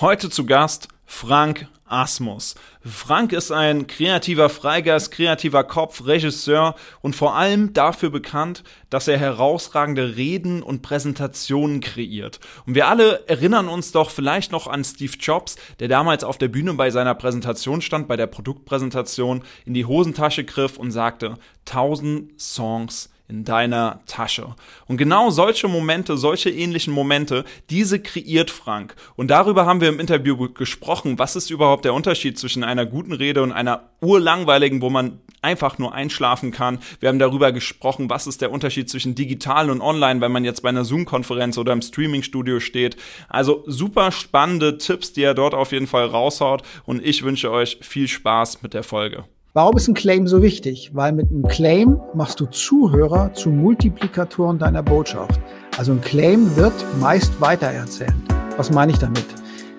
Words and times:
Heute 0.00 0.28
zu 0.28 0.44
Gast 0.44 0.88
Frank 1.06 1.68
Asmus. 1.84 2.56
Frank 2.84 3.32
ist 3.32 3.52
ein 3.52 3.86
kreativer 3.86 4.48
Freigeist, 4.48 5.12
kreativer 5.12 5.62
Kopf, 5.62 6.04
Regisseur 6.04 6.74
und 7.00 7.14
vor 7.14 7.36
allem 7.36 7.74
dafür 7.74 8.10
bekannt, 8.10 8.64
dass 8.90 9.06
er 9.06 9.18
herausragende 9.18 10.16
Reden 10.16 10.64
und 10.64 10.82
Präsentationen 10.82 11.80
kreiert. 11.80 12.40
Und 12.66 12.74
wir 12.74 12.88
alle 12.88 13.28
erinnern 13.28 13.68
uns 13.68 13.92
doch 13.92 14.10
vielleicht 14.10 14.50
noch 14.50 14.66
an 14.66 14.82
Steve 14.82 15.16
Jobs, 15.20 15.54
der 15.78 15.86
damals 15.86 16.24
auf 16.24 16.38
der 16.38 16.48
Bühne 16.48 16.74
bei 16.74 16.90
seiner 16.90 17.14
Präsentation 17.14 17.80
stand, 17.80 18.08
bei 18.08 18.16
der 18.16 18.26
Produktpräsentation, 18.26 19.44
in 19.64 19.74
die 19.74 19.84
Hosentasche 19.84 20.42
griff 20.42 20.76
und 20.76 20.90
sagte, 20.90 21.36
1000 21.66 22.40
Songs 22.40 23.13
in 23.26 23.44
deiner 23.44 24.00
Tasche. 24.06 24.54
Und 24.86 24.98
genau 24.98 25.30
solche 25.30 25.66
Momente, 25.66 26.18
solche 26.18 26.50
ähnlichen 26.50 26.92
Momente, 26.92 27.44
diese 27.70 27.98
kreiert 27.98 28.50
Frank. 28.50 28.94
Und 29.16 29.28
darüber 29.28 29.64
haben 29.64 29.80
wir 29.80 29.88
im 29.88 29.98
Interview 29.98 30.50
gesprochen. 30.52 31.18
Was 31.18 31.34
ist 31.34 31.50
überhaupt 31.50 31.86
der 31.86 31.94
Unterschied 31.94 32.38
zwischen 32.38 32.64
einer 32.64 32.84
guten 32.84 33.14
Rede 33.14 33.42
und 33.42 33.52
einer 33.52 33.88
urlangweiligen, 34.02 34.82
wo 34.82 34.90
man 34.90 35.20
einfach 35.40 35.78
nur 35.78 35.94
einschlafen 35.94 36.50
kann? 36.50 36.80
Wir 37.00 37.08
haben 37.08 37.18
darüber 37.18 37.50
gesprochen, 37.50 38.10
was 38.10 38.26
ist 38.26 38.42
der 38.42 38.52
Unterschied 38.52 38.90
zwischen 38.90 39.14
digital 39.14 39.70
und 39.70 39.80
online, 39.80 40.20
wenn 40.20 40.32
man 40.32 40.44
jetzt 40.44 40.62
bei 40.62 40.68
einer 40.68 40.84
Zoom-Konferenz 40.84 41.56
oder 41.56 41.72
im 41.72 41.80
Streaming-Studio 41.80 42.60
steht. 42.60 42.96
Also 43.30 43.64
super 43.66 44.12
spannende 44.12 44.76
Tipps, 44.76 45.14
die 45.14 45.22
er 45.22 45.34
dort 45.34 45.54
auf 45.54 45.72
jeden 45.72 45.86
Fall 45.86 46.04
raushaut. 46.04 46.62
Und 46.84 47.02
ich 47.02 47.22
wünsche 47.22 47.50
euch 47.50 47.78
viel 47.80 48.06
Spaß 48.06 48.62
mit 48.62 48.74
der 48.74 48.82
Folge. 48.82 49.24
Warum 49.56 49.76
ist 49.76 49.86
ein 49.86 49.94
Claim 49.94 50.26
so 50.26 50.42
wichtig? 50.42 50.90
Weil 50.94 51.12
mit 51.12 51.30
einem 51.30 51.46
Claim 51.46 52.00
machst 52.12 52.40
du 52.40 52.46
Zuhörer 52.46 53.32
zu 53.34 53.50
Multiplikatoren 53.50 54.58
deiner 54.58 54.82
Botschaft. 54.82 55.40
Also 55.78 55.92
ein 55.92 56.00
Claim 56.00 56.56
wird 56.56 56.72
meist 56.98 57.40
weitererzählt. 57.40 58.16
Was 58.56 58.72
meine 58.72 58.90
ich 58.90 58.98
damit? 58.98 59.24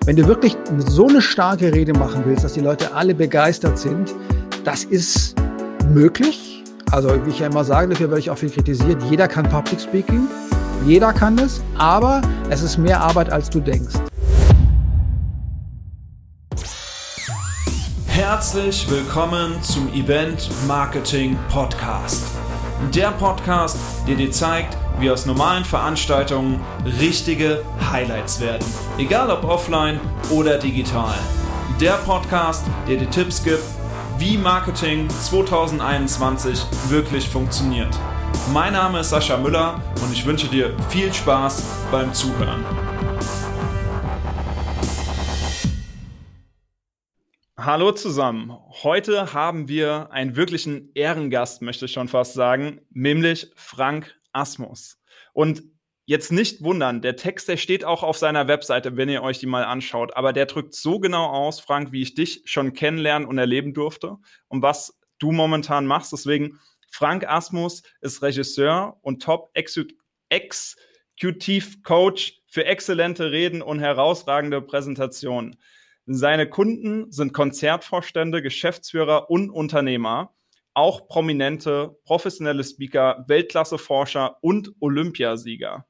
Wenn 0.06 0.16
du 0.16 0.26
wirklich 0.26 0.56
so 0.78 1.08
eine 1.08 1.20
starke 1.20 1.74
Rede 1.74 1.92
machen 1.92 2.22
willst, 2.24 2.42
dass 2.42 2.54
die 2.54 2.62
Leute 2.62 2.94
alle 2.94 3.14
begeistert 3.14 3.76
sind, 3.76 4.14
das 4.64 4.84
ist 4.84 5.36
möglich. 5.92 6.64
Also 6.90 7.10
wie 7.26 7.28
ich 7.28 7.40
ja 7.40 7.48
immer 7.48 7.62
sage, 7.62 7.90
dafür 7.90 8.08
werde 8.08 8.20
ich 8.20 8.30
auch 8.30 8.38
viel 8.38 8.48
kritisiert. 8.48 9.02
Jeder 9.10 9.28
kann 9.28 9.46
Public 9.46 9.78
Speaking, 9.78 10.26
jeder 10.86 11.12
kann 11.12 11.38
es, 11.38 11.60
aber 11.76 12.22
es 12.48 12.62
ist 12.62 12.78
mehr 12.78 13.02
Arbeit, 13.02 13.30
als 13.30 13.50
du 13.50 13.60
denkst. 13.60 13.96
Herzlich 18.28 18.90
willkommen 18.90 19.62
zum 19.62 19.86
Event 19.94 20.50
Marketing 20.66 21.38
Podcast. 21.48 22.26
Der 22.92 23.12
Podcast, 23.12 23.78
der 24.08 24.16
dir 24.16 24.32
zeigt, 24.32 24.76
wie 24.98 25.12
aus 25.12 25.26
normalen 25.26 25.64
Veranstaltungen 25.64 26.60
richtige 27.00 27.62
Highlights 27.92 28.40
werden. 28.40 28.66
Egal 28.98 29.30
ob 29.30 29.44
offline 29.44 30.00
oder 30.28 30.58
digital. 30.58 31.14
Der 31.80 31.92
Podcast, 32.04 32.66
der 32.88 32.96
dir 32.96 33.08
Tipps 33.10 33.44
gibt, 33.44 33.62
wie 34.18 34.36
Marketing 34.36 35.08
2021 35.08 36.66
wirklich 36.88 37.28
funktioniert. 37.28 37.96
Mein 38.52 38.72
Name 38.72 39.00
ist 39.00 39.10
Sascha 39.10 39.36
Müller 39.36 39.80
und 40.02 40.12
ich 40.12 40.26
wünsche 40.26 40.48
dir 40.48 40.74
viel 40.88 41.14
Spaß 41.14 41.62
beim 41.92 42.12
Zuhören. 42.12 42.95
Hallo 47.66 47.90
zusammen. 47.90 48.56
Heute 48.84 49.32
haben 49.34 49.66
wir 49.66 50.12
einen 50.12 50.36
wirklichen 50.36 50.92
Ehrengast, 50.94 51.62
möchte 51.62 51.86
ich 51.86 51.92
schon 51.92 52.06
fast 52.06 52.34
sagen, 52.34 52.80
nämlich 52.90 53.50
Frank 53.56 54.14
Asmus. 54.30 55.00
Und 55.32 55.64
jetzt 56.04 56.30
nicht 56.30 56.62
wundern, 56.62 57.02
der 57.02 57.16
Text, 57.16 57.48
der 57.48 57.56
steht 57.56 57.84
auch 57.84 58.04
auf 58.04 58.18
seiner 58.18 58.46
Webseite, 58.46 58.96
wenn 58.96 59.08
ihr 59.08 59.24
euch 59.24 59.40
die 59.40 59.46
mal 59.46 59.64
anschaut, 59.64 60.16
aber 60.16 60.32
der 60.32 60.46
drückt 60.46 60.74
so 60.76 61.00
genau 61.00 61.26
aus, 61.26 61.58
Frank, 61.58 61.90
wie 61.90 62.02
ich 62.02 62.14
dich 62.14 62.42
schon 62.44 62.72
kennenlernen 62.72 63.26
und 63.26 63.36
erleben 63.36 63.74
durfte 63.74 64.18
und 64.46 64.62
was 64.62 65.00
du 65.18 65.32
momentan 65.32 65.86
machst. 65.86 66.12
Deswegen, 66.12 66.60
Frank 66.88 67.28
Asmus 67.28 67.82
ist 68.00 68.22
Regisseur 68.22 68.96
und 69.02 69.24
Top 69.24 69.50
Executive 70.28 71.82
Coach 71.82 72.42
für 72.46 72.64
exzellente 72.64 73.32
Reden 73.32 73.60
und 73.60 73.80
herausragende 73.80 74.62
Präsentationen. 74.62 75.56
Seine 76.06 76.48
Kunden 76.48 77.10
sind 77.10 77.32
Konzertvorstände, 77.32 78.40
Geschäftsführer 78.40 79.28
und 79.28 79.50
Unternehmer, 79.50 80.32
auch 80.72 81.08
prominente, 81.08 81.96
professionelle 82.04 82.62
Speaker, 82.62 83.24
Weltklasse-Forscher 83.26 84.36
und 84.40 84.72
Olympiasieger. 84.78 85.84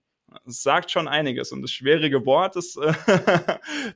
Das 0.44 0.62
sagt 0.62 0.91
schon 0.91 1.06
einiges 1.06 1.53
und 1.53 1.60
das 1.62 1.71
schwierige 1.71 2.25
Wort, 2.25 2.56
das, 2.56 2.77
äh, 2.77 2.93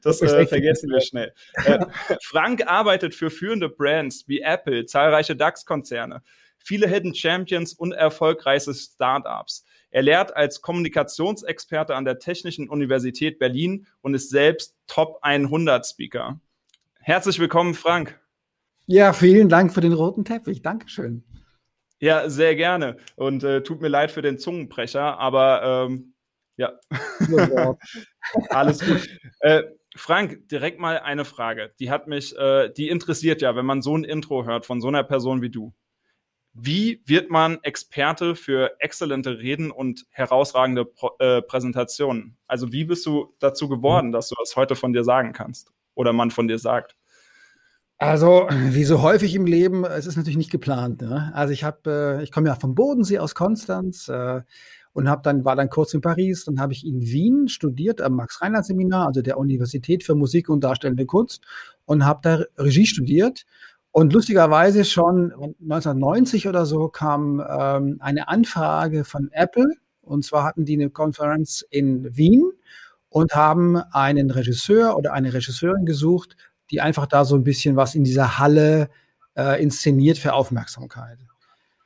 das 0.02 0.20
äh, 0.20 0.46
vergessen 0.46 0.90
wir 0.90 1.00
schnell. 1.00 1.32
Äh, 1.64 1.86
Frank 2.22 2.66
arbeitet 2.66 3.14
für 3.14 3.30
führende 3.30 3.68
Brands 3.68 4.24
wie 4.26 4.40
Apple, 4.40 4.84
zahlreiche 4.84 5.36
DAX-Konzerne, 5.36 6.22
viele 6.58 6.86
Hidden 6.86 7.14
Champions 7.14 7.72
und 7.72 7.92
erfolgreiche 7.92 8.74
Startups. 8.74 9.64
Er 9.92 10.02
lehrt 10.02 10.36
als 10.36 10.60
Kommunikationsexperte 10.60 11.96
an 11.96 12.04
der 12.04 12.20
Technischen 12.20 12.68
Universität 12.68 13.40
Berlin 13.40 13.86
und 14.02 14.14
ist 14.14 14.30
selbst 14.30 14.76
Top 14.86 15.18
100 15.22 15.84
Speaker. 15.84 16.40
Herzlich 17.00 17.40
willkommen, 17.40 17.74
Frank. 17.74 18.20
Ja, 18.86 19.12
vielen 19.12 19.48
Dank 19.48 19.74
für 19.74 19.80
den 19.80 19.92
roten 19.92 20.24
Teppich. 20.24 20.62
Dankeschön. 20.62 21.24
Ja, 21.98 22.30
sehr 22.30 22.54
gerne. 22.54 22.98
Und 23.16 23.42
äh, 23.42 23.62
tut 23.62 23.80
mir 23.80 23.88
leid 23.88 24.12
für 24.12 24.22
den 24.22 24.38
Zungenbrecher, 24.38 25.18
aber 25.18 25.88
ähm, 25.88 26.14
ja. 26.56 26.78
Alles 28.50 28.86
gut. 28.86 29.08
Äh, 29.40 29.64
Frank, 29.96 30.48
direkt 30.48 30.78
mal 30.78 31.00
eine 31.00 31.24
Frage. 31.24 31.72
Die 31.80 31.90
hat 31.90 32.06
mich, 32.06 32.36
äh, 32.36 32.70
die 32.70 32.88
interessiert 32.88 33.42
ja, 33.42 33.56
wenn 33.56 33.66
man 33.66 33.82
so 33.82 33.96
ein 33.96 34.04
Intro 34.04 34.44
hört 34.44 34.66
von 34.66 34.80
so 34.80 34.86
einer 34.86 35.02
Person 35.02 35.42
wie 35.42 35.50
du. 35.50 35.74
Wie 36.52 37.00
wird 37.06 37.30
man 37.30 37.58
Experte 37.62 38.34
für 38.34 38.72
exzellente 38.80 39.38
Reden 39.38 39.70
und 39.70 40.06
herausragende 40.10 40.84
Pro 40.84 41.12
äh, 41.18 41.42
Präsentationen? 41.42 42.36
Also 42.46 42.72
wie 42.72 42.84
bist 42.84 43.06
du 43.06 43.34
dazu 43.38 43.68
geworden, 43.68 44.10
dass 44.10 44.28
du 44.28 44.34
das 44.38 44.56
heute 44.56 44.74
von 44.74 44.92
dir 44.92 45.04
sagen 45.04 45.32
kannst 45.32 45.72
oder 45.94 46.12
man 46.12 46.30
von 46.30 46.48
dir 46.48 46.58
sagt? 46.58 46.96
Also, 48.02 48.48
wie 48.50 48.84
so 48.84 49.02
häufig 49.02 49.34
im 49.34 49.44
Leben, 49.44 49.84
es 49.84 50.06
ist 50.06 50.16
natürlich 50.16 50.38
nicht 50.38 50.50
geplant. 50.50 51.02
Ne? 51.02 51.30
Also 51.34 51.52
ich 51.52 51.64
habe, 51.64 52.18
äh, 52.18 52.22
ich 52.22 52.32
komme 52.32 52.48
ja 52.48 52.54
vom 52.54 52.74
Bodensee 52.74 53.18
aus 53.18 53.34
Konstanz 53.34 54.08
äh, 54.08 54.40
und 54.94 55.08
habe 55.08 55.20
dann 55.22 55.44
war 55.44 55.54
dann 55.54 55.68
kurz 55.68 55.92
in 55.92 56.00
Paris, 56.00 56.46
dann 56.46 56.60
habe 56.60 56.72
ich 56.72 56.86
in 56.86 57.02
Wien 57.02 57.48
studiert 57.48 58.00
am 58.00 58.14
Max 58.14 58.40
Reinhardt 58.40 58.64
Seminar, 58.64 59.08
also 59.08 59.20
der 59.20 59.36
Universität 59.36 60.02
für 60.02 60.14
Musik 60.14 60.48
und 60.48 60.64
Darstellende 60.64 61.04
Kunst 61.04 61.44
und 61.84 62.06
habe 62.06 62.20
da 62.22 62.44
Regie 62.56 62.86
studiert 62.86 63.44
und 63.92 64.12
lustigerweise 64.12 64.84
schon 64.84 65.32
1990 65.32 66.46
oder 66.46 66.64
so 66.64 66.88
kam 66.88 67.40
ähm, 67.40 67.96
eine 68.00 68.28
Anfrage 68.28 69.04
von 69.04 69.30
Apple. 69.32 69.68
Und 70.00 70.24
zwar 70.24 70.44
hatten 70.44 70.64
die 70.64 70.74
eine 70.74 70.90
Konferenz 70.90 71.64
in 71.70 72.16
Wien 72.16 72.50
und 73.08 73.34
haben 73.34 73.76
einen 73.76 74.30
Regisseur 74.30 74.96
oder 74.96 75.12
eine 75.12 75.32
Regisseurin 75.32 75.86
gesucht, 75.86 76.36
die 76.70 76.80
einfach 76.80 77.06
da 77.06 77.24
so 77.24 77.34
ein 77.34 77.42
bisschen 77.44 77.74
was 77.74 77.94
in 77.96 78.04
dieser 78.04 78.38
Halle 78.38 78.90
äh, 79.36 79.60
inszeniert 79.60 80.18
für 80.18 80.34
Aufmerksamkeit. 80.34 81.18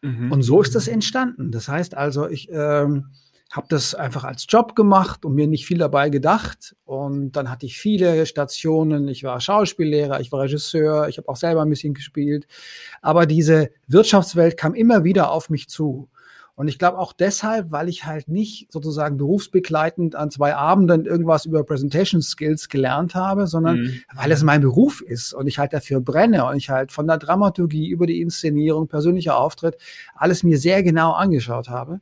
Mhm. 0.03 0.31
Und 0.31 0.43
so 0.43 0.60
ist 0.60 0.75
das 0.75 0.88
entstanden. 0.88 1.50
Das 1.50 1.69
heißt 1.69 1.97
also, 1.97 2.28
ich 2.28 2.50
ähm, 2.53 3.06
habe 3.54 3.69
das 3.70 3.94
einfach 3.94 4.25
als 4.25 4.47
Job 4.48 4.75
gemacht 4.75 5.25
und 5.25 5.37
mir 5.37 5.47
nicht 5.47 5.65
viel 5.65 5.78
dabei 5.78 6.10
gedacht. 6.10 6.75
Und 6.84 7.32
dann 7.32 7.48
hatte 7.48 7.66
ich 7.66 7.78
viele 7.78 8.26
Stationen. 8.26 9.06
Ich 9.06 9.22
war 9.22 9.41
Schauspiellehrer, 9.41 10.19
ich 10.19 10.32
war 10.32 10.41
Regisseur, 10.41 11.09
ich 11.09 11.19
habe 11.19 11.28
auch 11.28 11.37
selber 11.37 11.62
ein 11.62 11.70
bisschen 11.70 11.94
gespielt. 11.94 12.48
Aber 13.00 13.26
diese 13.26 13.70
Wirtschaftswelt 13.87 14.56
kam 14.56 14.75
immer 14.75 15.04
wieder 15.04 15.31
auf 15.31 15.50
mich 15.50 15.69
zu. 15.69 16.09
Und 16.56 16.66
ich 16.66 16.81
glaube 16.81 16.98
auch 16.98 17.12
deshalb, 17.12 17.70
weil 17.70 17.88
ich 17.88 18.06
halt 18.06 18.26
nicht 18.28 18.72
sozusagen 18.72 19.19
berufsbegleitend 19.19 20.16
an 20.16 20.32
zwei 20.32 20.56
Abenden 20.56 21.06
irgendwas 21.06 21.47
über 21.47 21.62
Presentation 21.62 22.22
Skills 22.22 22.69
gelernt 22.69 23.14
habe, 23.14 23.47
sondern 23.47 23.82
mhm. 23.82 24.03
weil 24.14 24.32
es 24.32 24.43
mein 24.43 24.62
Beruf 24.62 25.00
ist 25.00 25.32
und 25.32 25.46
ich 25.46 25.61
halt 25.61 25.73
dafür 25.73 26.00
brenne 26.00 26.44
und 26.44 26.56
ich 26.56 26.70
halt 26.70 26.90
von 26.90 27.06
der 27.06 27.19
Dramaturgie 27.19 27.88
über 27.88 28.06
die 28.06 28.20
Inszenierung, 28.20 28.88
persönlicher 28.88 29.37
Auftritt, 29.37 29.76
alles 30.17 30.43
mir 30.43 30.58
sehr 30.58 30.82
genau 30.82 31.12
angeschaut 31.12 31.69
habe. 31.69 32.00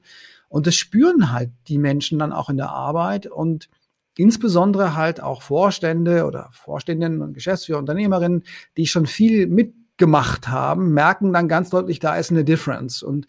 Und 0.53 0.67
das 0.67 0.75
spüren 0.75 1.33
halt 1.33 1.51
die 1.69 1.79
Menschen 1.79 2.19
dann 2.19 2.31
auch 2.33 2.51
in 2.51 2.59
der 2.59 2.69
Arbeit 2.69 3.27
und 3.27 3.71
insbesondere 4.19 4.95
halt 4.95 5.23
auch 5.23 5.41
Vorstände 5.41 6.27
oder 6.27 6.51
Vorständinnen 6.53 7.23
und 7.23 7.33
Geschäftsführer, 7.33 7.79
Unternehmerinnen, 7.79 8.43
die 8.77 8.87
schon 8.87 9.07
viel 9.07 9.47
mitgemacht 9.47 10.49
haben, 10.49 10.93
merken 10.93 11.33
dann 11.33 11.49
ganz 11.49 11.71
deutlich, 11.71 12.01
da 12.01 12.17
ist 12.17 12.31
eine 12.31 12.45
Difference. 12.45 13.03
Und 13.03 13.27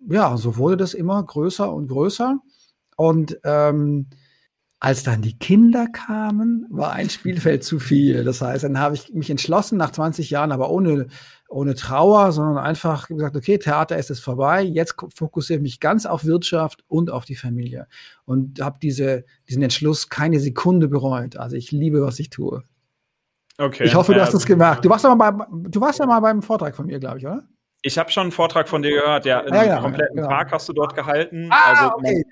ja, 0.00 0.36
so 0.36 0.56
wurde 0.56 0.76
das 0.76 0.94
immer 0.94 1.22
größer 1.22 1.72
und 1.72 1.86
größer. 1.88 2.40
Und 2.96 3.38
ähm, 3.44 4.08
Als 4.80 5.02
dann 5.02 5.22
die 5.22 5.36
Kinder 5.38 5.88
kamen, 5.88 6.66
war 6.70 6.92
ein 6.92 7.10
Spielfeld 7.10 7.64
zu 7.64 7.80
viel. 7.80 8.22
Das 8.24 8.40
heißt, 8.40 8.62
dann 8.62 8.78
habe 8.78 8.94
ich 8.94 9.12
mich 9.12 9.28
entschlossen, 9.30 9.76
nach 9.76 9.90
20 9.90 10.30
Jahren, 10.30 10.52
aber 10.52 10.70
ohne, 10.70 11.08
ohne 11.48 11.74
Trauer, 11.74 12.30
sondern 12.32 12.58
einfach 12.58 13.08
gesagt, 13.08 13.34
okay, 13.34 13.58
Theater 13.58 13.96
ist 13.96 14.10
es 14.10 14.20
vorbei. 14.20 14.62
Jetzt 14.62 14.94
fokussiere 15.14 15.58
ich 15.58 15.62
mich 15.62 15.80
ganz 15.80 16.04
auf 16.04 16.24
Wirtschaft 16.24 16.84
und 16.88 17.10
auf 17.10 17.24
die 17.24 17.36
Familie. 17.36 17.88
Und 18.26 18.60
habe 18.60 18.78
diese, 18.80 19.24
diesen 19.48 19.62
Entschluss 19.62 20.10
keine 20.10 20.40
Sekunde 20.40 20.88
bereut. 20.88 21.36
Also 21.36 21.56
ich 21.56 21.72
liebe, 21.72 22.02
was 22.02 22.18
ich 22.18 22.28
tue. 22.28 22.62
Okay. 23.56 23.84
Ich 23.84 23.94
hoffe, 23.94 24.14
du 24.14 24.20
hast 24.20 24.34
es 24.34 24.46
gemerkt. 24.46 24.84
Du 24.84 24.90
warst, 24.90 25.04
ja 25.04 25.14
mal 25.14 25.30
beim, 25.30 25.70
du 25.70 25.80
warst 25.80 25.98
ja 25.98 26.06
mal 26.06 26.20
beim 26.20 26.42
Vortrag 26.42 26.76
von 26.76 26.86
mir, 26.86 27.00
glaube 27.00 27.18
ich, 27.18 27.26
oder? 27.26 27.42
Ich 27.82 27.98
habe 27.98 28.10
schon 28.10 28.24
einen 28.24 28.32
Vortrag 28.32 28.68
von 28.68 28.82
dir 28.82 28.90
gehört, 28.90 29.24
ja. 29.24 29.40
Einen 29.40 29.54
ja, 29.54 29.64
ja, 29.64 29.80
kompletten 29.80 30.16
genau. 30.16 30.28
Tag 30.28 30.52
hast 30.52 30.68
du 30.68 30.72
dort 30.72 30.94
gehalten. 30.94 31.48
Ah, 31.50 31.70
also 31.70 31.96
okay. 31.96 32.24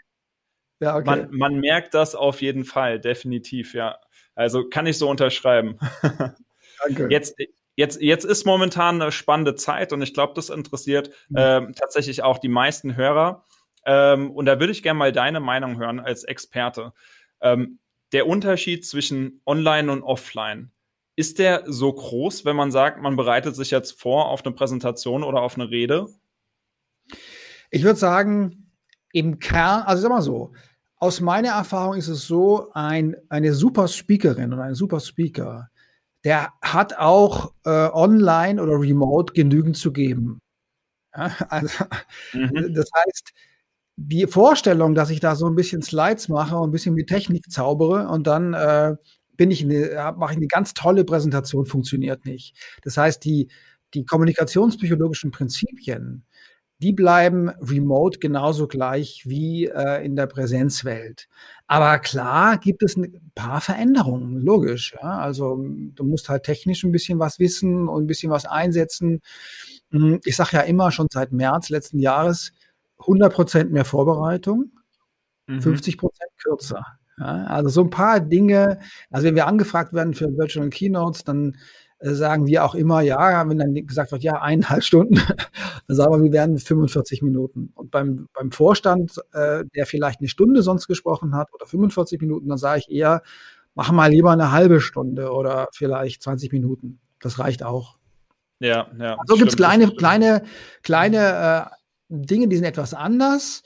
Ja, 0.81 0.97
okay. 0.97 1.05
man, 1.07 1.29
man 1.31 1.61
merkt 1.61 1.95
das 1.95 2.15
auf 2.15 2.43
jeden 2.43 2.65
Fall, 2.65 3.01
definitiv, 3.01 3.73
ja. 3.73 3.97
Also 4.35 4.69
kann 4.69 4.87
ich 4.87 4.99
so 4.99 5.09
unterschreiben. 5.09 5.79
Danke. 6.85 7.09
Jetzt, 7.11 7.35
jetzt, 7.77 8.01
jetzt 8.01 8.25
ist 8.25 8.45
momentan 8.45 9.01
eine 9.01 9.13
spannende 9.13 9.55
Zeit 9.55 9.93
und 9.93 10.03
ich 10.03 10.13
glaube, 10.13 10.33
das 10.35 10.51
interessiert 10.51 11.11
mhm. 11.29 11.37
ähm, 11.39 11.75
tatsächlich 11.75 12.23
auch 12.23 12.39
die 12.39 12.49
meisten 12.49 12.97
Hörer. 12.97 13.45
Ähm, 13.85 14.31
und 14.33 14.47
da 14.47 14.59
würde 14.59 14.73
ich 14.73 14.83
gerne 14.83 14.99
mal 14.99 15.13
deine 15.13 15.39
Meinung 15.39 15.79
hören 15.79 16.01
als 16.01 16.25
Experte. 16.25 16.93
Ähm, 17.41 17.79
der 18.13 18.27
Unterschied 18.27 18.85
zwischen 18.87 19.41
Online 19.47 19.93
und 19.93 20.03
Offline, 20.03 20.73
ist 21.17 21.39
der 21.39 21.65
so 21.67 21.93
groß, 21.93 22.45
wenn 22.45 22.57
man 22.57 22.71
sagt, 22.71 23.01
man 23.01 23.17
bereitet 23.17 23.57
sich 23.57 23.71
jetzt 23.71 23.99
vor 23.99 24.29
auf 24.29 24.45
eine 24.45 24.55
Präsentation 24.55 25.25
oder 25.25 25.41
auf 25.41 25.55
eine 25.55 25.71
Rede? 25.71 26.09
Ich 27.71 27.83
würde 27.83 27.99
sagen, 27.99 28.71
im 29.13 29.39
Kern, 29.39 29.83
also 29.83 30.03
sag 30.03 30.11
mal 30.11 30.23
so, 30.23 30.53
aus 30.99 31.21
meiner 31.21 31.51
Erfahrung 31.51 31.97
ist 31.97 32.09
es 32.09 32.27
so, 32.27 32.71
ein, 32.73 33.17
eine 33.31 33.55
super 33.55 33.89
Speakerin 33.89 34.53
und 34.53 34.61
ein 34.61 34.75
super 34.75 35.01
Speaker, 35.01 35.71
der 36.27 36.53
hat 36.61 36.99
auch 36.99 37.53
äh, 37.65 37.71
online 37.71 38.61
oder 38.61 38.81
remote 38.81 39.33
genügend 39.33 39.77
zu 39.77 39.93
geben. 39.93 40.41
Ja, 41.17 41.31
also, 41.51 41.85
mhm. 42.33 42.75
Das 42.75 42.91
heißt, 42.97 43.33
die 43.95 44.27
Vorstellung, 44.27 44.97
dass 44.97 45.11
ich 45.11 45.21
da 45.21 45.37
so 45.37 45.47
ein 45.47 45.55
bisschen 45.55 45.83
Slides 45.83 46.29
mache 46.29 46.57
und 46.57 46.71
ein 46.71 46.73
bisschen 46.73 46.97
mit 46.97 47.07
Technik 47.07 47.49
zaubere 47.49 48.09
und 48.09 48.27
dann 48.27 48.55
äh, 48.55 48.97
bin 49.37 49.53
ich 49.53 49.63
eine, 49.63 50.15
mache 50.19 50.33
ich 50.33 50.39
eine 50.39 50.49
ganz 50.49 50.75
tolle 50.75 51.05
Präsentation, 51.05 51.65
funktioniert 51.65 52.25
nicht. 52.27 52.57
Das 52.83 52.97
heißt, 52.97 53.25
die, 53.25 53.49
die 53.95 54.05
kommunikationspsychologischen 54.05 55.31
Prinzipien, 55.31 56.25
die 56.79 56.93
bleiben 56.93 57.49
remote 57.61 58.19
genauso 58.19 58.67
gleich 58.67 59.23
wie 59.27 59.67
äh, 59.67 60.05
in 60.05 60.15
der 60.15 60.27
Präsenzwelt. 60.27 61.29
Aber 61.67 61.99
klar 61.99 62.59
gibt 62.59 62.83
es 62.83 62.97
ein 62.97 63.31
paar 63.35 63.61
Veränderungen, 63.61 64.41
logisch. 64.41 64.95
Ja? 65.01 65.19
Also 65.19 65.57
du 65.59 66.05
musst 66.05 66.29
halt 66.29 66.45
technisch 66.45 66.85
ein 66.85 66.93
bisschen 66.93 67.19
was 67.19 67.39
wissen 67.39 67.89
und 67.89 68.05
ein 68.05 68.07
bisschen 68.07 68.31
was 68.31 68.45
einsetzen. 68.45 69.21
Hm, 69.91 70.21
ich 70.25 70.37
sage 70.37 70.51
ja 70.53 70.61
immer 70.61 70.93
schon 70.93 71.09
seit 71.11 71.33
März 71.33 71.71
letzten 71.71 71.99
Jahres 71.99 72.53
100 72.99 73.33
Prozent 73.33 73.73
mehr 73.73 73.85
Vorbereitung, 73.85 74.71
mhm. 75.47 75.63
50 75.63 75.97
Prozent 75.99 76.31
kürzer. 76.43 76.85
Ja? 77.19 77.45
Also 77.45 77.71
so 77.71 77.83
ein 77.85 77.91
paar 77.91 78.21
Dinge. 78.21 78.81
Also 79.11 79.27
wenn 79.27 79.35
wir 79.35 79.47
angefragt 79.47 79.95
werden 79.95 80.15
für 80.15 80.37
Virtual 80.37 80.69
Keynotes, 80.69 81.25
dann 81.25 81.57
sagen 82.01 82.47
wir 82.47 82.65
auch 82.65 82.75
immer, 82.75 83.01
ja, 83.01 83.49
wenn 83.49 83.59
dann 83.59 83.75
gesagt 83.75 84.13
wird, 84.13 84.23
ja, 84.23 84.41
eineinhalb 84.41 84.83
Stunden, 84.83 85.15
dann 85.87 85.97
sagen 85.97 86.13
wir, 86.13 86.23
wir 86.23 86.33
werden 86.33 86.59
45 86.59 87.23
Minuten. 87.23 87.73
Und 87.75 87.91
beim, 87.91 88.29
beim 88.35 88.53
Vorstand, 88.53 89.17
äh, 89.33 89.65
der 89.75 89.87
vielleicht 89.87 90.21
eine 90.21 90.29
Stunde 90.29 90.63
sonst 90.63 90.87
gesprochen 90.89 91.35
hat 91.35 91.53
oder 91.55 91.67
45 91.67 92.21
Minuten, 92.21 92.49
dann 92.49 92.59
sage 92.59 92.81
ich 92.81 92.91
eher, 92.91 93.23
mach 93.75 93.93
mal 93.93 94.11
lieber 94.11 94.33
eine 94.33 94.53
halbe 94.53 94.81
Stunde 94.81 95.31
oder 95.31 95.69
vielleicht 95.73 96.23
20 96.23 96.53
Minuten. 96.53 97.01
Das 97.21 97.39
reicht 97.39 97.63
auch. 97.63 97.97
Ja, 98.59 98.89
ja. 98.99 99.15
So 99.15 99.21
also 99.21 99.37
gibt 99.37 99.51
es 99.51 99.57
kleine, 99.57 99.91
kleine, 99.91 100.43
kleine 100.83 101.71
äh, 101.71 101.77
Dinge, 102.09 102.49
die 102.49 102.57
sind 102.57 102.65
etwas 102.65 102.95
anders. 102.95 103.63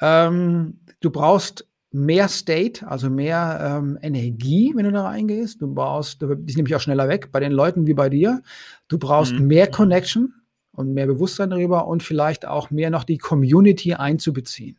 Ähm, 0.00 0.80
du 1.00 1.10
brauchst 1.10 1.66
mehr 1.96 2.28
State, 2.28 2.86
also 2.86 3.08
mehr 3.08 3.78
ähm, 3.78 3.98
Energie, 4.02 4.72
wenn 4.74 4.84
du 4.84 4.92
da 4.92 5.04
reingehst. 5.04 5.62
Du 5.62 5.72
brauchst, 5.72 6.22
die 6.22 6.26
ist 6.46 6.56
nämlich 6.56 6.74
auch 6.76 6.80
schneller 6.80 7.08
weg 7.08 7.32
bei 7.32 7.40
den 7.40 7.52
Leuten 7.52 7.86
wie 7.86 7.94
bei 7.94 8.08
dir. 8.08 8.42
Du 8.88 8.98
brauchst 8.98 9.32
mhm. 9.32 9.46
mehr 9.46 9.66
Connection 9.70 10.34
und 10.72 10.92
mehr 10.92 11.06
Bewusstsein 11.06 11.50
darüber 11.50 11.86
und 11.86 12.02
vielleicht 12.02 12.46
auch 12.46 12.70
mehr 12.70 12.90
noch 12.90 13.04
die 13.04 13.18
Community 13.18 13.94
einzubeziehen. 13.94 14.76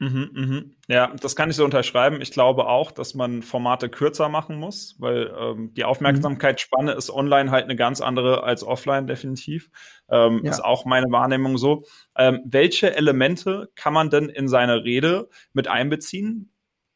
Mhm, 0.00 0.30
mhm. 0.32 0.76
Ja, 0.86 1.12
das 1.20 1.34
kann 1.34 1.50
ich 1.50 1.56
so 1.56 1.64
unterschreiben. 1.64 2.20
Ich 2.20 2.30
glaube 2.30 2.68
auch, 2.68 2.92
dass 2.92 3.14
man 3.14 3.42
Formate 3.42 3.88
kürzer 3.88 4.28
machen 4.28 4.56
muss, 4.56 4.94
weil 5.00 5.34
ähm, 5.36 5.74
die 5.74 5.84
Aufmerksamkeitsspanne 5.84 6.92
ist 6.92 7.10
online 7.10 7.50
halt 7.50 7.64
eine 7.64 7.74
ganz 7.74 8.00
andere 8.00 8.44
als 8.44 8.62
offline, 8.62 9.08
definitiv. 9.08 9.70
Ähm, 10.08 10.42
ja. 10.44 10.50
Ist 10.50 10.64
auch 10.64 10.84
meine 10.84 11.10
Wahrnehmung 11.10 11.58
so. 11.58 11.84
Ähm, 12.16 12.40
welche 12.44 12.94
Elemente 12.94 13.70
kann 13.74 13.92
man 13.92 14.08
denn 14.08 14.28
in 14.28 14.46
seine 14.46 14.84
Rede 14.84 15.28
mit 15.52 15.66
einbeziehen, 15.66 16.52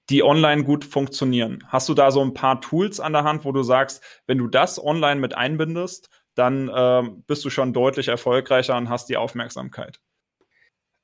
die 0.09 0.23
online 0.23 0.63
gut 0.63 0.85
funktionieren? 0.85 1.65
Hast 1.67 1.89
du 1.89 1.95
da 1.95 2.13
so 2.13 2.21
ein 2.21 2.35
paar 2.35 2.61
Tools 2.61 3.01
an 3.01 3.13
der 3.13 3.25
Hand, 3.25 3.45
wo 3.45 3.51
du 3.51 3.65
sagst, 3.65 4.01
wenn 4.29 4.39
du 4.39 4.47
das 4.47 4.83
online 4.83 5.21
mit 5.21 5.35
einbindest, 5.35 6.09
dann 6.37 6.71
ähm, 6.73 7.25
bist 7.27 7.45
du 7.45 7.51
schon 7.51 7.73
deutlich 7.73 8.07
erfolgreicher 8.07 8.77
und 8.77 8.89
hast 8.89 9.09
die 9.09 9.17
Aufmerksamkeit? 9.17 9.99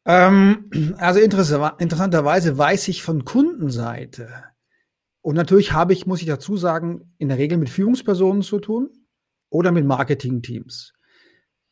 Ähm, 0.08 0.94
also 0.99 1.20
interessanterweise 1.20 2.58
weiß 2.58 2.88
ich 2.88 3.02
von 3.02 3.25
Kundenseite, 3.25 4.44
und 5.28 5.34
natürlich 5.34 5.72
habe 5.72 5.93
ich, 5.93 6.06
muss 6.06 6.20
ich 6.20 6.26
dazu 6.26 6.56
sagen, 6.56 7.14
in 7.19 7.28
der 7.28 7.37
Regel 7.37 7.58
mit 7.58 7.69
Führungspersonen 7.69 8.43
zu 8.43 8.60
tun 8.60 8.88
oder 9.50 9.72
mit 9.72 9.84
Marketingteams. 9.84 10.94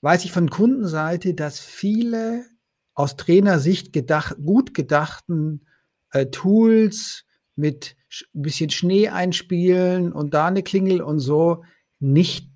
Weiß 0.02 0.24
ich 0.26 0.32
von 0.32 0.50
Kundenseite, 0.50 1.32
dass 1.32 1.60
viele 1.60 2.44
aus 2.92 3.16
Trainersicht 3.16 3.92
gedacht, 3.92 4.36
gut 4.44 4.74
gedachten 4.74 5.66
äh, 6.10 6.26
Tools 6.26 7.24
mit 7.54 7.96
ein 8.34 8.42
bisschen 8.42 8.70
Schnee 8.70 9.08
einspielen 9.08 10.12
und 10.12 10.34
da 10.34 10.48
eine 10.48 10.62
Klingel 10.62 11.00
und 11.00 11.18
so 11.18 11.64
nicht 11.98 12.50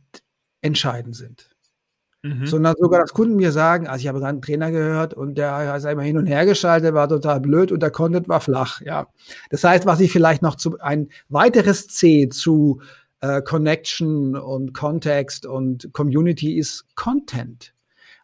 entscheidend 0.61 1.17
sind. 1.17 1.50
Mhm. 2.23 2.47
Sondern 2.47 2.75
sogar, 2.79 3.01
dass 3.01 3.13
Kunden 3.15 3.37
mir 3.37 3.51
sagen, 3.51 3.87
also 3.87 4.03
ich 4.03 4.09
habe 4.09 4.19
gerade 4.19 4.33
einen 4.33 4.43
Trainer 4.43 4.71
gehört 4.71 5.15
und 5.15 5.37
der 5.37 5.53
hat 5.73 5.85
einmal 5.87 6.05
hin 6.05 6.19
und 6.19 6.27
her 6.27 6.45
geschaltet, 6.45 6.93
war 6.93 7.09
total 7.09 7.41
blöd 7.41 7.73
und 7.73 7.81
der 7.81 7.91
Content 7.91 8.29
war 8.29 8.41
flach, 8.41 8.83
ja. 8.83 9.07
Das 9.49 9.65
heißt, 9.65 9.87
was 9.87 10.01
ich 10.01 10.13
vielleicht 10.13 10.43
noch 10.43 10.57
zu, 10.57 10.79
ein 10.81 11.09
weiteres 11.31 11.89
C 11.89 12.29
zu 12.29 12.83
äh, 13.21 13.41
Connection 13.41 14.37
und 14.37 14.75
Kontext 14.75 15.47
und 15.47 15.93
Community 15.93 16.59
ist 16.59 16.95
Content. 16.95 17.73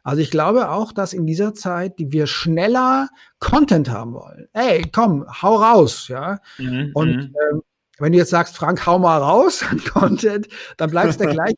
Also 0.02 0.22
ich 0.22 0.30
glaube 0.30 0.70
auch, 0.70 0.92
dass 0.92 1.12
in 1.12 1.26
dieser 1.26 1.54
Zeit, 1.54 1.98
die 1.98 2.12
wir 2.12 2.26
schneller 2.26 3.08
Content 3.40 3.90
haben 3.90 4.14
wollen. 4.14 4.46
Ey, 4.52 4.84
komm, 4.92 5.26
hau 5.42 5.56
raus, 5.56 6.08
ja. 6.08 6.38
Mhm, 6.58 6.90
und 6.94 7.16
mhm. 7.16 7.34
ähm, 7.50 7.62
wenn 7.98 8.12
du 8.12 8.18
jetzt 8.18 8.30
sagst, 8.30 8.56
Frank, 8.56 8.86
hau 8.86 8.98
mal 8.98 9.18
raus 9.18 9.64
an 9.68 9.82
Content, 9.82 10.48
dann 10.76 10.90
bleibst 10.90 11.20
du 11.20 11.26
gleich 11.32 11.54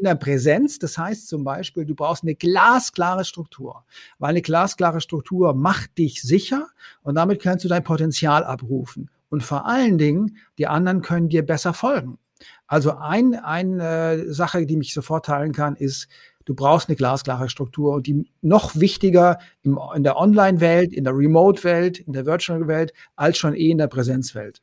in 0.00 0.06
der 0.06 0.16
Präsenz. 0.16 0.78
Das 0.78 0.98
heißt 0.98 1.28
zum 1.28 1.44
Beispiel, 1.44 1.84
du 1.84 1.94
brauchst 1.94 2.24
eine 2.24 2.34
glasklare 2.34 3.24
Struktur, 3.24 3.84
weil 4.18 4.30
eine 4.30 4.42
glasklare 4.42 5.00
Struktur 5.00 5.54
macht 5.54 5.96
dich 5.98 6.22
sicher 6.22 6.68
und 7.02 7.14
damit 7.14 7.40
kannst 7.40 7.64
du 7.64 7.68
dein 7.68 7.84
Potenzial 7.84 8.42
abrufen. 8.42 9.10
Und 9.28 9.44
vor 9.44 9.66
allen 9.66 9.96
Dingen, 9.96 10.36
die 10.58 10.66
anderen 10.66 11.02
können 11.02 11.28
dir 11.28 11.46
besser 11.46 11.72
folgen. 11.72 12.18
Also 12.66 12.96
ein, 12.96 13.34
eine 13.34 13.84
äh, 13.84 14.32
Sache, 14.32 14.66
die 14.66 14.76
mich 14.76 14.94
sofort 14.94 15.26
teilen 15.26 15.52
kann, 15.52 15.76
ist, 15.76 16.08
du 16.44 16.54
brauchst 16.54 16.88
eine 16.88 16.96
glasklare 16.96 17.48
Struktur 17.48 17.94
und 17.94 18.06
die 18.06 18.28
noch 18.40 18.74
wichtiger 18.74 19.38
im, 19.62 19.78
in 19.94 20.02
der 20.02 20.16
Online-Welt, 20.16 20.92
in 20.92 21.04
der 21.04 21.16
Remote-Welt, 21.16 21.98
in 21.98 22.12
der 22.12 22.26
Virtual-Welt, 22.26 22.92
als 23.14 23.38
schon 23.38 23.54
eh 23.54 23.70
in 23.70 23.78
der 23.78 23.88
Präsenzwelt. 23.88 24.62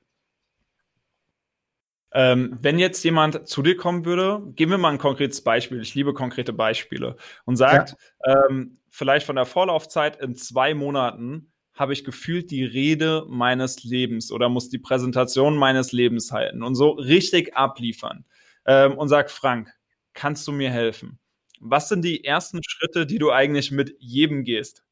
Ähm, 2.13 2.57
wenn 2.61 2.79
jetzt 2.79 3.03
jemand 3.03 3.47
zu 3.47 3.61
dir 3.61 3.75
kommen 3.75 4.05
würde, 4.05 4.41
geben 4.55 4.71
wir 4.71 4.77
mal 4.77 4.91
ein 4.91 4.97
konkretes 4.97 5.43
Beispiel. 5.43 5.81
Ich 5.81 5.93
liebe 5.93 6.13
konkrete 6.13 6.53
Beispiele 6.53 7.17
und 7.45 7.57
sagt, 7.57 7.95
ja. 8.25 8.45
ähm, 8.49 8.77
vielleicht 8.89 9.25
von 9.25 9.35
der 9.35 9.45
Vorlaufzeit 9.45 10.21
in 10.21 10.35
zwei 10.35 10.73
Monaten 10.73 11.51
habe 11.73 11.93
ich 11.93 12.03
gefühlt 12.03 12.49
die 12.49 12.63
Rede 12.63 13.25
meines 13.27 13.83
Lebens 13.83 14.31
oder 14.31 14.49
muss 14.49 14.69
die 14.69 14.79
Präsentation 14.79 15.55
meines 15.55 15.91
Lebens 15.91 16.31
halten 16.31 16.63
und 16.63 16.75
so 16.75 16.91
richtig 16.91 17.55
abliefern 17.55 18.25
ähm, 18.65 18.97
und 18.97 19.09
sagt, 19.09 19.29
Frank, 19.29 19.71
kannst 20.13 20.47
du 20.47 20.51
mir 20.51 20.71
helfen? 20.71 21.19
Was 21.59 21.89
sind 21.89 22.03
die 22.03 22.23
ersten 22.23 22.61
Schritte, 22.63 23.05
die 23.05 23.19
du 23.19 23.31
eigentlich 23.31 23.71
mit 23.71 23.95
jedem 23.99 24.43
gehst? 24.43 24.83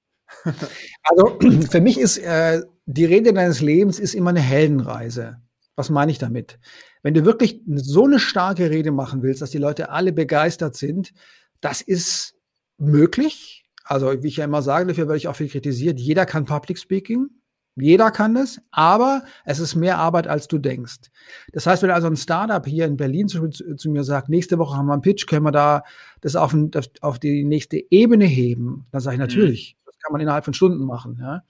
also 1.03 1.39
für 1.69 1.81
mich 1.81 1.99
ist 1.99 2.17
äh, 2.17 2.61
die 2.85 3.05
Rede 3.05 3.33
deines 3.33 3.61
Lebens 3.61 3.99
ist 3.99 4.13
immer 4.13 4.31
eine 4.31 4.41
Heldenreise. 4.41 5.41
Was 5.75 5.89
meine 5.89 6.11
ich 6.11 6.17
damit? 6.17 6.59
Wenn 7.03 7.13
du 7.13 7.25
wirklich 7.25 7.61
so 7.67 8.05
eine 8.05 8.19
starke 8.19 8.69
Rede 8.69 8.91
machen 8.91 9.21
willst, 9.21 9.41
dass 9.41 9.51
die 9.51 9.57
Leute 9.57 9.89
alle 9.89 10.13
begeistert 10.13 10.75
sind, 10.75 11.13
das 11.61 11.81
ist 11.81 12.35
möglich. 12.77 13.65
Also, 13.83 14.23
wie 14.23 14.27
ich 14.27 14.37
ja 14.37 14.45
immer 14.45 14.61
sage, 14.61 14.87
dafür 14.87 15.07
werde 15.07 15.17
ich 15.17 15.27
auch 15.27 15.35
viel 15.35 15.49
kritisiert. 15.49 15.99
Jeder 15.99 16.25
kann 16.25 16.45
Public 16.45 16.79
Speaking. 16.79 17.29
Jeder 17.77 18.09
kann 18.09 18.35
das, 18.35 18.61
aber 18.71 19.23
es 19.43 19.59
ist 19.59 19.75
mehr 19.75 19.97
Arbeit, 19.97 20.27
als 20.27 20.47
du 20.47 20.57
denkst. 20.57 21.11
Das 21.51 21.67
heißt, 21.67 21.83
wenn 21.83 21.91
also 21.91 22.07
ein 22.07 22.15
Startup 22.15 22.65
hier 22.65 22.85
in 22.85 22.95
Berlin 22.95 23.27
zu, 23.27 23.49
zu 23.49 23.89
mir 23.89 24.05
sagt, 24.05 24.29
nächste 24.29 24.57
Woche 24.57 24.77
haben 24.77 24.85
wir 24.85 24.93
einen 24.93 25.01
Pitch, 25.01 25.27
können 25.27 25.43
wir 25.43 25.51
da 25.51 25.83
das 26.21 26.37
auf, 26.37 26.55
auf 27.01 27.19
die 27.19 27.43
nächste 27.43 27.83
Ebene 27.91 28.25
heben, 28.25 28.85
dann 28.91 29.01
sage 29.01 29.15
ich 29.15 29.19
mhm. 29.19 29.27
natürlich, 29.27 29.75
mhm. 29.77 29.81
das 29.87 29.99
kann 29.99 30.13
man 30.13 30.21
innerhalb 30.21 30.45
von 30.45 30.53
Stunden 30.53 30.85
machen. 30.85 31.17
Ja? 31.19 31.43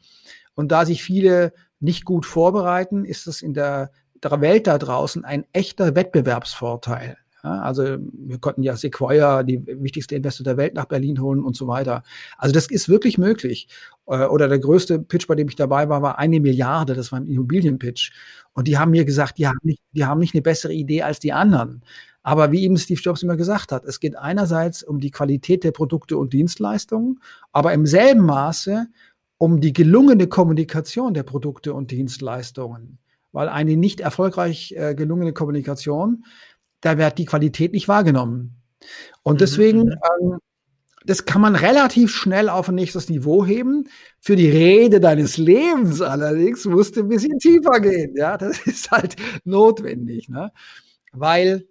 Und 0.56 0.72
da 0.72 0.86
sich 0.86 1.04
viele 1.04 1.54
nicht 1.80 2.06
gut 2.06 2.26
vorbereiten, 2.26 3.06
ist 3.06 3.28
es 3.28 3.44
in 3.44 3.54
der, 3.54 3.92
Welt 4.42 4.68
da 4.68 4.78
draußen 4.78 5.26
ein 5.26 5.46
echter 5.54 5.96
Wettbewerbsvorteil. 5.96 7.18
Ja, 7.46 7.62
also 7.62 7.98
wir 8.12 8.40
konnten 8.40 8.64
ja 8.64 8.76
Sequoia, 8.76 9.44
die 9.44 9.64
wichtigste 9.68 10.16
Investor 10.16 10.44
der 10.44 10.58
Welt, 10.58 10.74
nach 10.74 10.86
Berlin 10.86 11.22
holen 11.22 11.44
und 11.44 11.56
so 11.56 11.68
weiter. 11.68 12.02
Also 12.40 12.54
das 12.54 12.72
ist 12.72 12.90
wirklich 12.90 13.20
möglich. 13.20 13.68
Äh, 14.08 14.26
oder 14.26 14.48
der 14.48 14.58
größte 14.58 14.98
Pitch, 15.00 15.28
bei 15.28 15.36
dem 15.36 15.48
ich 15.48 15.56
dabei 15.56 15.88
war, 15.88 16.02
war 16.02 16.18
eine 16.18 16.40
Milliarde. 16.40 16.96
Das 16.96 17.12
war 17.12 17.20
ein 17.20 17.28
Immobilienpitch. 17.28 18.12
Und 18.54 18.68
die 18.68 18.80
haben 18.80 18.92
mir 18.92 19.06
gesagt, 19.06 19.38
die 19.38 19.48
haben 19.48 19.60
nicht, 19.62 19.82
die 19.92 20.06
haben 20.06 20.20
nicht 20.20 20.34
eine 20.34 20.42
bessere 20.42 20.74
Idee 20.74 21.04
als 21.04 21.20
die 21.20 21.34
anderen. 21.34 21.84
Aber 22.24 22.52
wie 22.52 22.64
eben 22.64 22.78
Steve 22.78 23.00
Jobs 23.00 23.22
immer 23.22 23.38
gesagt 23.38 23.72
hat, 23.72 23.86
es 23.86 24.00
geht 24.00 24.18
einerseits 24.18 24.82
um 24.82 25.00
die 25.00 25.12
Qualität 25.12 25.64
der 25.64 25.72
Produkte 25.72 26.18
und 26.18 26.34
Dienstleistungen, 26.34 27.20
aber 27.52 27.74
im 27.74 27.86
selben 27.86 28.26
Maße 28.26 28.88
um 29.38 29.62
die 29.62 29.74
gelungene 29.74 30.26
Kommunikation 30.26 31.14
der 31.14 31.22
Produkte 31.22 31.76
und 31.76 31.92
Dienstleistungen. 31.92 32.98
Weil 33.36 33.50
eine 33.50 33.78
nicht 33.78 34.00
erfolgreich 34.00 34.74
äh, 34.76 34.96
gelungene 34.96 35.34
Kommunikation 35.34 36.24
da 36.86 37.00
wird 37.00 37.18
die 37.18 37.26
Qualität 37.26 37.74
nicht 37.74 37.88
wahrgenommen. 37.88 38.62
Und 39.24 39.36
mhm, 39.36 39.38
deswegen, 39.40 39.80
mhm. 39.86 39.96
ähm, 40.22 40.38
das 41.04 41.26
kann 41.26 41.42
man 41.42 41.56
relativ 41.56 42.16
schnell 42.16 42.48
auf 42.48 42.70
ein 42.70 42.76
nächstes 42.76 43.10
Niveau 43.10 43.44
heben. 43.44 43.90
Für 44.20 44.36
die 44.36 44.50
Rede 44.50 45.00
deines 45.00 45.38
Lebens 45.38 46.02
allerdings 46.02 46.66
musst 46.66 46.96
du 46.96 47.02
ein 47.02 47.10
bisschen 47.10 47.40
tiefer 47.40 47.80
gehen. 47.80 48.16
Ja, 48.16 48.38
das 48.38 48.60
ist 48.68 48.92
halt 48.92 49.16
notwendig, 49.44 50.30
ne? 50.30 50.52
Weil 51.12 51.68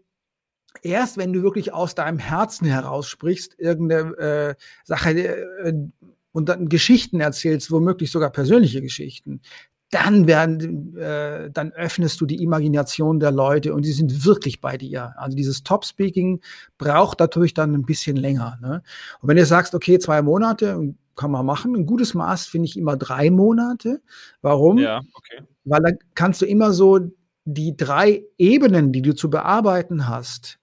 erst 0.82 1.16
wenn 1.16 1.32
du 1.32 1.42
wirklich 1.42 1.72
aus 1.72 1.94
deinem 1.94 2.18
Herzen 2.18 2.66
heraus 2.66 3.08
sprichst, 3.08 3.56
irgendeine 3.58 4.16
äh, 4.16 4.54
Sache 4.82 5.10
äh, 5.10 5.74
und 6.32 6.48
dann 6.48 6.68
Geschichten 6.68 7.20
erzählst, 7.20 7.70
womöglich 7.70 8.10
sogar 8.10 8.30
persönliche 8.30 8.82
Geschichten, 8.82 9.42
dann 9.94 10.26
werden, 10.26 10.96
äh, 10.96 11.50
dann 11.50 11.72
öffnest 11.72 12.20
du 12.20 12.26
die 12.26 12.42
Imagination 12.42 13.20
der 13.20 13.30
Leute 13.30 13.72
und 13.72 13.84
die 13.84 13.92
sind 13.92 14.24
wirklich 14.24 14.60
bei 14.60 14.76
dir. 14.76 15.14
Also 15.16 15.36
dieses 15.36 15.62
Top-Speaking 15.62 16.40
braucht 16.78 17.20
natürlich 17.20 17.54
dann 17.54 17.74
ein 17.74 17.84
bisschen 17.84 18.16
länger. 18.16 18.58
Ne? 18.60 18.82
Und 19.20 19.28
wenn 19.28 19.36
du 19.36 19.46
sagst, 19.46 19.74
okay, 19.74 19.98
zwei 20.00 20.20
Monate, 20.20 20.94
kann 21.14 21.30
man 21.30 21.46
machen. 21.46 21.76
Ein 21.76 21.86
gutes 21.86 22.14
Maß 22.14 22.46
finde 22.46 22.66
ich 22.66 22.76
immer 22.76 22.96
drei 22.96 23.30
Monate. 23.30 24.02
Warum? 24.42 24.78
Ja, 24.78 25.00
okay. 25.14 25.46
Weil 25.64 25.82
dann 25.82 25.98
kannst 26.14 26.42
du 26.42 26.46
immer 26.46 26.72
so 26.72 26.98
die 27.44 27.76
drei 27.76 28.24
Ebenen, 28.36 28.90
die 28.90 29.02
du 29.02 29.14
zu 29.14 29.30
bearbeiten 29.30 30.08
hast, 30.08 30.58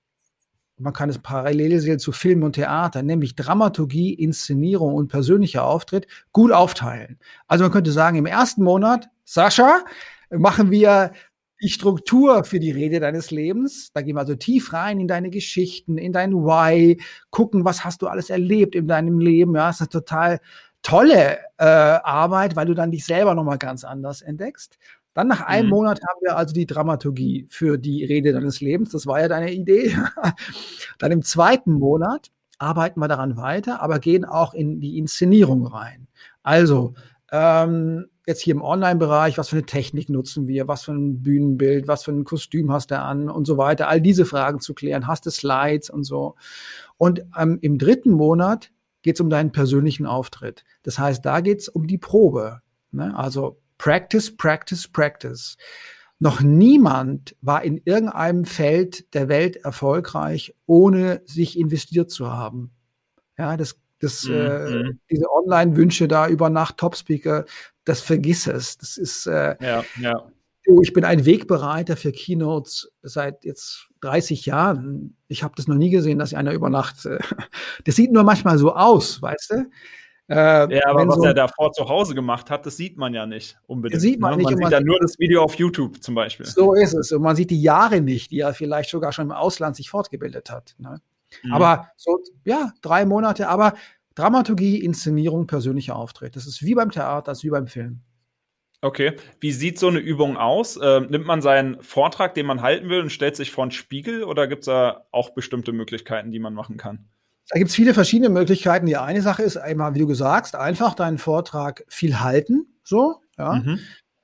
man 0.81 0.93
kann 0.93 1.09
es 1.09 1.19
parallel 1.19 1.79
sehen 1.79 1.99
zu 1.99 2.11
Film 2.11 2.43
und 2.43 2.53
Theater, 2.53 3.03
nämlich 3.03 3.35
Dramaturgie, 3.35 4.13
Inszenierung 4.13 4.95
und 4.95 5.07
persönlicher 5.07 5.63
Auftritt, 5.63 6.07
gut 6.31 6.51
aufteilen. 6.51 7.19
Also 7.47 7.63
man 7.63 7.71
könnte 7.71 7.91
sagen, 7.91 8.17
im 8.17 8.25
ersten 8.25 8.63
Monat, 8.63 9.09
Sascha, 9.31 9.85
machen 10.29 10.71
wir 10.71 11.13
die 11.61 11.69
Struktur 11.69 12.43
für 12.43 12.59
die 12.59 12.71
Rede 12.71 12.99
deines 12.99 13.31
Lebens. 13.31 13.91
Da 13.93 14.01
gehen 14.01 14.15
wir 14.15 14.19
also 14.19 14.35
tief 14.35 14.73
rein 14.73 14.99
in 14.99 15.07
deine 15.07 15.29
Geschichten, 15.29 15.97
in 15.97 16.11
dein 16.11 16.33
Why, 16.33 16.99
gucken, 17.29 17.63
was 17.63 17.85
hast 17.85 18.01
du 18.01 18.07
alles 18.07 18.29
erlebt 18.29 18.75
in 18.75 18.87
deinem 18.87 19.19
Leben. 19.19 19.55
Ja, 19.55 19.67
das 19.67 19.75
ist 19.75 19.81
eine 19.81 19.89
total 19.89 20.39
tolle 20.81 21.37
äh, 21.57 21.63
Arbeit, 21.63 22.57
weil 22.57 22.65
du 22.65 22.73
dann 22.73 22.91
dich 22.91 23.05
selber 23.05 23.33
nochmal 23.33 23.57
ganz 23.57 23.85
anders 23.85 24.21
entdeckst. 24.21 24.77
Dann 25.13 25.29
nach 25.29 25.41
einem 25.41 25.67
mhm. 25.67 25.75
Monat 25.75 26.01
haben 26.01 26.19
wir 26.21 26.35
also 26.35 26.53
die 26.53 26.65
Dramaturgie 26.65 27.47
für 27.49 27.77
die 27.77 28.03
Rede 28.03 28.33
deines 28.33 28.59
Lebens. 28.59 28.89
Das 28.89 29.07
war 29.07 29.21
ja 29.21 29.29
deine 29.29 29.53
Idee. 29.53 29.95
Dann 30.99 31.11
im 31.11 31.21
zweiten 31.21 31.71
Monat 31.71 32.31
arbeiten 32.57 32.99
wir 32.99 33.07
daran 33.07 33.37
weiter, 33.37 33.81
aber 33.81 33.99
gehen 33.99 34.25
auch 34.25 34.53
in 34.53 34.81
die 34.81 34.97
Inszenierung 34.97 35.65
rein. 35.67 36.07
Also 36.43 36.95
ähm, 37.31 38.07
jetzt 38.27 38.41
hier 38.41 38.53
im 38.53 38.61
Online-Bereich, 38.61 39.37
was 39.37 39.49
für 39.49 39.57
eine 39.57 39.65
Technik 39.65 40.09
nutzen 40.09 40.47
wir, 40.47 40.67
was 40.67 40.83
für 40.83 40.93
ein 40.93 41.21
Bühnenbild, 41.21 41.87
was 41.87 42.03
für 42.03 42.11
ein 42.11 42.23
Kostüm 42.23 42.71
hast 42.71 42.91
du 42.91 42.99
an 42.99 43.29
und 43.29 43.45
so 43.45 43.57
weiter. 43.57 43.87
All 43.87 44.01
diese 44.01 44.25
Fragen 44.25 44.59
zu 44.59 44.73
klären. 44.73 45.07
Hast 45.07 45.25
du 45.25 45.31
Slides 45.31 45.89
und 45.89 46.03
so. 46.03 46.35
Und 46.97 47.23
ähm, 47.37 47.57
im 47.61 47.77
dritten 47.77 48.11
Monat 48.11 48.71
geht 49.01 49.15
es 49.15 49.21
um 49.21 49.29
deinen 49.29 49.51
persönlichen 49.51 50.05
Auftritt. 50.05 50.63
Das 50.83 50.99
heißt, 50.99 51.25
da 51.25 51.41
geht 51.41 51.61
es 51.61 51.69
um 51.69 51.87
die 51.87 51.97
Probe. 51.97 52.61
Ne? 52.91 53.15
Also 53.17 53.59
Practice, 53.77 54.35
Practice, 54.35 54.87
Practice. 54.87 55.57
Noch 56.19 56.41
niemand 56.41 57.35
war 57.41 57.63
in 57.63 57.81
irgendeinem 57.83 58.45
Feld 58.45 59.11
der 59.15 59.27
Welt 59.27 59.55
erfolgreich, 59.55 60.53
ohne 60.67 61.23
sich 61.25 61.57
investiert 61.57 62.11
zu 62.11 62.31
haben. 62.31 62.69
Ja, 63.39 63.57
das, 63.57 63.79
das, 63.99 64.25
mhm. 64.25 64.33
äh, 64.35 64.69
mhm. 64.69 64.99
diese 65.09 65.25
Online-Wünsche 65.31 66.07
da 66.07 66.27
über 66.27 66.51
Nacht 66.51 66.77
Topspeaker, 66.77 67.45
das 67.85 68.01
vergiss 68.01 68.47
es. 68.47 68.77
Das 68.77 68.97
ist, 68.97 69.25
äh, 69.27 69.55
ja, 69.61 69.83
ja. 69.99 70.31
Ich 70.81 70.93
bin 70.93 71.03
ein 71.03 71.25
Wegbereiter 71.25 71.97
für 71.97 72.11
Keynotes 72.11 72.91
seit 73.01 73.43
jetzt 73.43 73.89
30 74.01 74.45
Jahren. 74.45 75.17
Ich 75.27 75.43
habe 75.43 75.55
das 75.57 75.67
noch 75.67 75.75
nie 75.75 75.89
gesehen, 75.89 76.19
dass 76.19 76.33
einer 76.33 76.53
über 76.53 76.69
Nacht. 76.69 77.05
Äh, 77.05 77.19
das 77.85 77.95
sieht 77.95 78.11
nur 78.11 78.23
manchmal 78.23 78.57
so 78.57 78.73
aus, 78.73 79.21
weißt 79.21 79.51
du? 79.51 79.65
Äh, 80.31 80.75
ja, 80.75 80.87
aber 80.87 81.07
was 81.07 81.15
so, 81.15 81.23
er 81.25 81.33
davor 81.33 81.73
zu 81.73 81.89
Hause 81.89 82.15
gemacht 82.15 82.49
hat, 82.49 82.65
das 82.65 82.77
sieht 82.77 82.97
man 82.97 83.13
ja 83.13 83.25
nicht 83.25 83.59
unbedingt. 83.67 84.01
Sieht 84.01 84.19
man 84.19 84.31
ne? 84.31 84.37
nicht. 84.37 84.49
Man 84.51 84.57
sieht 84.59 84.71
dann 84.71 84.85
nur 84.85 84.97
das 85.01 85.19
Video 85.19 85.43
auf 85.43 85.55
YouTube 85.55 86.01
zum 86.01 86.15
Beispiel. 86.15 86.45
So 86.45 86.73
ist 86.73 86.93
es. 86.93 87.11
Und 87.11 87.21
man 87.21 87.35
sieht 87.35 87.49
die 87.49 87.61
Jahre 87.61 87.99
nicht, 87.99 88.31
die 88.31 88.39
er 88.39 88.53
vielleicht 88.53 88.91
sogar 88.91 89.11
schon 89.11 89.25
im 89.25 89.31
Ausland 89.33 89.75
sich 89.75 89.89
fortgebildet 89.89 90.49
hat. 90.49 90.75
Ne? 90.77 91.01
Mhm. 91.43 91.53
Aber 91.53 91.89
so, 91.97 92.19
ja, 92.45 92.71
drei 92.81 93.05
Monate. 93.05 93.49
Aber 93.49 93.73
Dramaturgie, 94.15 94.77
Inszenierung, 94.77 95.47
persönlicher 95.47 95.95
Auftritt. 95.95 96.35
Das 96.35 96.47
ist 96.47 96.63
wie 96.63 96.75
beim 96.75 96.91
Theater, 96.91 97.31
das 97.31 97.39
ist 97.39 97.43
wie 97.43 97.49
beim 97.49 97.67
Film. 97.67 98.01
Okay. 98.81 99.13
Wie 99.39 99.51
sieht 99.51 99.77
so 99.77 99.87
eine 99.87 99.99
Übung 99.99 100.37
aus? 100.37 100.79
Ähm, 100.81 101.07
nimmt 101.09 101.27
man 101.27 101.41
seinen 101.41 101.81
Vortrag, 101.83 102.33
den 102.33 102.47
man 102.47 102.61
halten 102.61 102.89
will, 102.89 103.01
und 103.01 103.11
stellt 103.11 103.35
sich 103.35 103.51
vor 103.51 103.63
einen 103.63 103.71
Spiegel 103.71 104.23
oder 104.23 104.47
gibt 104.47 104.63
es 104.63 104.65
da 104.65 105.05
auch 105.11 105.29
bestimmte 105.29 105.71
Möglichkeiten, 105.71 106.31
die 106.31 106.39
man 106.39 106.55
machen 106.55 106.77
kann? 106.77 107.05
Da 107.49 107.59
gibt 107.59 107.69
es 107.69 107.75
viele 107.75 107.93
verschiedene 107.93 108.29
Möglichkeiten. 108.29 108.87
Die 108.87 108.97
eine 108.97 109.21
Sache 109.21 109.43
ist 109.43 109.57
einmal, 109.57 109.93
wie 109.93 109.99
du 109.99 110.07
gesagt, 110.07 110.55
einfach 110.55 110.95
deinen 110.95 111.19
Vortrag 111.19 111.83
viel 111.89 112.19
halten. 112.19 112.73
So, 112.83 113.21
ja. 113.37 113.55
Mhm. 113.55 113.79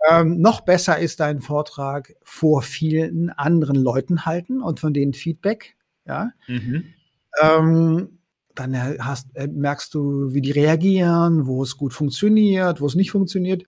Ähm, 0.09 0.41
noch 0.41 0.61
besser 0.61 0.97
ist 0.97 1.19
dein 1.19 1.41
Vortrag 1.41 2.13
vor 2.23 2.61
vielen 2.61 3.29
anderen 3.29 3.75
Leuten 3.75 4.25
halten 4.25 4.61
und 4.61 4.79
von 4.79 4.93
denen 4.93 5.13
Feedback. 5.13 5.75
Ja. 6.05 6.31
Mhm. 6.47 6.93
Ähm, 7.41 8.16
dann 8.59 8.75
hast, 8.99 9.27
äh, 9.35 9.47
merkst 9.47 9.93
du, 9.93 10.33
wie 10.33 10.41
die 10.41 10.51
reagieren, 10.51 11.47
wo 11.47 11.63
es 11.63 11.77
gut 11.77 11.93
funktioniert, 11.93 12.81
wo 12.81 12.85
es 12.85 12.95
nicht 12.95 13.11
funktioniert. 13.11 13.63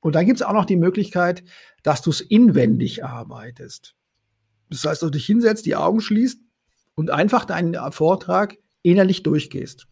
Und 0.00 0.14
dann 0.14 0.26
gibt 0.26 0.40
es 0.40 0.46
auch 0.46 0.52
noch 0.52 0.66
die 0.66 0.76
Möglichkeit, 0.76 1.42
dass 1.82 2.02
du 2.02 2.10
es 2.10 2.20
inwendig 2.20 3.04
arbeitest. 3.04 3.94
Das 4.70 4.84
heißt, 4.84 5.02
dass 5.02 5.08
du 5.08 5.10
dich 5.10 5.26
hinsetzt, 5.26 5.66
die 5.66 5.76
Augen 5.76 6.00
schließt 6.00 6.40
und 6.94 7.10
einfach 7.10 7.44
deinen 7.44 7.76
Vortrag 7.92 8.56
innerlich 8.82 9.22
durchgehst. 9.22 9.86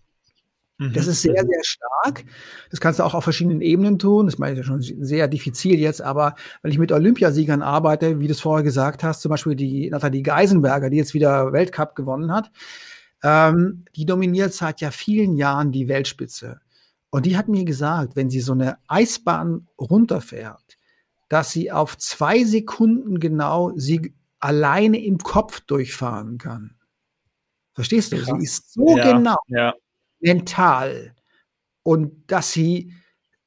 Das 0.79 1.07
mhm. 1.07 1.13
ist 1.13 1.23
sehr, 1.23 1.45
sehr 1.47 1.63
stark. 1.63 2.25
Das 2.71 2.81
kannst 2.81 2.99
du 2.99 3.05
auch 3.05 3.15
auf 3.15 3.23
verschiedenen 3.23 3.61
Ebenen 3.61 4.01
tun. 4.01 4.27
Das 4.27 4.39
meine 4.39 4.59
ich 4.59 4.67
schon 4.67 4.83
sehr 4.83 5.29
diffizil 5.29 5.79
jetzt, 5.79 6.03
aber 6.03 6.35
wenn 6.63 6.73
ich 6.73 6.79
mit 6.79 6.91
Olympiasiegern 6.91 7.63
arbeite, 7.63 8.19
wie 8.19 8.27
du 8.27 8.33
es 8.33 8.41
vorher 8.41 8.65
gesagt 8.65 9.05
hast, 9.05 9.23
zum 9.23 9.31
Beispiel 9.31 9.55
die 9.55 9.89
Nathalie 9.91 10.23
Geisenberger, 10.23 10.91
die 10.91 10.97
jetzt 10.97 11.15
wieder 11.15 11.53
Weltcup 11.53 11.95
gewonnen 11.95 12.33
hat, 12.33 12.51
ähm, 13.25 13.87
die 13.97 14.04
dominiert 14.04 14.52
seit 14.52 14.83
ja 14.83 14.90
vielen 14.90 15.37
Jahren 15.37 15.73
die 15.73 15.88
Weltspitze. 15.88 16.61
Und 17.11 17.26
die 17.26 17.37
hat 17.37 17.49
mir 17.49 17.64
gesagt, 17.64 18.16
wenn 18.16 18.28
sie 18.28 18.40
so 18.40 18.52
eine 18.52 18.76
Eisbahn 18.87 19.66
runterfährt, 19.78 20.76
dass 21.28 21.50
sie 21.50 21.73
auf 21.73 21.97
zwei 21.97 22.45
Sekunden 22.45 23.19
genau 23.19 23.73
sie 23.76 24.14
alleine 24.40 25.02
im 25.02 25.19
Kopf 25.19 25.61
durchfahren 25.61 26.37
kann. 26.37 26.76
Verstehst 27.73 28.12
du? 28.12 28.16
Krass. 28.19 28.28
Sie 28.28 28.45
ist 28.45 28.73
so 28.75 28.97
ja, 28.97 29.12
genau 29.12 29.37
ja. 29.49 29.75
mental. 30.21 31.14
Und 31.83 32.31
dass 32.31 32.52
sie 32.52 32.93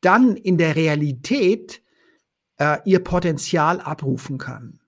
dann 0.01 0.36
in 0.36 0.57
der 0.57 0.75
Realität 0.75 1.84
äh, 2.57 2.79
ihr 2.86 3.03
Potenzial 3.03 3.79
abrufen 3.79 4.38
kann. 4.38 4.79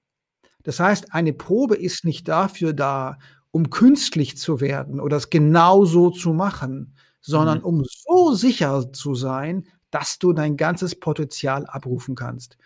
Das 0.64 0.80
heißt, 0.80 1.14
eine 1.14 1.34
Probe 1.34 1.76
ist 1.76 2.06
nicht 2.06 2.28
dafür 2.28 2.74
da, 2.74 3.18
um 3.52 3.70
künstlich 3.70 4.38
zu 4.38 4.62
werden 4.62 5.00
oder 5.00 5.18
es 5.18 5.30
genau 5.30 5.86
so 5.86 6.10
zu 6.10 6.34
machen, 6.34 6.96
sondern 7.22 7.60
mhm. 7.60 7.66
um 7.66 7.84
so 7.86 8.34
sicher 8.34 8.92
zu 8.94 9.16
sein, 9.16 9.66
dass 9.92 10.20
du 10.20 10.34
dein 10.34 10.58
ganzes 10.58 11.00
Potenzial 11.00 11.66
abrufen 11.66 12.16
kannst. 12.16 12.58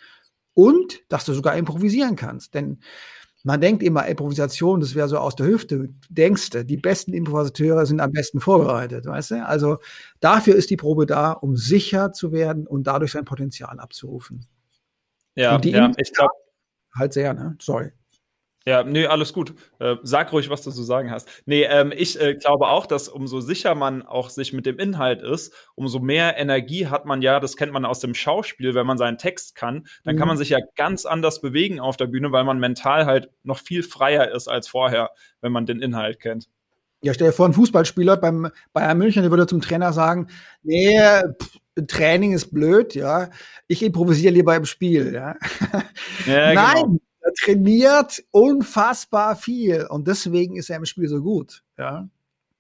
Und 0.54 1.02
dass 1.10 1.25
du 1.25 1.34
sogar 1.34 1.56
improvisieren 1.58 2.16
kannst. 2.16 2.54
Denn 2.54 2.80
man 3.44 3.60
denkt 3.60 3.82
immer, 3.84 4.06
Improvisation, 4.08 4.80
das 4.80 4.94
wäre 4.94 5.10
so 5.10 5.18
aus 5.18 5.36
der 5.36 5.48
Hüfte. 5.48 5.90
Denkst 6.10 6.52
du, 6.52 6.63
die 6.63 6.78
besten 6.78 7.13
Improvisateure 7.13 7.86
sind 7.86 8.00
am 8.00 8.12
besten 8.12 8.40
vorbereitet, 8.40 9.06
weißt 9.06 9.32
du? 9.32 9.46
Also 9.46 9.80
dafür 10.20 10.56
ist 10.56 10.70
die 10.70 10.78
Probe 10.78 11.06
da, 11.06 11.32
um 11.32 11.58
sicher 11.58 12.13
zu 12.13 12.32
werden 12.32 12.68
und 12.68 12.86
dadurch 12.86 13.12
sein 13.12 13.25
Potenzial 13.25 13.80
abzurufen. 13.80 14.46
Ja, 15.36 15.60
ja 15.60 15.92
ich 15.98 16.13
glaube. 16.13 16.32
Halt 16.96 17.13
sehr, 17.13 17.34
ne? 17.34 17.58
Sorry. 17.60 17.92
Ja, 18.65 18.84
nee, 18.84 19.05
alles 19.05 19.34
gut. 19.34 19.53
Äh, 19.79 19.98
sag 20.03 20.32
ruhig, 20.32 20.50
was 20.50 20.62
du 20.63 20.72
zu 20.72 20.84
sagen 20.84 21.12
hast. 21.12 21.27
Nee, 21.46 21.63
ähm, 21.63 21.91
ich 21.96 22.20
äh, 22.20 22.36
glaube 22.36 22.70
auch, 22.70 22.86
dass 22.86 23.10
umso 23.10 23.41
sicher 23.41 23.75
man 23.75 24.03
auch 24.03 24.29
sich 24.29 24.53
mit 24.53 24.65
dem 24.65 24.79
Inhalt 24.79 25.22
ist, 25.22 25.53
umso 25.75 26.00
mehr 26.00 26.38
Energie 26.38 26.88
hat 26.88 27.05
man 27.05 27.22
ja, 27.22 27.41
das 27.41 27.58
kennt 27.58 27.74
man 27.74 27.84
aus 27.84 28.00
dem 28.00 28.15
Schauspiel, 28.15 28.74
wenn 28.74 28.88
man 28.88 28.98
seinen 28.98 29.17
Text 29.17 29.55
kann, 29.55 29.86
dann 30.05 30.15
mhm. 30.15 30.20
kann 30.20 30.27
man 30.29 30.38
sich 30.38 30.50
ja 30.50 30.60
ganz 30.75 31.05
anders 31.05 31.41
bewegen 31.41 31.82
auf 31.82 31.98
der 31.98 32.08
Bühne, 32.08 32.32
weil 32.32 32.46
man 32.46 32.58
mental 32.58 33.05
halt 33.05 33.29
noch 33.43 33.60
viel 33.60 33.84
freier 33.84 34.32
ist 34.32 34.48
als 34.48 34.70
vorher, 34.70 35.12
wenn 35.41 35.51
man 35.51 35.65
den 35.65 35.82
Inhalt 35.82 36.22
kennt. 36.22 36.48
Ja, 37.01 37.13
stell 37.13 37.27
dir 37.27 37.34
vor, 37.34 37.46
ein 37.46 37.53
Fußballspieler 37.53 38.15
beim 38.15 38.50
Bayern 38.72 38.98
München, 38.98 39.24
der 39.24 39.32
würde 39.32 39.46
zum 39.46 39.60
Trainer 39.60 39.91
sagen, 39.91 40.27
nee, 40.63 40.98
pff, 41.41 41.60
Training 41.88 42.32
ist 42.32 42.53
blöd, 42.53 42.96
ja. 42.96 43.29
Ich 43.67 43.84
improvisiere 43.84 44.34
lieber 44.34 44.55
im 44.55 44.63
Spiel, 44.63 45.13
ja. 45.13 45.36
ja 46.25 46.53
Nein, 46.53 46.75
genau. 46.75 47.00
Er 47.34 47.46
trainiert 47.46 48.24
unfassbar 48.32 49.36
viel 49.36 49.86
und 49.90 50.08
deswegen 50.08 50.56
ist 50.56 50.70
er 50.70 50.78
im 50.78 50.86
Spiel 50.86 51.08
so 51.08 51.22
gut, 51.22 51.63
ja. 51.78 52.08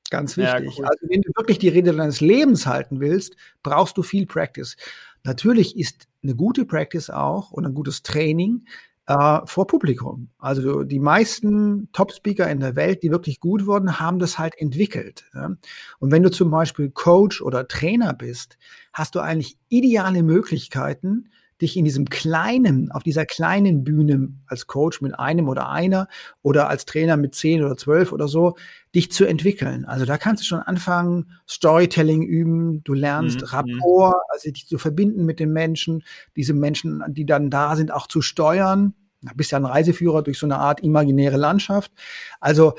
Ganz 0.09 0.37
wichtig. 0.37 0.77
Ja, 0.77 0.85
also 0.85 1.07
wenn 1.09 1.21
du 1.21 1.31
wirklich 1.35 1.57
die 1.57 1.69
Rede 1.69 1.91
deines 1.91 2.21
Lebens 2.21 2.67
halten 2.67 2.99
willst, 2.99 3.35
brauchst 3.63 3.97
du 3.97 4.03
viel 4.03 4.27
Practice. 4.27 4.77
Natürlich 5.23 5.75
ist 5.75 6.07
eine 6.21 6.35
gute 6.35 6.65
Practice 6.65 7.09
auch 7.09 7.49
und 7.51 7.65
ein 7.65 7.73
gutes 7.73 8.03
Training 8.03 8.65
äh, 9.07 9.39
vor 9.45 9.65
Publikum. 9.65 10.29
Also 10.37 10.83
die 10.83 10.99
meisten 10.99 11.89
Top-Speaker 11.93 12.49
in 12.49 12.59
der 12.59 12.75
Welt, 12.75 13.01
die 13.01 13.09
wirklich 13.09 13.39
gut 13.39 13.65
wurden, 13.65 13.99
haben 13.99 14.19
das 14.19 14.37
halt 14.37 14.53
entwickelt. 14.59 15.25
Ja? 15.33 15.55
Und 15.99 16.11
wenn 16.11 16.21
du 16.21 16.29
zum 16.29 16.51
Beispiel 16.51 16.91
Coach 16.91 17.41
oder 17.41 17.67
Trainer 17.67 18.13
bist, 18.13 18.57
hast 18.91 19.15
du 19.15 19.19
eigentlich 19.19 19.57
ideale 19.69 20.21
Möglichkeiten, 20.21 21.29
dich 21.63 21.75
in 21.77 21.85
diesem 21.85 22.09
kleinen, 22.09 22.91
auf 22.91 23.01
dieser 23.01 23.25
kleinen 23.25 23.83
Bühne 23.83 24.29
als 24.45 24.67
Coach 24.67 25.01
mit 25.01 25.17
einem 25.17 25.49
oder 25.49 25.69
einer 25.69 26.07
oder 26.43 26.69
als 26.69 26.85
Trainer 26.85 27.17
mit 27.17 27.33
zehn 27.33 27.63
oder 27.63 27.75
zwölf 27.75 28.11
oder 28.11 28.27
so, 28.27 28.55
dich 28.93 29.11
zu 29.11 29.25
entwickeln. 29.25 29.85
Also 29.85 30.05
da 30.05 30.17
kannst 30.17 30.43
du 30.43 30.45
schon 30.45 30.59
anfangen, 30.59 31.31
Storytelling 31.49 32.21
üben, 32.21 32.83
du 32.83 32.93
lernst 32.93 33.41
mhm. 33.41 33.47
Rapport, 33.47 34.15
also 34.29 34.51
dich 34.51 34.67
zu 34.67 34.77
verbinden 34.77 35.25
mit 35.25 35.39
den 35.39 35.51
Menschen, 35.51 36.03
diese 36.35 36.53
Menschen, 36.53 37.03
die 37.07 37.25
dann 37.25 37.49
da 37.49 37.75
sind, 37.75 37.91
auch 37.91 38.07
zu 38.07 38.21
steuern. 38.21 38.93
Du 39.21 39.35
bist 39.35 39.51
ja 39.51 39.57
ein 39.57 39.65
Reiseführer 39.65 40.21
durch 40.21 40.37
so 40.37 40.45
eine 40.45 40.57
Art 40.57 40.81
imaginäre 40.81 41.37
Landschaft. 41.37 41.91
Also 42.39 42.73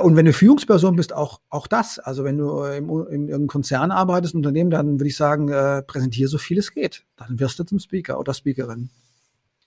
und 0.00 0.16
wenn 0.16 0.24
du 0.24 0.32
Führungsperson 0.32 0.96
bist, 0.96 1.12
auch, 1.12 1.40
auch 1.50 1.66
das. 1.66 1.98
Also 1.98 2.24
wenn 2.24 2.38
du 2.38 2.64
im, 2.64 2.88
im, 3.08 3.28
im 3.28 3.46
Konzern 3.46 3.90
arbeitest, 3.90 4.34
Unternehmen, 4.34 4.70
dann 4.70 4.98
würde 4.98 5.08
ich 5.08 5.16
sagen, 5.16 5.48
äh, 5.48 5.82
präsentiere 5.82 6.28
so 6.28 6.38
viel 6.38 6.58
es 6.58 6.72
geht. 6.72 7.04
Dann 7.16 7.38
wirst 7.38 7.58
du 7.58 7.64
zum 7.64 7.78
Speaker 7.78 8.18
oder 8.18 8.34
Speakerin. 8.34 8.90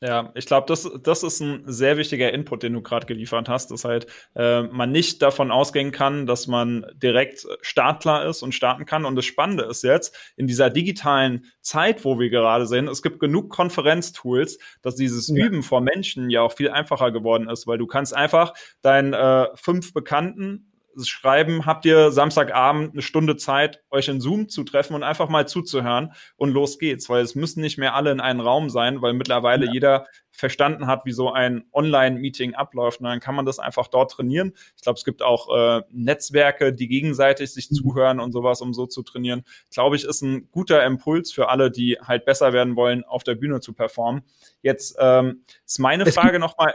Ja, 0.02 0.32
ich 0.34 0.46
glaube, 0.46 0.66
das, 0.68 0.90
das 1.04 1.24
ist 1.24 1.42
ein 1.42 1.64
sehr 1.66 1.98
wichtiger 1.98 2.32
Input, 2.32 2.64
den 2.64 2.72
du 2.72 2.82
gerade 2.82 3.06
geliefert 3.06 3.50
hast, 3.50 3.70
dass 3.72 3.84
halt 3.84 4.08
äh, 4.34 4.62
man 4.62 4.94
nicht 4.94 5.22
davon 5.22 5.52
ausgehen 5.52 5.92
kann, 5.92 6.26
dass 6.26 6.48
man 6.48 6.86
direkt 6.96 7.46
startklar 7.62 8.26
ist 8.26 8.42
und 8.42 8.56
starten 8.56 8.86
kann. 8.86 9.04
Und 9.04 9.18
das 9.18 9.26
Spannende 9.26 9.66
ist 9.66 9.84
jetzt, 9.84 10.18
in 10.38 10.48
dieser 10.48 10.70
digitalen 10.70 11.48
Zeit, 11.60 12.06
wo 12.06 12.18
wir 12.18 12.30
gerade 12.30 12.66
sind, 12.66 12.88
es 12.88 13.02
gibt 13.02 13.20
genug 13.20 13.50
Konferenztools, 13.50 14.58
dass 14.82 14.96
dieses 14.96 15.28
ja. 15.28 15.46
Üben 15.46 15.64
vor 15.64 15.82
Menschen 15.82 16.30
ja 16.30 16.44
auch 16.44 16.54
viel 16.54 16.70
einfacher 16.70 17.12
geworden 17.12 17.50
ist, 17.50 17.68
weil 17.68 17.78
du 17.78 17.86
kannst 17.86 18.16
einfach 18.16 18.54
deinen 18.82 19.12
äh, 19.12 19.48
fünf 19.56 19.92
Bekannten 19.94 20.69
schreiben, 21.08 21.66
habt 21.66 21.86
ihr 21.86 22.12
Samstagabend 22.12 22.94
eine 22.94 23.02
Stunde 23.02 23.38
Zeit, 23.38 23.84
euch 23.90 24.08
in 24.08 24.22
Zoom 24.22 24.50
zu 24.50 24.64
treffen 24.64 24.96
und 24.96 25.04
einfach 25.04 25.30
mal 25.30 25.48
zuzuhören 25.48 26.14
und 26.36 26.52
los 26.52 26.80
geht's, 26.80 27.10
weil 27.10 27.24
es 27.24 27.36
müssen 27.36 27.62
nicht 27.62 27.78
mehr 27.78 27.96
alle 27.96 28.12
in 28.12 28.20
einem 28.20 28.40
Raum 28.40 28.70
sein, 28.70 29.02
weil 29.02 29.14
mittlerweile 29.14 29.68
ja. 29.68 29.72
jeder 29.72 30.08
verstanden 30.32 30.88
hat, 30.88 31.06
wie 31.06 31.12
so 31.12 31.32
ein 31.32 31.66
Online-Meeting 31.74 32.56
abläuft. 32.56 33.02
Und 33.02 33.08
dann 33.08 33.20
kann 33.20 33.36
man 33.36 33.46
das 33.46 33.60
einfach 33.60 33.88
dort 33.88 34.12
trainieren. 34.12 34.54
Ich 34.76 34.84
glaube, 34.84 34.98
es 34.98 35.06
gibt 35.06 35.22
auch 35.22 35.56
äh, 35.56 35.82
Netzwerke, 35.92 36.74
die 36.74 36.88
gegenseitig 36.88 37.54
sich 37.54 37.70
mhm. 37.70 37.76
zuhören 37.76 38.20
und 38.20 38.32
sowas, 38.32 38.62
um 38.62 38.74
so 38.74 38.88
zu 38.88 39.04
trainieren. 39.04 39.44
Glaube 39.72 39.96
ich, 39.96 40.06
ist 40.06 40.22
ein 40.22 40.50
guter 40.52 40.84
Impuls 40.86 41.32
für 41.32 41.50
alle, 41.50 41.72
die 41.72 41.98
halt 42.02 42.26
besser 42.26 42.54
werden 42.54 42.76
wollen, 42.76 43.04
auf 43.04 43.24
der 43.24 43.36
Bühne 43.36 43.60
zu 43.60 43.74
performen. 43.74 44.24
Jetzt 44.62 44.96
ähm, 45.00 45.44
ist 45.66 45.80
meine 45.80 46.04
es 46.04 46.16
Frage 46.16 46.40
nochmal, 46.40 46.74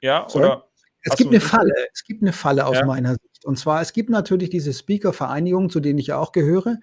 ja, 0.00 0.26
Sorry? 0.28 0.46
oder? 0.46 0.68
Es 1.04 1.16
gibt 1.16 1.30
eine 1.30 1.40
Falle, 1.40 1.74
es 1.92 2.04
gibt 2.04 2.22
eine 2.22 2.32
Falle 2.32 2.66
aus 2.66 2.76
ja. 2.76 2.86
meiner 2.86 3.10
Sicht. 3.10 3.31
Und 3.44 3.58
zwar, 3.58 3.80
es 3.80 3.92
gibt 3.92 4.10
natürlich 4.10 4.50
diese 4.50 4.72
Speaker-Vereinigungen, 4.72 5.70
zu 5.70 5.80
denen 5.80 5.98
ich 5.98 6.08
ja 6.08 6.18
auch 6.18 6.32
gehöre, 6.32 6.78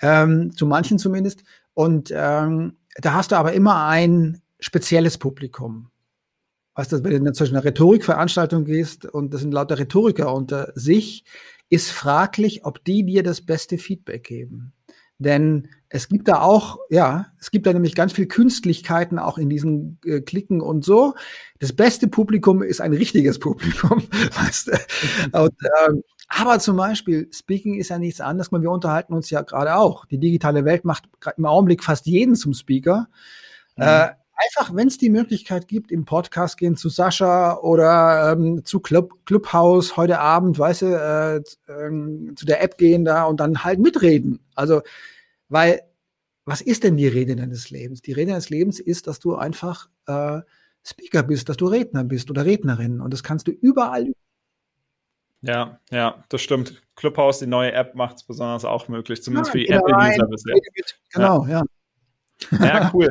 ähm, 0.00 0.54
zu 0.56 0.66
manchen 0.66 0.98
zumindest. 0.98 1.44
Und 1.74 2.12
ähm, 2.14 2.76
da 2.96 3.14
hast 3.14 3.32
du 3.32 3.36
aber 3.36 3.52
immer 3.52 3.86
ein 3.86 4.42
spezielles 4.60 5.18
Publikum. 5.18 5.88
Weißt 6.74 6.92
du, 6.92 7.04
wenn 7.04 7.24
du 7.24 7.32
zu 7.32 7.44
einer 7.44 7.64
Rhetorikveranstaltung 7.64 8.64
gehst 8.64 9.04
und 9.04 9.34
das 9.34 9.42
sind 9.42 9.52
lauter 9.52 9.78
Rhetoriker 9.78 10.34
unter 10.34 10.72
sich, 10.74 11.24
ist 11.68 11.90
fraglich, 11.90 12.64
ob 12.64 12.84
die 12.84 13.04
dir 13.04 13.22
das 13.22 13.40
beste 13.40 13.78
Feedback 13.78 14.24
geben. 14.24 14.72
Denn 15.22 15.68
es 15.88 16.08
gibt 16.08 16.28
da 16.28 16.40
auch, 16.40 16.78
ja, 16.88 17.26
es 17.38 17.50
gibt 17.50 17.66
da 17.66 17.72
nämlich 17.72 17.94
ganz 17.94 18.12
viel 18.12 18.26
Künstlichkeiten 18.26 19.18
auch 19.18 19.36
in 19.36 19.50
diesen 19.50 19.98
äh, 20.04 20.20
Klicken 20.20 20.60
und 20.60 20.84
so. 20.84 21.14
Das 21.58 21.74
beste 21.74 22.08
Publikum 22.08 22.62
ist 22.62 22.80
ein 22.80 22.94
richtiges 22.94 23.38
Publikum, 23.38 24.02
weißt 24.42 24.68
du? 24.68 25.38
Und, 25.38 25.54
ähm, 25.86 26.02
aber 26.28 26.58
zum 26.60 26.76
Beispiel, 26.78 27.28
Speaking 27.30 27.74
ist 27.74 27.90
ja 27.90 27.98
nichts 27.98 28.22
anderes. 28.22 28.50
Wir 28.50 28.70
unterhalten 28.70 29.12
uns 29.12 29.28
ja 29.28 29.42
gerade 29.42 29.76
auch. 29.76 30.06
Die 30.06 30.18
digitale 30.18 30.64
Welt 30.64 30.86
macht 30.86 31.04
im 31.36 31.44
Augenblick 31.44 31.84
fast 31.84 32.06
jeden 32.06 32.36
zum 32.36 32.54
Speaker. 32.54 33.08
Mhm. 33.76 33.82
Äh, 33.82 34.08
einfach, 34.36 34.74
wenn 34.74 34.88
es 34.88 34.96
die 34.96 35.10
Möglichkeit 35.10 35.68
gibt, 35.68 35.92
im 35.92 36.06
Podcast 36.06 36.56
gehen 36.56 36.76
zu 36.76 36.88
Sascha 36.88 37.58
oder 37.58 38.32
ähm, 38.32 38.64
zu 38.64 38.80
Club, 38.80 39.26
Clubhouse 39.26 39.96
heute 39.98 40.20
Abend, 40.20 40.58
weißt 40.58 40.82
du, 40.82 40.86
äh, 40.86 41.36
äh, 41.36 42.34
zu 42.34 42.46
der 42.46 42.62
App 42.62 42.78
gehen 42.78 43.04
da 43.04 43.24
und 43.24 43.40
dann 43.40 43.62
halt 43.62 43.78
mitreden. 43.78 44.40
Also 44.54 44.80
weil, 45.52 45.82
was 46.44 46.60
ist 46.60 46.82
denn 46.82 46.96
die 46.96 47.06
Rede 47.06 47.36
deines 47.36 47.70
Lebens? 47.70 48.02
Die 48.02 48.12
Rede 48.12 48.30
deines 48.30 48.50
Lebens 48.50 48.80
ist, 48.80 49.06
dass 49.06 49.20
du 49.20 49.36
einfach 49.36 49.88
äh, 50.06 50.40
Speaker 50.84 51.22
bist, 51.22 51.48
dass 51.48 51.58
du 51.58 51.66
Redner 51.66 52.04
bist 52.04 52.30
oder 52.30 52.44
Rednerin. 52.44 53.00
Und 53.00 53.12
das 53.12 53.22
kannst 53.22 53.46
du 53.46 53.52
überall. 53.52 54.12
Ja, 55.42 55.80
ja, 55.90 56.24
das 56.28 56.40
stimmt. 56.40 56.82
Clubhouse, 56.96 57.40
die 57.40 57.46
neue 57.46 57.72
App, 57.72 57.94
macht 57.94 58.16
es 58.16 58.24
besonders 58.24 58.64
auch 58.64 58.88
möglich, 58.88 59.22
zumindest 59.22 59.48
ja, 59.48 59.52
für 59.52 59.58
die 59.58 59.68
Apple-User 59.68 60.26
bisher. 60.26 60.56
Genau, 61.12 61.46
ja. 61.46 61.62
Ja, 62.52 62.66
ja 62.66 62.90
cool. 62.94 63.10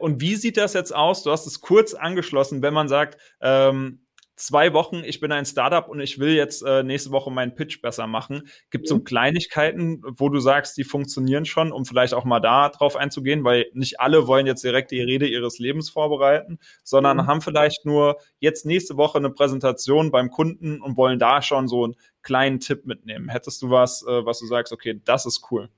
Und 0.00 0.20
wie 0.20 0.34
sieht 0.34 0.56
das 0.56 0.74
jetzt 0.74 0.94
aus? 0.94 1.22
Du 1.22 1.30
hast 1.30 1.46
es 1.46 1.60
kurz 1.60 1.94
angeschlossen, 1.94 2.60
wenn 2.60 2.74
man 2.74 2.88
sagt, 2.88 3.18
ähm, 3.40 4.04
zwei 4.40 4.72
Wochen, 4.72 5.02
ich 5.04 5.20
bin 5.20 5.32
ein 5.32 5.44
Startup 5.44 5.86
und 5.88 6.00
ich 6.00 6.18
will 6.18 6.34
jetzt 6.34 6.62
äh, 6.62 6.82
nächste 6.82 7.10
Woche 7.10 7.30
meinen 7.30 7.54
Pitch 7.54 7.80
besser 7.82 8.06
machen. 8.06 8.48
Gibt 8.70 8.86
es 8.86 8.92
mhm. 8.92 8.96
so 8.96 9.04
Kleinigkeiten, 9.04 10.02
wo 10.02 10.28
du 10.28 10.40
sagst, 10.40 10.76
die 10.76 10.84
funktionieren 10.84 11.44
schon, 11.44 11.72
um 11.72 11.84
vielleicht 11.84 12.14
auch 12.14 12.24
mal 12.24 12.40
da 12.40 12.70
drauf 12.70 12.96
einzugehen, 12.96 13.44
weil 13.44 13.66
nicht 13.74 14.00
alle 14.00 14.26
wollen 14.26 14.46
jetzt 14.46 14.64
direkt 14.64 14.90
die 14.90 15.02
Rede 15.02 15.26
ihres 15.26 15.58
Lebens 15.58 15.90
vorbereiten, 15.90 16.58
sondern 16.82 17.18
mhm. 17.18 17.26
haben 17.26 17.40
vielleicht 17.42 17.84
nur 17.84 18.16
jetzt 18.38 18.66
nächste 18.66 18.96
Woche 18.96 19.18
eine 19.18 19.30
Präsentation 19.30 20.10
beim 20.10 20.30
Kunden 20.30 20.80
und 20.80 20.96
wollen 20.96 21.18
da 21.18 21.42
schon 21.42 21.68
so 21.68 21.84
einen 21.84 21.96
kleinen 22.22 22.60
Tipp 22.60 22.86
mitnehmen. 22.86 23.28
Hättest 23.28 23.62
du 23.62 23.70
was, 23.70 24.04
äh, 24.06 24.24
was 24.24 24.40
du 24.40 24.46
sagst, 24.46 24.72
okay, 24.72 25.00
das 25.04 25.26
ist 25.26 25.46
cool? 25.50 25.68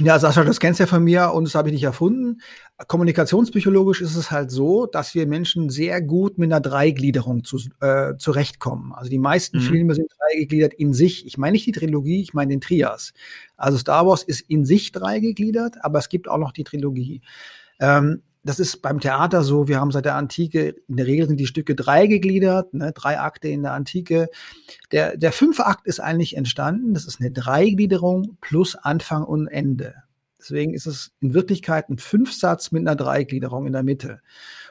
Ja, 0.00 0.18
Sascha, 0.18 0.42
das 0.42 0.58
kennst 0.58 0.80
du 0.80 0.84
ja 0.84 0.86
von 0.88 1.04
mir 1.04 1.30
und 1.32 1.44
das 1.44 1.54
habe 1.54 1.68
ich 1.68 1.74
nicht 1.74 1.84
erfunden. 1.84 2.40
Kommunikationspsychologisch 2.88 4.00
ist 4.00 4.16
es 4.16 4.32
halt 4.32 4.50
so, 4.50 4.86
dass 4.86 5.14
wir 5.14 5.24
Menschen 5.28 5.70
sehr 5.70 6.02
gut 6.02 6.36
mit 6.36 6.50
einer 6.50 6.60
Dreigliederung 6.60 7.44
zu, 7.44 7.58
äh, 7.80 8.16
zurechtkommen. 8.16 8.92
Also 8.92 9.08
die 9.08 9.20
meisten 9.20 9.58
mhm. 9.58 9.62
Filme 9.62 9.94
sind 9.94 10.08
dreigegliedert 10.18 10.74
in 10.74 10.94
sich. 10.94 11.24
Ich 11.26 11.38
meine 11.38 11.52
nicht 11.52 11.66
die 11.66 11.72
Trilogie, 11.72 12.22
ich 12.22 12.34
meine 12.34 12.50
den 12.50 12.60
Trias. 12.60 13.12
Also 13.56 13.78
Star 13.78 14.04
Wars 14.04 14.24
ist 14.24 14.40
in 14.40 14.64
sich 14.64 14.90
dreigegliedert, 14.90 15.76
aber 15.84 16.00
es 16.00 16.08
gibt 16.08 16.26
auch 16.28 16.38
noch 16.38 16.50
die 16.50 16.64
Trilogie. 16.64 17.22
Ähm, 17.78 18.22
das 18.44 18.60
ist 18.60 18.82
beim 18.82 19.00
Theater 19.00 19.42
so, 19.42 19.68
wir 19.68 19.80
haben 19.80 19.90
seit 19.90 20.04
der 20.04 20.16
Antike, 20.16 20.76
in 20.86 20.96
der 20.96 21.06
Regel 21.06 21.26
sind 21.26 21.40
die 21.40 21.46
Stücke 21.46 21.74
drei 21.74 22.06
gegliedert, 22.06 22.74
ne, 22.74 22.92
drei 22.92 23.18
Akte 23.18 23.48
in 23.48 23.62
der 23.62 23.72
Antike. 23.72 24.28
Der, 24.92 25.16
der 25.16 25.32
fünfte 25.32 25.66
Akt 25.66 25.86
ist 25.86 25.98
eigentlich 25.98 26.36
entstanden, 26.36 26.92
das 26.94 27.06
ist 27.06 27.20
eine 27.20 27.30
Dreigliederung 27.30 28.36
plus 28.40 28.76
Anfang 28.76 29.24
und 29.24 29.48
Ende. 29.48 29.94
Deswegen 30.38 30.74
ist 30.74 30.86
es 30.86 31.12
in 31.20 31.32
Wirklichkeit 31.32 31.88
ein 31.88 31.96
Fünfsatz 31.96 32.70
mit 32.70 32.82
einer 32.82 32.96
Dreigliederung 32.96 33.66
in 33.66 33.72
der 33.72 33.82
Mitte. 33.82 34.20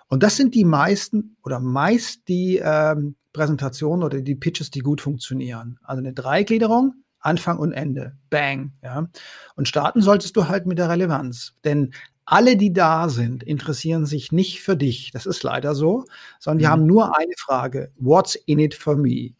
Und 0.08 0.22
das 0.22 0.38
sind 0.38 0.54
die 0.54 0.66
meisten 0.66 1.36
oder 1.44 1.60
meist 1.60 2.28
die 2.28 2.62
ähm, 2.64 3.16
Präsentationen 3.34 4.04
oder 4.04 4.22
die 4.22 4.36
Pitches, 4.36 4.70
die 4.70 4.82
gut 4.82 5.02
funktionieren. 5.02 5.80
Also 5.82 6.00
eine 6.00 6.14
Dreigliederung, 6.14 6.94
Anfang 7.20 7.58
und 7.58 7.72
Ende. 7.72 8.16
Bang. 8.30 8.74
Ja. 8.84 9.08
Und 9.56 9.68
starten 9.68 10.02
solltest 10.02 10.36
du 10.36 10.48
halt 10.48 10.68
mit 10.68 10.78
der 10.78 10.90
Relevanz. 10.90 11.56
Denn 11.64 11.94
alle, 12.26 12.58
die 12.58 12.74
da 12.74 13.10
sind, 13.10 13.44
interessieren 13.44 14.06
sich 14.06 14.32
nicht 14.32 14.62
für 14.62 14.78
dich. 14.78 15.12
Das 15.12 15.26
ist 15.26 15.44
leider 15.44 15.76
so, 15.76 16.06
sondern 16.40 16.60
die 16.60 16.66
mhm. 16.66 16.70
haben 16.70 16.86
nur 16.86 17.18
eine 17.18 17.34
Frage. 17.38 17.92
What's 17.98 18.36
in 18.36 18.60
it 18.60 18.74
for 18.74 18.96
me? 18.96 19.32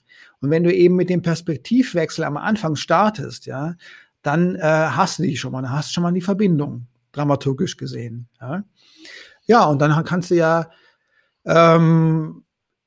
Und 0.42 0.50
wenn 0.50 0.64
du 0.64 0.74
eben 0.74 0.96
mit 0.96 1.10
dem 1.10 1.22
Perspektivwechsel 1.22 2.26
am 2.26 2.36
Anfang 2.36 2.76
startest, 2.76 3.46
ja, 3.46 3.76
dann 4.22 4.56
äh, 4.56 4.62
hast 4.62 5.20
du 5.20 5.24
die 5.24 5.38
schon 5.38 5.52
mal, 5.54 5.62
dann 5.62 5.72
hast 5.72 5.90
du 5.90 5.94
schon 5.94 6.04
mal 6.04 6.12
die 6.12 6.22
Verbindung, 6.22 6.88
dramaturgisch 7.14 7.78
gesehen. 7.78 8.28
Ja, 8.42 8.64
ja 9.46 9.66
und 9.66 9.80
dann 9.80 10.04
kannst 10.04 10.32
du 10.32 10.36
ja 10.36 10.70
ähm, 11.46 12.44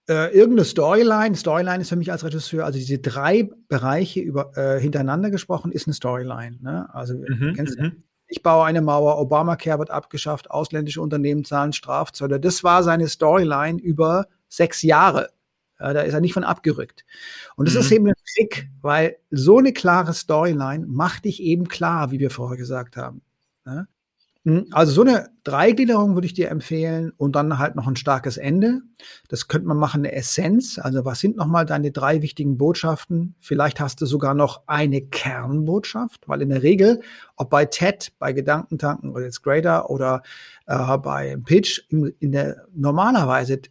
äh, 0.09 0.33
irgendeine 0.35 0.65
Storyline, 0.65 1.35
Storyline 1.35 1.81
ist 1.81 1.89
für 1.89 1.97
mich 1.97 2.13
als 2.13 2.25
Regisseur, 2.25 2.65
also 2.65 2.79
diese 2.79 2.99
drei 2.99 3.49
Bereiche 3.69 4.21
über, 4.21 4.57
äh, 4.57 4.81
hintereinander 4.81 5.31
gesprochen, 5.31 5.73
ist 5.73 5.87
eine 5.87 5.95
Storyline. 5.95 6.59
Ne? 6.61 6.89
Also 6.95 7.15
mhm, 7.15 7.55
kennst, 7.55 7.79
mhm. 7.79 8.05
Ich 8.29 8.43
baue 8.43 8.65
eine 8.65 8.83
Mauer, 8.83 9.19
Obamacare 9.19 9.79
wird 9.79 9.91
abgeschafft, 9.91 10.51
ausländische 10.51 11.01
Unternehmen 11.01 11.45
zahlen 11.45 11.73
Strafzölle. 11.73 12.41
Das 12.41 12.65
war 12.65 12.83
seine 12.83 13.09
Storyline 13.09 13.81
über 13.81 14.27
sechs 14.49 14.83
Jahre. 14.83 15.31
Ja, 15.79 15.93
da 15.93 16.01
ist 16.01 16.15
er 16.15 16.21
nicht 16.21 16.33
von 16.33 16.45
abgerückt. 16.45 17.05
Und 17.57 17.67
das 17.67 17.75
mhm. 17.75 17.81
ist 17.81 17.91
eben 17.93 18.07
ein 18.09 18.15
Trick, 18.35 18.69
weil 18.81 19.19
so 19.31 19.59
eine 19.59 19.73
klare 19.73 20.15
Storyline 20.15 20.87
macht 20.87 21.27
dich 21.27 21.43
eben 21.43 21.69
klar, 21.69 22.11
wie 22.11 22.19
wir 22.19 22.31
vorher 22.31 22.57
gesagt 22.57 22.97
haben. 22.97 23.23
Ne? 23.65 23.87
Hm, 24.47 24.69
also 24.71 24.93
so 24.93 25.01
eine 25.01 25.31
Dreigliederung 25.43 26.15
würde 26.15 26.29
ich 26.29 26.33
dir 26.35 26.51
empfehlen 26.51 27.13
und 27.17 27.35
dann 27.35 27.59
halt 27.59 27.75
noch 27.75 27.89
ein 27.89 27.97
starkes 27.97 28.37
Ende. 28.37 28.81
Das 29.29 29.49
könnte 29.49 29.67
man 29.67 29.77
machen, 29.77 30.03
eine 30.03 30.13
Essenz. 30.13 30.79
Also 30.79 31.05
was 31.05 31.19
sind 31.19 31.37
nochmal 31.37 31.67
deine 31.67 31.91
drei 31.91 32.23
wichtigen 32.23 32.57
Botschaften? 32.57 33.35
Vielleicht 33.41 33.81
hast 33.81 34.01
du 34.01 34.07
sogar 34.07 34.35
noch 34.35 34.63
eine 34.69 35.01
Kernbotschaft, 35.03 36.29
weil 36.29 36.43
in 36.43 36.51
der 36.51 36.63
Regel, 36.63 37.01
ob 37.35 37.51
bei 37.51 37.65
TED, 37.65 38.13
bei 38.21 38.33
Gedankentanken 38.33 39.11
oder 39.11 39.25
jetzt 39.25 39.43
Grader 39.43 39.91
oder 39.91 40.23
äh, 40.67 40.97
bei 40.99 41.37
Pitch, 41.45 41.81
in, 41.89 42.15
in 42.21 42.31
der 42.31 42.69
normalerweise 42.73 43.63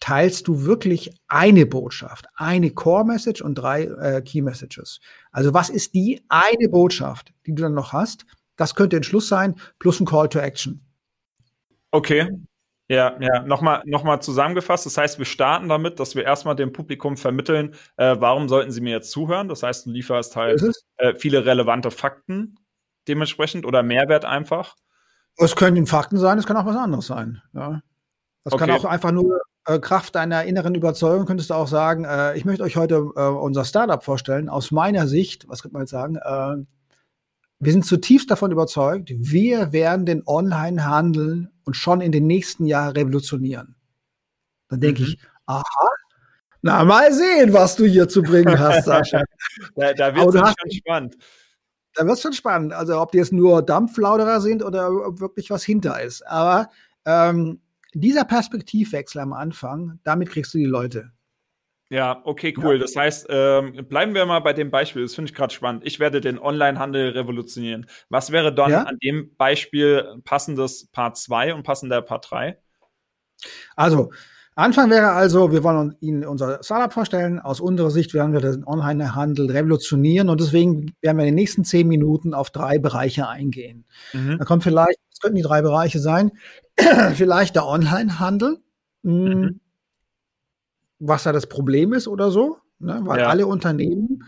teilst 0.00 0.48
du 0.48 0.64
wirklich 0.64 1.14
eine 1.28 1.66
Botschaft, 1.66 2.26
eine 2.36 2.70
Core 2.70 3.04
Message 3.04 3.42
und 3.42 3.56
drei 3.56 3.82
äh, 3.82 4.22
Key 4.22 4.40
Messages. 4.40 4.98
Also 5.30 5.52
was 5.52 5.68
ist 5.68 5.92
die 5.92 6.22
eine 6.30 6.70
Botschaft, 6.70 7.34
die 7.46 7.54
du 7.54 7.62
dann 7.62 7.74
noch 7.74 7.92
hast? 7.92 8.24
Das 8.56 8.74
könnte 8.74 8.96
ein 8.96 9.02
Schluss 9.02 9.28
sein, 9.28 9.56
plus 9.78 10.00
ein 10.00 10.06
Call 10.06 10.28
to 10.28 10.38
Action. 10.38 10.84
Okay. 11.90 12.28
Ja, 12.88 13.16
ja, 13.20 13.42
nochmal 13.44 13.82
noch 13.86 14.04
mal 14.04 14.20
zusammengefasst. 14.20 14.84
Das 14.84 14.98
heißt, 14.98 15.18
wir 15.18 15.24
starten 15.24 15.68
damit, 15.68 15.98
dass 15.98 16.14
wir 16.14 16.24
erstmal 16.24 16.56
dem 16.56 16.72
Publikum 16.72 17.16
vermitteln, 17.16 17.74
äh, 17.96 18.16
warum 18.18 18.48
sollten 18.48 18.70
sie 18.70 18.82
mir 18.82 18.90
jetzt 18.90 19.10
zuhören? 19.10 19.48
Das 19.48 19.62
heißt, 19.62 19.86
du 19.86 19.90
lieferst 19.90 20.36
halt 20.36 20.62
äh, 20.98 21.14
viele 21.14 21.46
relevante 21.46 21.90
Fakten 21.90 22.56
dementsprechend 23.08 23.64
oder 23.64 23.82
Mehrwert 23.82 24.24
einfach. 24.24 24.74
Es 25.36 25.56
können 25.56 25.86
Fakten 25.86 26.18
sein, 26.18 26.38
es 26.38 26.46
kann 26.46 26.56
auch 26.56 26.66
was 26.66 26.76
anderes 26.76 27.06
sein. 27.06 27.40
Ja. 27.54 27.80
Das 28.44 28.52
okay. 28.52 28.66
kann 28.66 28.76
auch 28.76 28.84
einfach 28.84 29.12
nur 29.12 29.40
äh, 29.66 29.78
Kraft 29.78 30.14
deiner 30.14 30.44
inneren 30.44 30.74
Überzeugung, 30.74 31.26
könntest 31.26 31.50
du 31.50 31.54
auch 31.54 31.68
sagen, 31.68 32.04
äh, 32.04 32.36
ich 32.36 32.44
möchte 32.44 32.64
euch 32.64 32.76
heute 32.76 32.96
äh, 33.16 33.22
unser 33.22 33.64
Startup 33.64 34.02
vorstellen. 34.02 34.48
Aus 34.48 34.70
meiner 34.70 35.06
Sicht, 35.06 35.48
was 35.48 35.62
könnte 35.62 35.74
man 35.74 35.82
jetzt 35.82 35.90
sagen, 35.90 36.18
wir 37.62 37.70
sind 37.70 37.86
zutiefst 37.86 38.28
davon 38.28 38.50
überzeugt, 38.50 39.12
wir 39.16 39.72
werden 39.72 40.04
den 40.04 40.24
Onlinehandel 40.26 41.48
und 41.62 41.76
schon 41.76 42.00
in 42.00 42.10
den 42.10 42.26
nächsten 42.26 42.66
Jahren 42.66 42.96
revolutionieren. 42.96 43.76
Dann 44.68 44.80
denke 44.80 45.02
mhm. 45.02 45.08
ich, 45.08 45.18
aha, 45.46 45.62
na 46.60 46.82
mal 46.82 47.12
sehen, 47.12 47.52
was 47.52 47.76
du 47.76 47.84
hier 47.84 48.08
zu 48.08 48.22
bringen 48.22 48.58
hast, 48.58 48.84
Sascha. 48.86 49.22
da 49.76 49.94
da 49.94 50.12
wird 50.12 50.34
es 50.34 50.40
schon 50.40 50.70
spannend. 50.72 51.16
Da 51.94 52.04
wird 52.04 52.16
es 52.16 52.22
schon 52.22 52.32
spannend. 52.32 52.72
Also 52.72 53.00
ob 53.00 53.12
die 53.12 53.18
jetzt 53.18 53.32
nur 53.32 53.62
Dampflauderer 53.62 54.40
sind 54.40 54.64
oder 54.64 54.90
ob 54.90 55.20
wirklich 55.20 55.48
was 55.50 55.62
hinter 55.62 56.02
ist. 56.02 56.26
Aber 56.26 56.68
ähm, 57.04 57.60
dieser 57.94 58.24
Perspektivwechsel 58.24 59.20
am 59.20 59.32
Anfang, 59.32 60.00
damit 60.02 60.30
kriegst 60.30 60.52
du 60.52 60.58
die 60.58 60.64
Leute. 60.64 61.12
Ja, 61.92 62.22
okay, 62.24 62.54
cool. 62.56 62.76
Ja. 62.76 62.80
Das 62.80 62.96
heißt, 62.96 63.26
ähm, 63.28 63.86
bleiben 63.86 64.14
wir 64.14 64.24
mal 64.24 64.38
bei 64.38 64.54
dem 64.54 64.70
Beispiel. 64.70 65.02
Das 65.02 65.14
finde 65.14 65.30
ich 65.30 65.34
gerade 65.36 65.52
spannend. 65.52 65.82
Ich 65.84 66.00
werde 66.00 66.22
den 66.22 66.38
Onlinehandel 66.38 67.10
revolutionieren. 67.10 67.86
Was 68.08 68.32
wäre 68.32 68.54
dann 68.54 68.70
ja? 68.70 68.82
an 68.84 68.96
dem 69.02 69.36
Beispiel 69.36 70.06
passendes 70.24 70.86
Part 70.90 71.18
2 71.18 71.52
und 71.52 71.64
passender 71.64 72.00
Part 72.00 72.30
3? 72.30 72.58
Also, 73.76 74.10
Anfang 74.54 74.88
wäre 74.88 75.10
also, 75.10 75.52
wir 75.52 75.62
wollen 75.64 75.94
Ihnen 76.00 76.24
unser 76.24 76.62
Startup 76.62 76.90
vorstellen. 76.90 77.38
Aus 77.38 77.60
unserer 77.60 77.90
Sicht 77.90 78.14
werden 78.14 78.32
wir 78.32 78.40
den 78.40 78.66
Onlinehandel 78.66 79.50
revolutionieren 79.50 80.30
und 80.30 80.40
deswegen 80.40 80.94
werden 81.02 81.18
wir 81.18 81.24
in 81.24 81.32
den 81.32 81.34
nächsten 81.34 81.62
zehn 81.62 81.88
Minuten 81.88 82.32
auf 82.32 82.48
drei 82.48 82.78
Bereiche 82.78 83.28
eingehen. 83.28 83.84
Mhm. 84.14 84.38
Da 84.38 84.46
kommt 84.46 84.62
vielleicht, 84.62 84.98
das 85.10 85.20
könnten 85.20 85.36
die 85.36 85.42
drei 85.42 85.60
Bereiche 85.60 85.98
sein, 85.98 86.32
vielleicht 87.16 87.54
der 87.54 87.66
Onlinehandel. 87.66 88.62
Hm, 89.04 89.24
mhm 89.24 89.60
was 91.02 91.24
da 91.24 91.32
das 91.32 91.46
Problem 91.46 91.92
ist 91.92 92.08
oder 92.08 92.30
so, 92.30 92.58
ne? 92.78 93.00
weil 93.04 93.20
ja. 93.20 93.28
alle 93.28 93.46
Unternehmen, 93.46 94.24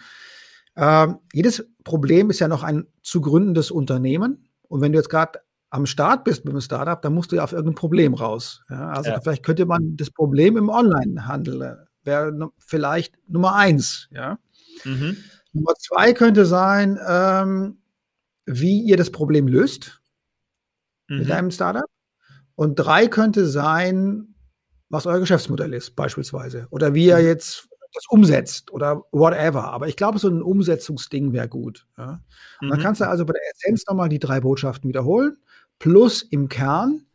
äh, 0.74 1.08
jedes 1.32 1.66
Problem 1.84 2.30
ist 2.30 2.40
ja 2.40 2.48
noch 2.48 2.62
ein 2.62 2.86
zu 3.02 3.20
gründendes 3.20 3.70
Unternehmen. 3.70 4.48
Und 4.68 4.80
wenn 4.80 4.92
du 4.92 4.98
jetzt 4.98 5.10
gerade 5.10 5.40
am 5.70 5.86
Start 5.86 6.24
bist 6.24 6.44
mit 6.44 6.52
einem 6.52 6.60
Startup, 6.60 7.00
dann 7.00 7.14
musst 7.14 7.32
du 7.32 7.36
ja 7.36 7.44
auf 7.44 7.52
irgendein 7.52 7.76
Problem 7.76 8.14
raus. 8.14 8.62
Ja? 8.68 8.90
Also 8.90 9.10
ja. 9.10 9.20
vielleicht 9.20 9.44
könnte 9.44 9.66
man 9.66 9.96
das 9.96 10.10
Problem 10.10 10.56
im 10.56 10.68
Onlinehandel 10.68 11.62
äh, 11.62 11.76
wäre 12.04 12.50
vielleicht 12.58 13.16
Nummer 13.28 13.54
eins. 13.54 14.08
Ja? 14.10 14.38
Mhm. 14.84 15.16
Nummer 15.52 15.74
zwei 15.78 16.12
könnte 16.12 16.46
sein, 16.46 16.98
ähm, 17.06 17.78
wie 18.46 18.82
ihr 18.82 18.96
das 18.96 19.10
Problem 19.10 19.48
löst 19.48 20.00
mhm. 21.08 21.18
mit 21.18 21.30
deinem 21.30 21.50
Startup. 21.50 21.88
Und 22.56 22.76
drei 22.76 23.08
könnte 23.08 23.46
sein, 23.46 24.33
was 24.94 25.06
euer 25.06 25.20
Geschäftsmodell 25.20 25.74
ist, 25.74 25.96
beispielsweise. 25.96 26.66
Oder 26.70 26.94
wie 26.94 27.06
ihr 27.06 27.18
mhm. 27.18 27.26
jetzt 27.26 27.68
das 27.94 28.06
umsetzt 28.08 28.72
oder 28.72 29.04
whatever. 29.12 29.72
Aber 29.72 29.88
ich 29.88 29.96
glaube, 29.96 30.18
so 30.18 30.28
ein 30.28 30.42
Umsetzungsding 30.42 31.32
wäre 31.32 31.48
gut. 31.48 31.86
Ja? 31.96 32.20
Und 32.60 32.70
dann 32.70 32.78
mhm. 32.78 32.82
kannst 32.82 33.00
du 33.00 33.08
also 33.08 33.24
bei 33.24 33.32
der 33.32 33.42
Essenz 33.54 33.84
nochmal 33.86 34.08
die 34.08 34.18
drei 34.18 34.40
Botschaften 34.40 34.88
wiederholen, 34.88 35.36
plus 35.78 36.22
im 36.22 36.48
Kern 36.48 37.06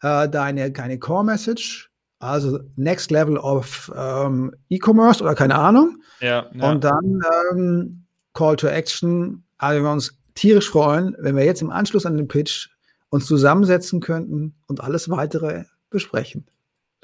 äh, 0.00 0.28
deine, 0.28 0.70
deine 0.70 0.98
Core 0.98 1.24
Message, 1.24 1.90
also 2.18 2.60
Next 2.76 3.10
Level 3.10 3.36
of 3.36 3.92
ähm, 3.94 4.54
E-Commerce 4.70 5.22
oder 5.22 5.34
keine 5.34 5.56
Ahnung. 5.56 5.98
Ja, 6.20 6.46
ja. 6.54 6.70
Und 6.70 6.84
dann 6.84 7.20
ähm, 7.52 8.04
Call 8.32 8.56
to 8.56 8.66
Action. 8.66 9.44
Also 9.58 9.82
wir 9.82 9.90
uns 9.90 10.18
tierisch 10.34 10.70
freuen, 10.70 11.16
wenn 11.18 11.36
wir 11.36 11.44
jetzt 11.44 11.62
im 11.62 11.70
Anschluss 11.70 12.06
an 12.06 12.16
den 12.16 12.28
Pitch 12.28 12.68
uns 13.10 13.26
zusammensetzen 13.26 14.00
könnten 14.00 14.54
und 14.66 14.80
alles 14.80 15.08
weitere 15.10 15.64
besprechen. 15.90 16.46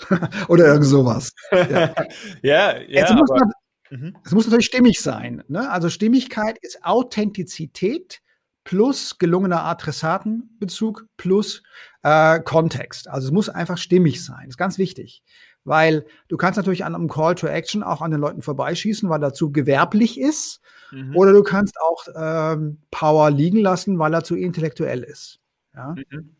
Oder 0.48 0.66
irgend 0.66 0.86
sowas. 0.86 1.32
Ja, 1.52 1.94
ja. 2.42 2.78
ja 2.78 3.04
es, 3.04 3.12
muss 3.12 3.30
man, 3.30 3.52
mhm. 3.90 4.16
es 4.24 4.32
muss 4.32 4.46
natürlich 4.46 4.66
stimmig 4.66 5.00
sein. 5.00 5.42
Ne? 5.48 5.70
Also 5.70 5.88
Stimmigkeit 5.88 6.58
ist 6.62 6.84
Authentizität 6.84 8.20
plus 8.64 9.18
gelungener 9.18 9.64
Adressatenbezug 9.64 11.06
plus 11.16 11.62
äh, 12.02 12.40
Kontext. 12.40 13.08
Also 13.08 13.28
es 13.28 13.32
muss 13.32 13.48
einfach 13.48 13.78
stimmig 13.78 14.24
sein. 14.24 14.44
Das 14.44 14.50
ist 14.50 14.58
ganz 14.58 14.78
wichtig. 14.78 15.22
Weil 15.64 16.06
du 16.28 16.36
kannst 16.36 16.56
natürlich 16.56 16.84
an 16.84 16.94
einem 16.94 17.08
Call 17.08 17.34
to 17.34 17.46
Action 17.46 17.82
auch 17.82 18.00
an 18.00 18.10
den 18.10 18.20
Leuten 18.20 18.42
vorbeischießen, 18.42 19.08
weil 19.10 19.22
er 19.22 19.34
zu 19.34 19.52
gewerblich 19.52 20.18
ist. 20.18 20.60
Mhm. 20.90 21.14
Oder 21.14 21.32
du 21.32 21.42
kannst 21.42 21.78
auch 21.80 22.06
ähm, 22.14 22.78
Power 22.90 23.30
liegen 23.30 23.58
lassen, 23.58 23.98
weil 23.98 24.14
er 24.14 24.24
zu 24.24 24.36
intellektuell 24.36 25.02
ist. 25.02 25.40
Ja? 25.74 25.94
Mhm. 26.10 26.36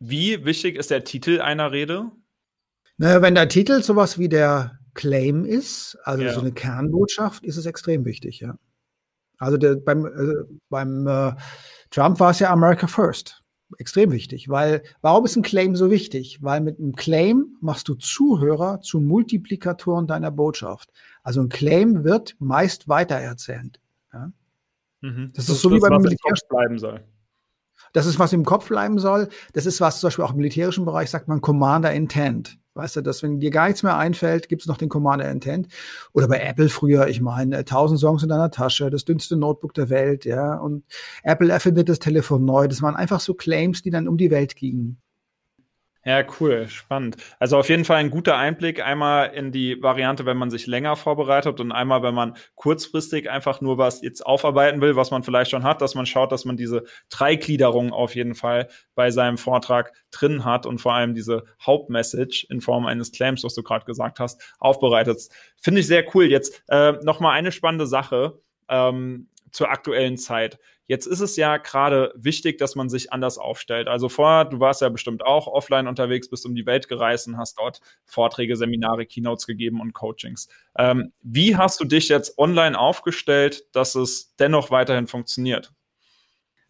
Wie 0.00 0.44
wichtig 0.44 0.76
ist 0.76 0.90
der 0.90 1.04
Titel 1.04 1.40
einer 1.40 1.72
Rede? 1.72 2.10
Naja, 2.98 3.22
wenn 3.22 3.34
der 3.34 3.48
Titel 3.48 3.82
sowas 3.82 4.18
wie 4.18 4.28
der 4.28 4.78
Claim 4.94 5.44
ist, 5.44 5.96
also 6.02 6.24
ja. 6.24 6.32
so 6.32 6.40
eine 6.40 6.52
Kernbotschaft, 6.52 7.44
ist 7.44 7.56
es 7.56 7.66
extrem 7.66 8.04
wichtig, 8.04 8.40
ja. 8.40 8.58
Also 9.38 9.56
der, 9.56 9.76
beim, 9.76 10.04
äh, 10.04 10.44
beim 10.68 11.06
äh, 11.06 11.32
Trump 11.90 12.18
war 12.18 12.32
es 12.32 12.40
ja 12.40 12.50
America 12.50 12.88
First. 12.88 13.42
Extrem 13.76 14.10
wichtig, 14.12 14.48
weil 14.48 14.82
warum 15.02 15.26
ist 15.26 15.36
ein 15.36 15.42
Claim 15.42 15.76
so 15.76 15.90
wichtig? 15.90 16.42
Weil 16.42 16.62
mit 16.62 16.78
einem 16.78 16.94
Claim 16.96 17.56
machst 17.60 17.86
du 17.88 17.94
Zuhörer 17.94 18.80
zu 18.80 18.98
Multiplikatoren 18.98 20.06
deiner 20.06 20.30
Botschaft. 20.30 20.90
Also 21.22 21.42
ein 21.42 21.50
Claim 21.50 22.02
wird 22.02 22.34
meist 22.38 22.88
weitererzählt. 22.88 23.78
Ja? 24.12 24.32
Mhm. 25.02 25.32
Das, 25.34 25.46
das, 25.46 25.56
ist 25.56 25.62
so 25.62 25.70
wie 25.70 25.80
beim 25.80 26.00
Militär 26.00 26.32
bleiben 26.48 26.78
soll. 26.78 27.04
Das 27.92 28.06
ist, 28.06 28.18
was 28.18 28.32
im 28.32 28.44
Kopf 28.44 28.68
bleiben 28.68 28.98
soll. 28.98 29.28
Das 29.52 29.66
ist, 29.66 29.80
was 29.80 30.00
zum 30.00 30.08
Beispiel 30.08 30.24
auch 30.24 30.32
im 30.32 30.38
militärischen 30.38 30.84
Bereich 30.84 31.10
sagt 31.10 31.28
man 31.28 31.42
Commander 31.42 31.92
Intent. 31.92 32.58
Weißt 32.78 32.94
du, 32.94 33.00
dass 33.00 33.24
wenn 33.24 33.40
dir 33.40 33.50
gar 33.50 33.66
nichts 33.66 33.82
mehr 33.82 33.98
einfällt, 33.98 34.48
gibt 34.48 34.62
es 34.62 34.68
noch 34.68 34.76
den 34.76 34.88
Commander 34.88 35.28
Intent. 35.28 35.66
Oder 36.12 36.28
bei 36.28 36.38
Apple 36.38 36.68
früher, 36.68 37.08
ich 37.08 37.20
meine, 37.20 37.58
1000 37.58 37.98
Songs 37.98 38.22
in 38.22 38.28
deiner 38.28 38.52
Tasche, 38.52 38.88
das 38.88 39.04
dünnste 39.04 39.36
Notebook 39.36 39.74
der 39.74 39.90
Welt, 39.90 40.24
ja. 40.24 40.56
Und 40.56 40.84
Apple 41.24 41.50
erfindet 41.50 41.88
das 41.88 41.98
Telefon 41.98 42.44
neu. 42.44 42.68
Das 42.68 42.80
waren 42.80 42.94
einfach 42.94 43.18
so 43.18 43.34
Claims, 43.34 43.82
die 43.82 43.90
dann 43.90 44.06
um 44.06 44.16
die 44.16 44.30
Welt 44.30 44.54
gingen. 44.54 45.02
Ja, 46.04 46.24
cool, 46.40 46.68
spannend. 46.68 47.16
Also 47.38 47.58
auf 47.58 47.68
jeden 47.68 47.84
Fall 47.84 47.96
ein 47.96 48.10
guter 48.10 48.36
Einblick, 48.36 48.80
einmal 48.82 49.34
in 49.34 49.50
die 49.50 49.82
Variante, 49.82 50.24
wenn 50.26 50.36
man 50.36 50.48
sich 50.48 50.66
länger 50.66 50.94
vorbereitet 50.96 51.60
und 51.60 51.72
einmal, 51.72 52.02
wenn 52.02 52.14
man 52.14 52.36
kurzfristig 52.54 53.28
einfach 53.28 53.60
nur 53.60 53.78
was 53.78 54.00
jetzt 54.00 54.24
aufarbeiten 54.24 54.80
will, 54.80 54.96
was 54.96 55.10
man 55.10 55.24
vielleicht 55.24 55.50
schon 55.50 55.64
hat, 55.64 55.82
dass 55.82 55.96
man 55.96 56.06
schaut, 56.06 56.30
dass 56.30 56.44
man 56.44 56.56
diese 56.56 56.84
Dreigliederung 57.10 57.92
auf 57.92 58.14
jeden 58.14 58.36
Fall 58.36 58.68
bei 58.94 59.10
seinem 59.10 59.38
Vortrag 59.38 59.92
drin 60.12 60.44
hat 60.44 60.66
und 60.66 60.80
vor 60.80 60.94
allem 60.94 61.14
diese 61.14 61.44
Hauptmessage 61.60 62.46
in 62.48 62.60
Form 62.60 62.86
eines 62.86 63.10
Claims, 63.12 63.42
was 63.42 63.54
du 63.54 63.62
gerade 63.62 63.84
gesagt 63.84 64.20
hast, 64.20 64.40
aufbereitet. 64.60 65.28
Finde 65.56 65.80
ich 65.80 65.88
sehr 65.88 66.04
cool. 66.14 66.26
Jetzt 66.26 66.62
äh, 66.68 66.92
noch 67.02 67.18
mal 67.20 67.32
eine 67.32 67.50
spannende 67.50 67.88
Sache 67.88 68.40
ähm, 68.68 69.28
zur 69.52 69.70
aktuellen 69.70 70.16
Zeit. 70.16 70.58
Jetzt 70.86 71.06
ist 71.06 71.20
es 71.20 71.36
ja 71.36 71.58
gerade 71.58 72.12
wichtig, 72.16 72.56
dass 72.58 72.74
man 72.74 72.88
sich 72.88 73.12
anders 73.12 73.36
aufstellt. 73.36 73.88
Also 73.88 74.08
vorher, 74.08 74.46
du 74.46 74.58
warst 74.58 74.80
ja 74.80 74.88
bestimmt 74.88 75.24
auch 75.24 75.46
offline 75.46 75.86
unterwegs, 75.86 76.30
bist 76.30 76.46
um 76.46 76.54
die 76.54 76.64
Welt 76.64 76.88
gereist 76.88 77.28
und 77.28 77.36
hast 77.36 77.58
dort 77.58 77.80
Vorträge, 78.06 78.56
Seminare, 78.56 79.04
Keynotes 79.04 79.46
gegeben 79.46 79.80
und 79.80 79.92
Coachings. 79.92 80.48
Ähm, 80.78 81.12
wie 81.20 81.56
hast 81.56 81.80
du 81.80 81.84
dich 81.84 82.08
jetzt 82.08 82.38
online 82.38 82.78
aufgestellt, 82.78 83.66
dass 83.72 83.94
es 83.94 84.34
dennoch 84.36 84.70
weiterhin 84.70 85.06
funktioniert? 85.06 85.74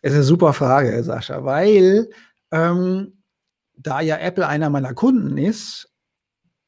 Das 0.03 0.13
ist 0.13 0.17
eine 0.17 0.25
super 0.25 0.53
Frage, 0.53 1.03
Sascha, 1.05 1.45
weil 1.45 2.11
ähm, 2.51 3.23
da 3.77 4.01
ja 4.01 4.17
Apple 4.17 4.47
einer 4.47 4.71
meiner 4.71 4.95
Kunden 4.95 5.39
ist 5.39 5.93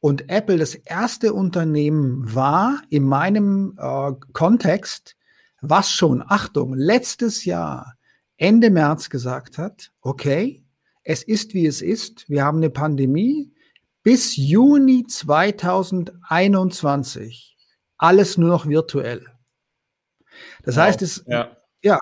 und 0.01 0.31
Apple 0.31 0.57
das 0.57 0.75
erste 0.75 1.35
Unternehmen 1.35 2.35
war 2.35 2.81
in 2.89 3.05
meinem 3.05 3.77
äh, 3.79 4.13
Kontext, 4.33 5.17
was 5.61 5.93
schon, 5.93 6.25
Achtung, 6.27 6.75
letztes 6.75 7.45
Jahr, 7.45 7.95
Ende 8.37 8.71
März 8.71 9.11
gesagt 9.11 9.59
hat, 9.59 9.93
okay, 10.01 10.65
es 11.03 11.23
ist 11.23 11.55
wie 11.55 11.67
es 11.67 11.83
ist, 11.83 12.29
wir 12.29 12.45
haben 12.45 12.59
eine 12.59 12.71
Pandemie, 12.71 13.53
bis 14.03 14.37
Juni 14.37 15.05
2021 15.07 17.57
alles 17.99 18.39
nur 18.39 18.49
noch 18.49 18.67
virtuell. 18.67 19.27
Das 20.63 20.77
wow. 20.77 20.85
heißt, 20.85 21.03
es, 21.03 21.23
ja. 21.27 21.55
ja, 21.83 21.99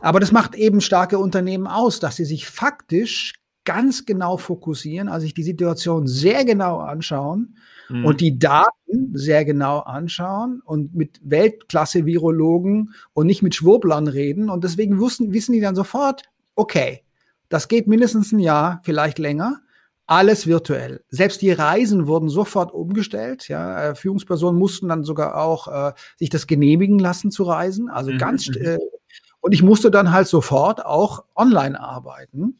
aber 0.00 0.20
das 0.20 0.32
macht 0.32 0.54
eben 0.54 0.80
starke 0.80 1.18
Unternehmen 1.18 1.66
aus, 1.66 2.00
dass 2.00 2.16
sie 2.16 2.24
sich 2.24 2.48
faktisch 2.48 3.34
ganz 3.64 4.06
genau 4.06 4.36
fokussieren, 4.36 5.08
also 5.08 5.24
sich 5.24 5.34
die 5.34 5.42
Situation 5.42 6.06
sehr 6.06 6.44
genau 6.44 6.78
anschauen 6.78 7.56
mhm. 7.88 8.04
und 8.04 8.20
die 8.20 8.38
Daten 8.38 9.12
sehr 9.14 9.44
genau 9.44 9.80
anschauen 9.80 10.62
und 10.64 10.94
mit 10.94 11.20
Weltklasse-Virologen 11.24 12.94
und 13.12 13.26
nicht 13.26 13.42
mit 13.42 13.54
Schwurblern 13.54 14.08
reden. 14.08 14.50
Und 14.50 14.64
deswegen 14.64 14.98
wussten, 14.98 15.32
wissen 15.32 15.52
die 15.52 15.60
dann 15.60 15.74
sofort, 15.74 16.22
okay, 16.54 17.02
das 17.48 17.68
geht 17.68 17.86
mindestens 17.86 18.32
ein 18.32 18.38
Jahr, 18.38 18.80
vielleicht 18.84 19.18
länger. 19.18 19.60
Alles 20.06 20.46
virtuell. 20.46 21.02
Selbst 21.08 21.40
die 21.40 21.50
Reisen 21.50 22.06
wurden 22.06 22.28
sofort 22.28 22.74
umgestellt. 22.74 23.48
Ja, 23.48 23.90
äh, 23.90 23.94
Führungspersonen 23.94 24.58
mussten 24.58 24.88
dann 24.88 25.02
sogar 25.02 25.40
auch 25.40 25.68
äh, 25.68 25.92
sich 26.18 26.28
das 26.28 26.46
genehmigen 26.46 26.98
lassen 26.98 27.30
zu 27.30 27.44
reisen. 27.44 27.88
Also 27.88 28.12
mhm. 28.12 28.18
ganz 28.18 28.48
mhm. 28.48 28.56
äh, 28.60 28.78
und 29.40 29.52
ich 29.52 29.62
musste 29.62 29.90
dann 29.90 30.12
halt 30.12 30.26
sofort 30.26 30.84
auch 30.84 31.24
online 31.34 31.78
arbeiten. 31.80 32.58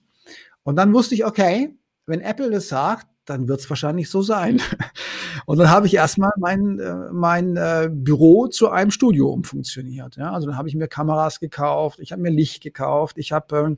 Und 0.65 0.77
dann 0.77 0.93
wusste 0.93 1.15
ich, 1.15 1.25
okay, 1.25 1.79
wenn 2.07 2.21
Apple 2.21 2.51
das 2.51 2.69
sagt, 2.69 3.07
dann 3.25 3.49
wird 3.49 3.61
es 3.61 3.71
wahrscheinlich 3.71 4.11
so 4.11 4.21
sein. 4.21 4.61
Und 5.47 5.59
dann 5.59 5.71
habe 5.71 5.87
ich 5.87 5.95
erstmal 5.95 6.33
mein, 6.37 6.79
äh, 6.79 7.13
mein 7.13 7.57
äh, 7.57 7.89
Büro 7.91 8.49
zu 8.49 8.71
einem 8.71 8.91
Studio 8.91 9.31
umfunktioniert. 9.31 10.17
Ja? 10.17 10.33
Also 10.33 10.49
dann 10.49 10.59
habe 10.59 10.69
ich 10.69 10.75
mir 10.75 10.89
Kameras 10.89 11.41
gekauft, 11.41 12.01
ich 12.01 12.13
habe 12.13 12.21
mir 12.21 12.31
Licht 12.31 12.63
gekauft, 12.63 13.17
ich 13.17 13.33
habe 13.33 13.77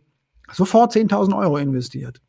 äh, 0.48 0.52
sofort 0.52 0.92
10.000 0.92 1.38
Euro 1.38 1.58
investiert. 1.58 2.20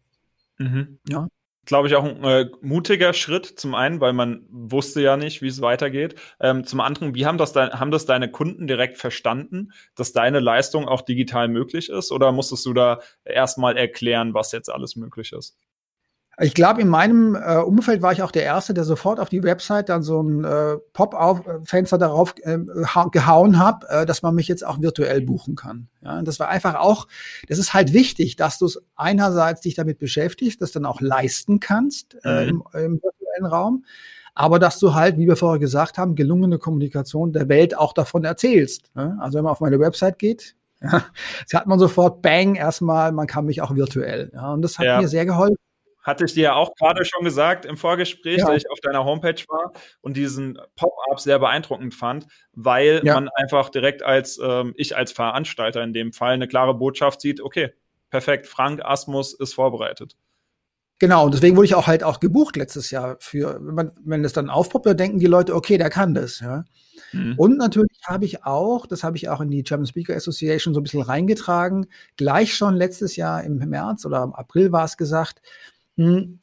Mhm. 0.60 1.00
Ja 1.08 1.28
glaube 1.68 1.88
ich, 1.88 1.96
auch 1.96 2.04
ein 2.04 2.24
äh, 2.24 2.50
mutiger 2.62 3.14
Schritt. 3.14 3.46
Zum 3.46 3.76
einen, 3.76 4.02
weil 4.02 4.14
man 4.14 4.48
wusste 4.50 5.02
ja 5.02 5.18
nicht, 5.18 5.42
wie 5.42 5.48
es 5.48 5.62
weitergeht. 5.62 6.16
Ähm, 6.40 6.64
zum 6.64 6.80
anderen, 6.80 7.14
wie 7.14 7.26
haben 7.26 7.38
das, 7.38 7.54
de 7.54 7.72
haben 7.72 7.92
das 7.92 8.06
deine 8.06 8.32
Kunden 8.32 8.66
direkt 8.68 8.98
verstanden, 8.98 9.74
dass 9.94 10.14
deine 10.14 10.40
Leistung 10.40 10.88
auch 10.88 11.02
digital 11.02 11.50
möglich 11.50 11.90
ist? 11.90 12.12
Oder 12.12 12.32
musstest 12.32 12.66
du 12.66 12.74
da 12.74 13.02
erstmal 13.26 13.78
erklären, 13.78 14.34
was 14.34 14.54
jetzt 14.54 14.70
alles 14.72 14.96
möglich 14.96 15.34
ist? 15.34 15.58
Ich 16.40 16.54
glaube, 16.54 16.82
in 16.82 16.88
meinem 16.88 17.34
äh, 17.34 17.58
Umfeld 17.58 18.04
war 18.04 18.12
ich 18.12 18.22
auch 18.22 18.30
der 18.32 18.44
Erste, 18.44 18.76
der 18.76 18.84
sofort 18.84 19.20
auf 19.20 19.30
die 19.30 19.42
Website 19.42 19.90
dann 19.90 20.04
so 20.04 20.22
ein 20.22 20.44
äh, 20.44 20.78
Pop-Fenster 20.94 21.98
darauf 21.98 22.36
äh, 22.44 22.60
gehauen 23.12 23.58
hat, 23.58 23.84
äh, 23.90 24.06
dass 24.06 24.22
man 24.22 24.36
mich 24.36 24.48
jetzt 24.48 24.64
auch 24.64 24.80
virtuell 24.80 25.22
buchen 25.22 25.56
kann. 25.56 25.88
Ja, 26.04 26.20
und 26.20 26.28
das 26.28 26.40
war 26.40 26.50
einfach 26.50 26.76
auch, 26.76 27.08
das 27.50 27.58
ist 27.58 27.74
halt 27.74 27.92
wichtig, 27.92 28.36
dass 28.36 28.60
du 28.60 28.68
es 28.68 28.80
einerseits 28.96 29.62
dich 29.62 29.74
damit 29.74 29.98
beschäftigst, 29.98 30.62
das 30.62 30.72
dann 30.72 30.86
auch 30.86 31.02
leisten 31.02 31.60
kannst 31.60 32.16
äh, 32.24 32.44
mhm. 32.44 32.64
im, 32.74 32.82
im 32.82 33.02
virtuellen 33.02 33.46
Raum, 33.46 33.86
aber 34.36 34.60
dass 34.60 34.78
du 34.78 34.94
halt, 34.94 35.18
wie 35.18 35.28
wir 35.28 35.38
vorher 35.38 35.60
gesagt 35.60 35.98
haben, 35.98 36.14
gelungene 36.14 36.60
Kommunikation 36.60 37.34
der 37.34 37.50
Welt 37.50 37.76
auch 37.76 37.94
davon 37.94 38.24
erzählst. 38.24 38.92
Ne? 38.94 39.18
Also 39.20 39.40
wenn 39.40 39.44
man 39.44 39.54
auf 39.54 39.62
meine 39.62 39.80
Website 39.80 40.20
geht, 40.20 40.56
ja, 40.84 41.04
hat 41.52 41.66
man 41.66 41.80
sofort 41.80 42.22
Bang 42.22 42.54
erstmal, 42.54 43.12
man 43.12 43.26
kann 43.26 43.46
mich 43.46 43.64
auch 43.64 43.74
virtuell. 43.74 44.30
Ja, 44.36 44.54
und 44.54 44.62
das 44.62 44.78
hat 44.78 44.86
ja. 44.86 45.02
mir 45.02 45.08
sehr 45.08 45.26
geholfen. 45.26 45.58
Hatte 46.08 46.24
ich 46.24 46.34
dir 46.34 46.44
ja 46.44 46.54
auch 46.54 46.74
gerade 46.76 47.04
schon 47.04 47.26
gesagt 47.26 47.66
im 47.66 47.76
Vorgespräch, 47.76 48.38
ja. 48.38 48.48
dass 48.48 48.64
ich 48.64 48.72
auf 48.72 48.80
deiner 48.80 49.04
Homepage 49.04 49.44
war 49.50 49.74
und 50.00 50.16
diesen 50.16 50.58
Pop-up 50.78 51.20
sehr 51.20 51.38
beeindruckend 51.38 51.94
fand, 51.94 52.28
weil 52.54 53.02
ja. 53.04 53.16
man 53.16 53.28
einfach 53.36 53.70
direkt 53.70 54.04
als, 54.04 54.40
ähm, 54.42 54.74
ich 54.78 54.96
als 54.96 55.12
Veranstalter 55.12 55.84
in 55.84 55.92
dem 55.92 56.14
Fall, 56.14 56.32
eine 56.32 56.48
klare 56.48 56.74
Botschaft 56.74 57.20
sieht, 57.20 57.42
okay, 57.42 57.74
perfekt, 58.10 58.48
Frank 58.48 58.86
Asmus 58.86 59.34
ist 59.34 59.54
vorbereitet. 59.54 60.16
Genau, 61.00 61.26
und 61.26 61.34
deswegen 61.34 61.58
wurde 61.58 61.66
ich 61.66 61.76
auch 61.76 61.88
halt 61.88 62.06
auch 62.06 62.22
gebucht 62.22 62.56
letztes 62.56 62.90
Jahr 62.90 63.18
für, 63.20 63.60
wenn 63.62 63.76
man, 63.76 63.92
wenn 64.06 64.24
das 64.24 64.32
dann 64.32 64.50
aufpoppt, 64.50 64.86
dann 64.86 64.96
denken 64.96 65.20
die 65.20 65.26
Leute, 65.26 65.56
okay, 65.56 65.78
der 65.78 65.90
kann 65.90 66.14
das, 66.14 66.40
ja. 66.40 66.64
Mhm. 67.12 67.36
Und 67.38 67.58
natürlich 67.58 68.00
habe 68.06 68.24
ich 68.24 68.46
auch, 68.46 68.88
das 68.88 69.04
habe 69.04 69.18
ich 69.18 69.28
auch 69.28 69.42
in 69.42 69.52
die 69.52 69.64
German 69.64 69.86
Speaker 69.88 70.16
Association 70.16 70.74
so 70.74 70.80
ein 70.80 70.84
bisschen 70.84 71.02
reingetragen, 71.02 71.88
gleich 72.16 72.56
schon 72.56 72.76
letztes 72.76 73.18
Jahr 73.18 73.44
im 73.44 73.58
März 73.58 74.06
oder 74.06 74.24
im 74.24 74.34
April 74.34 74.72
war 74.72 74.86
es 74.86 74.96
gesagt, 74.96 75.42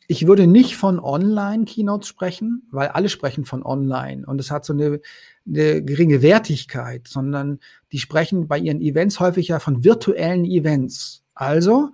ich 0.09 0.27
würde 0.27 0.49
nicht 0.49 0.77
von 0.77 0.99
Online-Keynotes 0.99 2.09
sprechen, 2.09 2.67
weil 2.73 2.89
alle 2.89 3.09
sprechen 3.09 3.45
von 3.45 3.63
Online 3.63 4.27
und 4.27 4.41
es 4.41 4.51
hat 4.51 4.65
so 4.65 4.73
eine, 4.73 5.01
eine, 5.47 5.81
geringe 5.83 6.23
Wertigkeit, 6.23 7.07
sondern 7.07 7.61
die 7.93 8.01
sprechen 8.01 8.49
bei 8.49 8.59
ihren 8.59 8.81
Events 8.81 9.21
häufig 9.21 9.49
ja 9.49 9.61
von 9.61 9.85
virtuellen 9.85 10.45
Events. 10.45 11.23
Also 11.35 11.91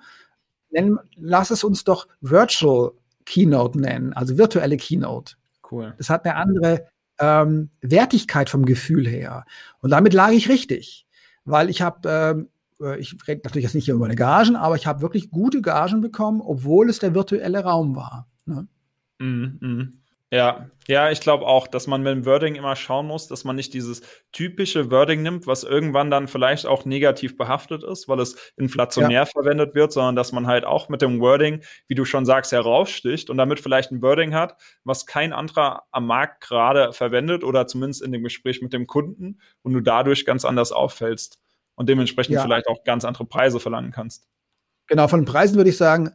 nennen, 0.70 0.98
lass 1.16 1.50
es 1.50 1.62
uns 1.62 1.84
doch 1.84 2.08
Virtual 2.22 2.92
Keynote 3.26 3.78
nennen, 3.78 4.14
also 4.14 4.38
virtuelle 4.38 4.78
Keynote. 4.78 5.34
Cool. 5.70 5.94
Das 5.98 6.08
hat 6.08 6.24
eine 6.24 6.36
andere 6.36 6.86
ähm, 7.18 7.68
Wertigkeit 7.82 8.48
vom 8.48 8.64
Gefühl 8.64 9.06
her. 9.06 9.44
Und 9.80 9.90
damit 9.90 10.14
lag 10.14 10.30
ich 10.30 10.48
richtig, 10.48 11.06
weil 11.44 11.68
ich 11.68 11.82
habe 11.82 12.08
ähm, 12.08 12.40
äh, 12.40 12.59
ich 12.98 13.16
rede 13.26 13.42
natürlich 13.44 13.64
jetzt 13.64 13.74
nicht 13.74 13.84
hier 13.84 13.94
über 13.94 14.04
meine 14.04 14.16
Gagen, 14.16 14.56
aber 14.56 14.76
ich 14.76 14.86
habe 14.86 15.02
wirklich 15.02 15.30
gute 15.30 15.60
Gagen 15.62 16.00
bekommen, 16.00 16.40
obwohl 16.40 16.88
es 16.88 16.98
der 16.98 17.14
virtuelle 17.14 17.62
Raum 17.62 17.96
war. 17.96 18.28
Ne? 18.46 18.66
Mm, 19.18 19.58
mm. 19.60 20.00
Ja, 20.32 20.70
ja, 20.86 21.10
ich 21.10 21.20
glaube 21.20 21.44
auch, 21.44 21.66
dass 21.66 21.88
man 21.88 22.04
mit 22.04 22.12
dem 22.12 22.24
Wording 22.24 22.54
immer 22.54 22.76
schauen 22.76 23.08
muss, 23.08 23.26
dass 23.26 23.42
man 23.42 23.56
nicht 23.56 23.74
dieses 23.74 24.02
typische 24.30 24.88
Wording 24.88 25.22
nimmt, 25.22 25.48
was 25.48 25.64
irgendwann 25.64 26.08
dann 26.08 26.28
vielleicht 26.28 26.66
auch 26.66 26.84
negativ 26.84 27.36
behaftet 27.36 27.82
ist, 27.82 28.06
weil 28.06 28.20
es 28.20 28.52
inflationär 28.56 29.10
ja. 29.22 29.26
verwendet 29.26 29.74
wird, 29.74 29.92
sondern 29.92 30.14
dass 30.14 30.30
man 30.30 30.46
halt 30.46 30.64
auch 30.64 30.88
mit 30.88 31.02
dem 31.02 31.18
Wording, 31.18 31.62
wie 31.88 31.96
du 31.96 32.04
schon 32.04 32.24
sagst, 32.24 32.52
heraussticht 32.52 33.28
und 33.28 33.38
damit 33.38 33.58
vielleicht 33.58 33.90
ein 33.90 34.02
Wording 34.02 34.32
hat, 34.32 34.54
was 34.84 35.04
kein 35.04 35.32
anderer 35.32 35.82
am 35.90 36.06
Markt 36.06 36.42
gerade 36.42 36.92
verwendet 36.92 37.42
oder 37.42 37.66
zumindest 37.66 38.00
in 38.00 38.12
dem 38.12 38.22
Gespräch 38.22 38.62
mit 38.62 38.72
dem 38.72 38.86
Kunden 38.86 39.40
und 39.62 39.72
du 39.72 39.80
dadurch 39.80 40.24
ganz 40.24 40.44
anders 40.44 40.70
auffällst 40.70 41.40
und 41.80 41.88
dementsprechend 41.88 42.34
ja. 42.34 42.42
vielleicht 42.42 42.68
auch 42.68 42.84
ganz 42.84 43.06
andere 43.06 43.24
Preise 43.24 43.58
verlangen 43.58 43.90
kannst. 43.90 44.28
Genau, 44.86 45.08
von 45.08 45.20
den 45.20 45.24
Preisen 45.24 45.56
würde 45.56 45.70
ich 45.70 45.78
sagen, 45.78 46.10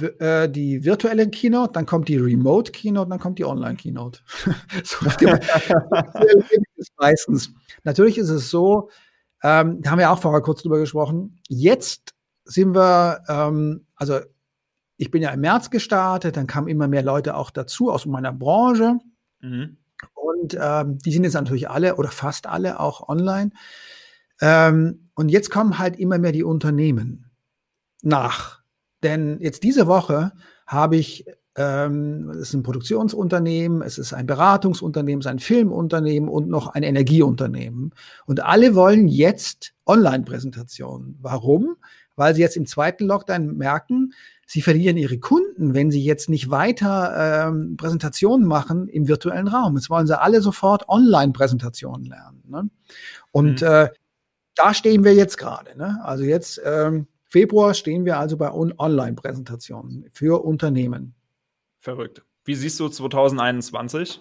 äh, 0.00 0.48
die 0.48 0.86
virtuelle 0.86 1.28
Keynote, 1.28 1.74
dann 1.74 1.84
kommt 1.84 2.08
die 2.08 2.16
Remote 2.16 2.72
Keynote, 2.72 3.10
dann 3.10 3.18
kommt 3.18 3.38
die 3.38 3.44
Online 3.44 3.76
Keynote. 3.76 4.20
so 4.84 5.04
meistens. 6.96 7.52
Natürlich 7.84 8.16
ist 8.16 8.30
es 8.30 8.48
so, 8.48 8.88
ähm, 9.42 9.82
da 9.82 9.90
haben 9.90 9.98
wir 9.98 10.10
auch 10.10 10.18
vorher 10.18 10.40
kurz 10.40 10.62
drüber 10.62 10.78
gesprochen. 10.78 11.38
Jetzt 11.46 12.14
sind 12.46 12.74
wir, 12.74 13.22
ähm, 13.28 13.84
also 13.94 14.18
ich 14.96 15.10
bin 15.10 15.20
ja 15.20 15.28
im 15.28 15.40
März 15.40 15.68
gestartet, 15.68 16.38
dann 16.38 16.46
kamen 16.46 16.68
immer 16.68 16.88
mehr 16.88 17.02
Leute 17.02 17.36
auch 17.36 17.50
dazu 17.50 17.90
aus 17.90 18.06
meiner 18.06 18.32
Branche. 18.32 18.96
Mhm. 19.40 19.76
Und 20.14 20.56
ähm, 20.58 20.96
die 20.96 21.12
sind 21.12 21.24
jetzt 21.24 21.34
natürlich 21.34 21.68
alle 21.68 21.96
oder 21.96 22.08
fast 22.08 22.46
alle 22.46 22.80
auch 22.80 23.10
online. 23.10 23.50
Ähm, 24.42 25.08
und 25.14 25.30
jetzt 25.30 25.50
kommen 25.50 25.78
halt 25.78 25.98
immer 25.98 26.18
mehr 26.18 26.32
die 26.32 26.42
Unternehmen 26.42 27.30
nach. 28.02 28.60
Denn 29.02 29.38
jetzt 29.40 29.62
diese 29.62 29.86
Woche 29.86 30.32
habe 30.66 30.96
ich, 30.96 31.24
ähm, 31.54 32.28
es 32.30 32.48
ist 32.48 32.54
ein 32.54 32.64
Produktionsunternehmen, 32.64 33.82
es 33.82 33.98
ist 33.98 34.12
ein 34.12 34.26
Beratungsunternehmen, 34.26 35.20
es 35.20 35.26
ist 35.26 35.30
ein 35.30 35.38
Filmunternehmen 35.38 36.28
und 36.28 36.48
noch 36.48 36.68
ein 36.68 36.82
Energieunternehmen. 36.82 37.94
Und 38.26 38.42
alle 38.42 38.74
wollen 38.74 39.06
jetzt 39.06 39.74
Online-Präsentationen. 39.86 41.18
Warum? 41.22 41.76
Weil 42.16 42.34
sie 42.34 42.42
jetzt 42.42 42.56
im 42.56 42.66
zweiten 42.66 43.04
Lockdown 43.04 43.56
merken, 43.56 44.12
sie 44.46 44.60
verlieren 44.60 44.96
ihre 44.96 45.18
Kunden, 45.18 45.72
wenn 45.72 45.90
sie 45.90 46.02
jetzt 46.02 46.28
nicht 46.28 46.50
weiter 46.50 47.48
ähm, 47.48 47.76
Präsentationen 47.76 48.46
machen 48.46 48.88
im 48.88 49.06
virtuellen 49.06 49.48
Raum. 49.48 49.76
Jetzt 49.76 49.88
wollen 49.88 50.06
sie 50.06 50.20
alle 50.20 50.42
sofort 50.42 50.88
Online-Präsentationen 50.88 52.06
lernen. 52.06 52.42
Ne? 52.48 52.70
Und 53.30 53.62
mhm. 53.62 53.66
äh, 53.66 53.88
da 54.54 54.74
stehen 54.74 55.04
wir 55.04 55.14
jetzt 55.14 55.38
gerade. 55.38 55.76
Ne? 55.76 56.00
Also 56.04 56.24
jetzt 56.24 56.60
ähm, 56.64 57.06
Februar 57.24 57.74
stehen 57.74 58.04
wir 58.04 58.18
also 58.18 58.36
bei 58.36 58.52
Online-Präsentationen 58.52 60.10
für 60.12 60.44
Unternehmen. 60.44 61.14
Verrückt. 61.78 62.22
Wie 62.44 62.54
siehst 62.54 62.78
du 62.80 62.88
2021? 62.88 64.20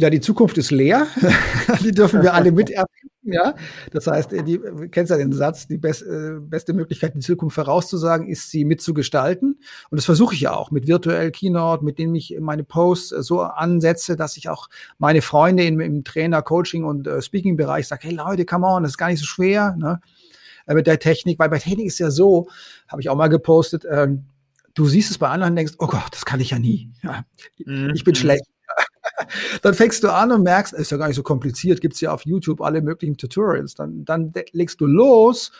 Ja, 0.00 0.08
die 0.08 0.20
Zukunft 0.20 0.56
ist 0.56 0.70
leer. 0.70 1.06
die 1.84 1.92
dürfen 1.92 2.22
wir 2.22 2.32
alle 2.32 2.52
miterfinden. 2.52 3.10
Ja, 3.22 3.54
das 3.92 4.06
heißt, 4.06 4.32
die, 4.32 4.58
du 4.58 4.88
kennst 4.88 5.10
ja 5.10 5.18
den 5.18 5.32
Satz, 5.32 5.68
die 5.68 5.76
best, 5.76 6.02
äh, 6.02 6.38
beste 6.40 6.72
Möglichkeit, 6.72 7.14
die 7.14 7.18
Zukunft 7.18 7.54
vorauszusagen, 7.54 8.26
ist, 8.26 8.50
sie 8.50 8.64
mitzugestalten. 8.64 9.58
Und 9.90 9.96
das 9.96 10.06
versuche 10.06 10.34
ich 10.34 10.40
ja 10.40 10.54
auch 10.54 10.70
mit 10.70 10.86
virtuell 10.86 11.30
Keynote, 11.30 11.84
mit 11.84 11.98
denen 11.98 12.14
ich 12.14 12.34
meine 12.40 12.64
Posts 12.64 13.12
äh, 13.12 13.22
so 13.22 13.42
ansetze, 13.42 14.16
dass 14.16 14.38
ich 14.38 14.48
auch 14.48 14.68
meine 14.96 15.20
Freunde 15.20 15.64
im, 15.64 15.80
im 15.80 16.02
Trainer, 16.02 16.40
Coaching 16.40 16.84
und 16.84 17.06
äh, 17.06 17.20
Speaking-Bereich 17.20 17.86
sage, 17.88 18.08
hey 18.08 18.14
Leute, 18.14 18.46
come 18.46 18.66
on, 18.66 18.84
das 18.84 18.92
ist 18.92 18.98
gar 18.98 19.08
nicht 19.08 19.20
so 19.20 19.26
schwer 19.26 19.76
ne? 19.78 20.00
Äh, 20.66 20.72
mit 20.72 20.86
der 20.86 20.98
Technik, 20.98 21.38
weil 21.38 21.50
bei 21.50 21.58
Technik 21.58 21.86
ist 21.86 21.98
ja 21.98 22.10
so, 22.10 22.48
habe 22.88 23.02
ich 23.02 23.10
auch 23.10 23.16
mal 23.16 23.28
gepostet, 23.28 23.84
ähm, 23.90 24.24
du 24.72 24.86
siehst 24.86 25.10
es 25.10 25.18
bei 25.18 25.28
anderen 25.28 25.52
und 25.52 25.56
denkst, 25.56 25.74
oh 25.78 25.88
Gott, 25.88 26.08
das 26.12 26.24
kann 26.24 26.40
ich 26.40 26.50
ja 26.50 26.58
nie. 26.58 26.90
Ja, 27.02 27.24
mhm. 27.66 27.92
Ich 27.94 28.04
bin 28.04 28.14
schlecht. 28.14 28.44
Dann 29.62 29.74
fängst 29.74 30.02
du 30.04 30.12
an 30.12 30.32
und 30.32 30.42
merkst, 30.42 30.72
ist 30.72 30.90
ja 30.90 30.96
gar 30.96 31.08
nicht 31.08 31.16
so 31.16 31.22
kompliziert, 31.22 31.80
gibt 31.80 31.94
es 31.94 32.00
ja 32.00 32.12
auf 32.12 32.24
YouTube 32.24 32.60
alle 32.60 32.82
möglichen 32.82 33.16
Tutorials. 33.16 33.74
Dann, 33.74 34.04
dann 34.04 34.32
legst 34.52 34.80
du 34.80 34.86
los 34.86 35.50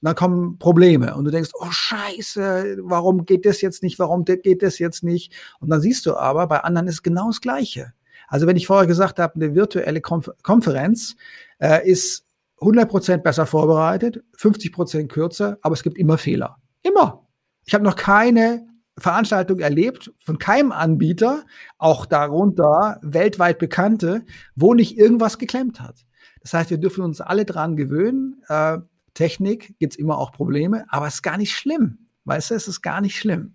und 0.00 0.06
dann 0.06 0.14
kommen 0.14 0.58
Probleme 0.58 1.14
und 1.14 1.24
du 1.24 1.30
denkst, 1.30 1.50
oh 1.54 1.70
Scheiße, 1.70 2.78
warum 2.82 3.26
geht 3.26 3.44
das 3.44 3.60
jetzt 3.60 3.82
nicht, 3.82 3.98
warum 3.98 4.24
geht 4.24 4.62
das 4.62 4.78
jetzt 4.78 5.02
nicht? 5.02 5.32
Und 5.60 5.68
dann 5.70 5.80
siehst 5.80 6.06
du 6.06 6.16
aber, 6.16 6.46
bei 6.46 6.60
anderen 6.60 6.88
ist 6.88 7.02
genau 7.02 7.26
das 7.28 7.40
Gleiche. 7.40 7.92
Also 8.28 8.46
wenn 8.46 8.56
ich 8.56 8.66
vorher 8.66 8.86
gesagt 8.86 9.18
habe, 9.18 9.34
eine 9.34 9.54
virtuelle 9.54 10.00
Konfer 10.00 10.34
Konferenz 10.42 11.16
äh, 11.58 11.86
ist 11.88 12.24
100% 12.60 13.18
besser 13.18 13.44
vorbereitet, 13.44 14.22
50% 14.38 15.08
kürzer, 15.08 15.58
aber 15.62 15.74
es 15.74 15.82
gibt 15.82 15.98
immer 15.98 16.18
Fehler. 16.18 16.58
Immer. 16.82 17.26
Ich 17.64 17.74
habe 17.74 17.84
noch 17.84 17.96
keine 17.96 18.69
Veranstaltung 18.98 19.60
erlebt 19.60 20.12
von 20.18 20.38
keinem 20.38 20.72
Anbieter, 20.72 21.44
auch 21.78 22.06
darunter 22.06 22.98
weltweit 23.02 23.58
bekannte, 23.58 24.24
wo 24.54 24.74
nicht 24.74 24.98
irgendwas 24.98 25.38
geklemmt 25.38 25.80
hat. 25.80 26.04
Das 26.42 26.54
heißt, 26.54 26.70
wir 26.70 26.78
dürfen 26.78 27.04
uns 27.04 27.20
alle 27.20 27.44
dran 27.44 27.76
gewöhnen. 27.76 28.42
Äh, 28.48 28.78
Technik 29.14 29.78
gibt's 29.78 29.96
immer 29.96 30.18
auch 30.18 30.32
Probleme, 30.32 30.84
aber 30.88 31.06
es 31.06 31.14
ist 31.14 31.22
gar 31.22 31.36
nicht 31.36 31.52
schlimm. 31.52 32.06
Weißt 32.24 32.50
du, 32.50 32.54
es 32.54 32.68
ist 32.68 32.82
gar 32.82 33.00
nicht 33.00 33.18
schlimm. 33.18 33.54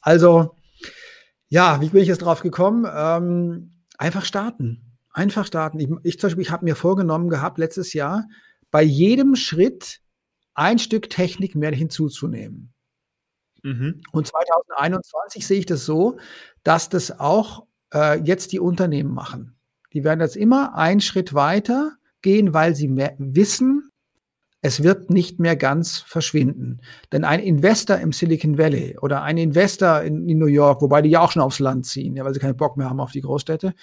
Also, 0.00 0.56
ja, 1.48 1.80
wie 1.80 1.88
bin 1.88 2.02
ich 2.02 2.08
jetzt 2.08 2.22
drauf 2.22 2.42
gekommen? 2.42 2.86
Ähm, 2.92 3.70
einfach 3.98 4.24
starten. 4.24 4.98
Einfach 5.12 5.46
starten. 5.46 5.80
Ich, 5.80 5.88
ich 6.02 6.20
zum 6.20 6.28
Beispiel, 6.28 6.42
ich 6.42 6.50
habe 6.50 6.64
mir 6.64 6.76
vorgenommen 6.76 7.28
gehabt, 7.28 7.58
letztes 7.58 7.92
Jahr, 7.92 8.28
bei 8.70 8.82
jedem 8.82 9.34
Schritt 9.34 10.00
ein 10.54 10.78
Stück 10.78 11.10
Technik 11.10 11.54
mehr 11.54 11.72
hinzuzunehmen. 11.72 12.72
Mhm. 13.62 14.00
Und 14.12 14.26
2021 14.26 15.46
sehe 15.46 15.58
ich 15.58 15.66
das 15.66 15.84
so, 15.84 16.18
dass 16.62 16.88
das 16.88 17.18
auch 17.18 17.66
äh, 17.92 18.20
jetzt 18.20 18.52
die 18.52 18.60
Unternehmen 18.60 19.12
machen. 19.12 19.56
Die 19.92 20.04
werden 20.04 20.20
jetzt 20.20 20.36
immer 20.36 20.76
einen 20.76 21.00
Schritt 21.00 21.34
weiter 21.34 21.92
gehen, 22.22 22.54
weil 22.54 22.74
sie 22.74 22.88
wissen, 23.18 23.90
es 24.62 24.82
wird 24.82 25.10
nicht 25.10 25.40
mehr 25.40 25.56
ganz 25.56 25.98
verschwinden. 25.98 26.80
Denn 27.12 27.24
ein 27.24 27.40
Investor 27.40 27.96
im 27.96 28.12
Silicon 28.12 28.58
Valley 28.58 28.98
oder 29.00 29.22
ein 29.22 29.38
Investor 29.38 30.02
in, 30.02 30.28
in 30.28 30.38
New 30.38 30.46
York, 30.46 30.82
wobei 30.82 31.00
die 31.02 31.10
ja 31.10 31.20
auch 31.20 31.32
schon 31.32 31.42
aufs 31.42 31.60
Land 31.60 31.86
ziehen, 31.86 32.14
ja, 32.14 32.24
weil 32.24 32.34
sie 32.34 32.40
keinen 32.40 32.56
Bock 32.56 32.76
mehr 32.76 32.90
haben 32.90 33.00
auf 33.00 33.12
die 33.12 33.22
Großstädte, 33.22 33.74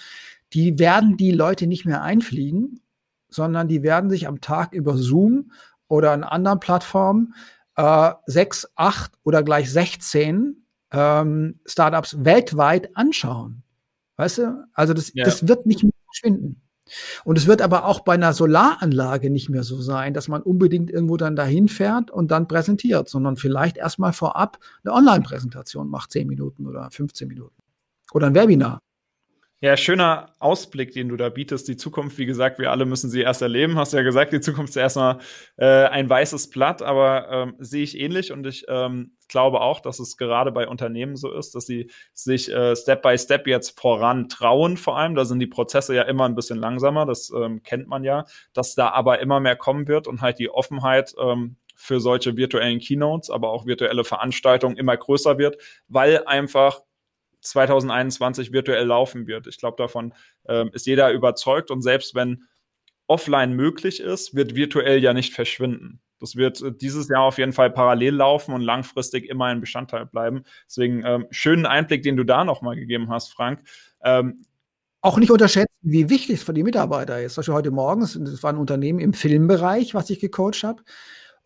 die 0.52 0.78
werden 0.78 1.16
die 1.16 1.32
Leute 1.32 1.66
nicht 1.66 1.84
mehr 1.84 2.02
einfliegen, 2.02 2.80
sondern 3.28 3.68
die 3.68 3.82
werden 3.82 4.08
sich 4.08 4.28
am 4.28 4.40
Tag 4.40 4.72
über 4.72 4.96
Zoom 4.96 5.50
oder 5.88 6.12
an 6.12 6.22
anderen 6.22 6.60
Plattformen 6.60 7.34
äh, 7.78 8.12
sechs, 8.26 8.68
acht 8.74 9.12
oder 9.22 9.44
gleich 9.44 9.70
16 9.70 10.66
ähm, 10.90 11.60
Startups 11.64 12.16
weltweit 12.24 12.96
anschauen. 12.96 13.62
Weißt 14.16 14.38
du? 14.38 14.66
Also 14.74 14.94
das, 14.94 15.12
ja. 15.14 15.24
das 15.24 15.46
wird 15.46 15.64
nicht 15.64 15.84
mehr 15.84 15.92
verschwinden. 16.06 16.60
Und 17.24 17.38
es 17.38 17.46
wird 17.46 17.62
aber 17.62 17.84
auch 17.84 18.00
bei 18.00 18.14
einer 18.14 18.32
Solaranlage 18.32 19.30
nicht 19.30 19.48
mehr 19.48 19.62
so 19.62 19.80
sein, 19.80 20.12
dass 20.12 20.26
man 20.26 20.42
unbedingt 20.42 20.90
irgendwo 20.90 21.16
dann 21.16 21.36
dahin 21.36 21.68
fährt 21.68 22.10
und 22.10 22.30
dann 22.30 22.48
präsentiert, 22.48 23.08
sondern 23.08 23.36
vielleicht 23.36 23.76
erstmal 23.76 24.12
vorab 24.12 24.58
eine 24.82 24.94
Online-Präsentation 24.94 25.88
macht, 25.88 26.10
10 26.10 26.26
Minuten 26.26 26.66
oder 26.66 26.90
15 26.90 27.28
Minuten. 27.28 27.62
Oder 28.12 28.26
ein 28.28 28.34
Webinar. 28.34 28.80
Ja, 29.60 29.76
schöner 29.76 30.36
Ausblick, 30.38 30.92
den 30.92 31.08
du 31.08 31.16
da 31.16 31.30
bietest. 31.30 31.66
Die 31.66 31.76
Zukunft, 31.76 32.16
wie 32.16 32.26
gesagt, 32.26 32.60
wir 32.60 32.70
alle 32.70 32.84
müssen 32.86 33.10
sie 33.10 33.22
erst 33.22 33.42
erleben. 33.42 33.76
Hast 33.76 33.92
du 33.92 33.96
ja 33.96 34.04
gesagt, 34.04 34.32
die 34.32 34.40
Zukunft 34.40 34.70
ist 34.70 34.76
erstmal 34.76 35.18
äh, 35.56 35.86
ein 35.86 36.08
weißes 36.08 36.50
Blatt, 36.50 36.80
aber 36.80 37.28
ähm, 37.28 37.54
sehe 37.58 37.82
ich 37.82 37.98
ähnlich 37.98 38.30
und 38.30 38.46
ich 38.46 38.66
ähm, 38.68 39.16
glaube 39.26 39.60
auch, 39.60 39.80
dass 39.80 39.98
es 39.98 40.16
gerade 40.16 40.52
bei 40.52 40.68
Unternehmen 40.68 41.16
so 41.16 41.32
ist, 41.32 41.56
dass 41.56 41.66
sie 41.66 41.90
sich 42.12 42.52
äh, 42.52 42.76
Step 42.76 43.02
by 43.02 43.18
Step 43.18 43.48
jetzt 43.48 43.80
voran 43.80 44.28
trauen, 44.28 44.76
vor 44.76 44.96
allem. 44.96 45.16
Da 45.16 45.24
sind 45.24 45.40
die 45.40 45.48
Prozesse 45.48 45.92
ja 45.92 46.02
immer 46.02 46.26
ein 46.26 46.36
bisschen 46.36 46.58
langsamer, 46.58 47.04
das 47.04 47.32
ähm, 47.34 47.64
kennt 47.64 47.88
man 47.88 48.04
ja, 48.04 48.26
dass 48.52 48.76
da 48.76 48.90
aber 48.90 49.18
immer 49.18 49.40
mehr 49.40 49.56
kommen 49.56 49.88
wird 49.88 50.06
und 50.06 50.20
halt 50.20 50.38
die 50.38 50.50
Offenheit 50.50 51.14
ähm, 51.20 51.56
für 51.74 52.00
solche 52.00 52.36
virtuellen 52.36 52.78
Keynotes, 52.78 53.28
aber 53.28 53.50
auch 53.50 53.66
virtuelle 53.66 54.04
Veranstaltungen 54.04 54.76
immer 54.76 54.96
größer 54.96 55.36
wird, 55.36 55.56
weil 55.88 56.24
einfach 56.26 56.80
2021 57.40 58.52
virtuell 58.52 58.86
laufen 58.86 59.26
wird. 59.26 59.46
Ich 59.46 59.58
glaube, 59.58 59.76
davon 59.76 60.14
ähm, 60.48 60.70
ist 60.72 60.86
jeder 60.86 61.12
überzeugt 61.12 61.70
und 61.70 61.82
selbst 61.82 62.14
wenn 62.14 62.44
offline 63.06 63.54
möglich 63.54 64.00
ist, 64.00 64.34
wird 64.34 64.54
virtuell 64.54 65.02
ja 65.02 65.14
nicht 65.14 65.32
verschwinden. 65.32 66.00
Das 66.20 66.36
wird 66.36 66.60
äh, 66.62 66.72
dieses 66.72 67.08
Jahr 67.08 67.22
auf 67.22 67.38
jeden 67.38 67.52
Fall 67.52 67.70
parallel 67.70 68.14
laufen 68.14 68.54
und 68.54 68.60
langfristig 68.60 69.28
immer 69.28 69.46
ein 69.46 69.60
Bestandteil 69.60 70.06
bleiben. 70.06 70.44
Deswegen 70.66 71.04
ähm, 71.04 71.26
schönen 71.30 71.66
Einblick, 71.66 72.02
den 72.02 72.16
du 72.16 72.24
da 72.24 72.44
nochmal 72.44 72.76
gegeben 72.76 73.10
hast, 73.10 73.32
Frank. 73.32 73.62
Ähm, 74.02 74.44
auch 75.00 75.18
nicht 75.18 75.30
unterschätzen, 75.30 75.72
wie 75.80 76.10
wichtig 76.10 76.36
es 76.36 76.42
für 76.42 76.54
die 76.54 76.64
Mitarbeiter 76.64 77.22
ist. 77.22 77.34
Zum 77.34 77.42
Beispiel 77.42 77.54
heute 77.54 77.70
Morgen, 77.70 78.00
das 78.00 78.42
war 78.42 78.52
ein 78.52 78.58
Unternehmen 78.58 78.98
im 78.98 79.14
Filmbereich, 79.14 79.94
was 79.94 80.10
ich 80.10 80.18
gecoacht 80.18 80.64
habe. 80.64 80.82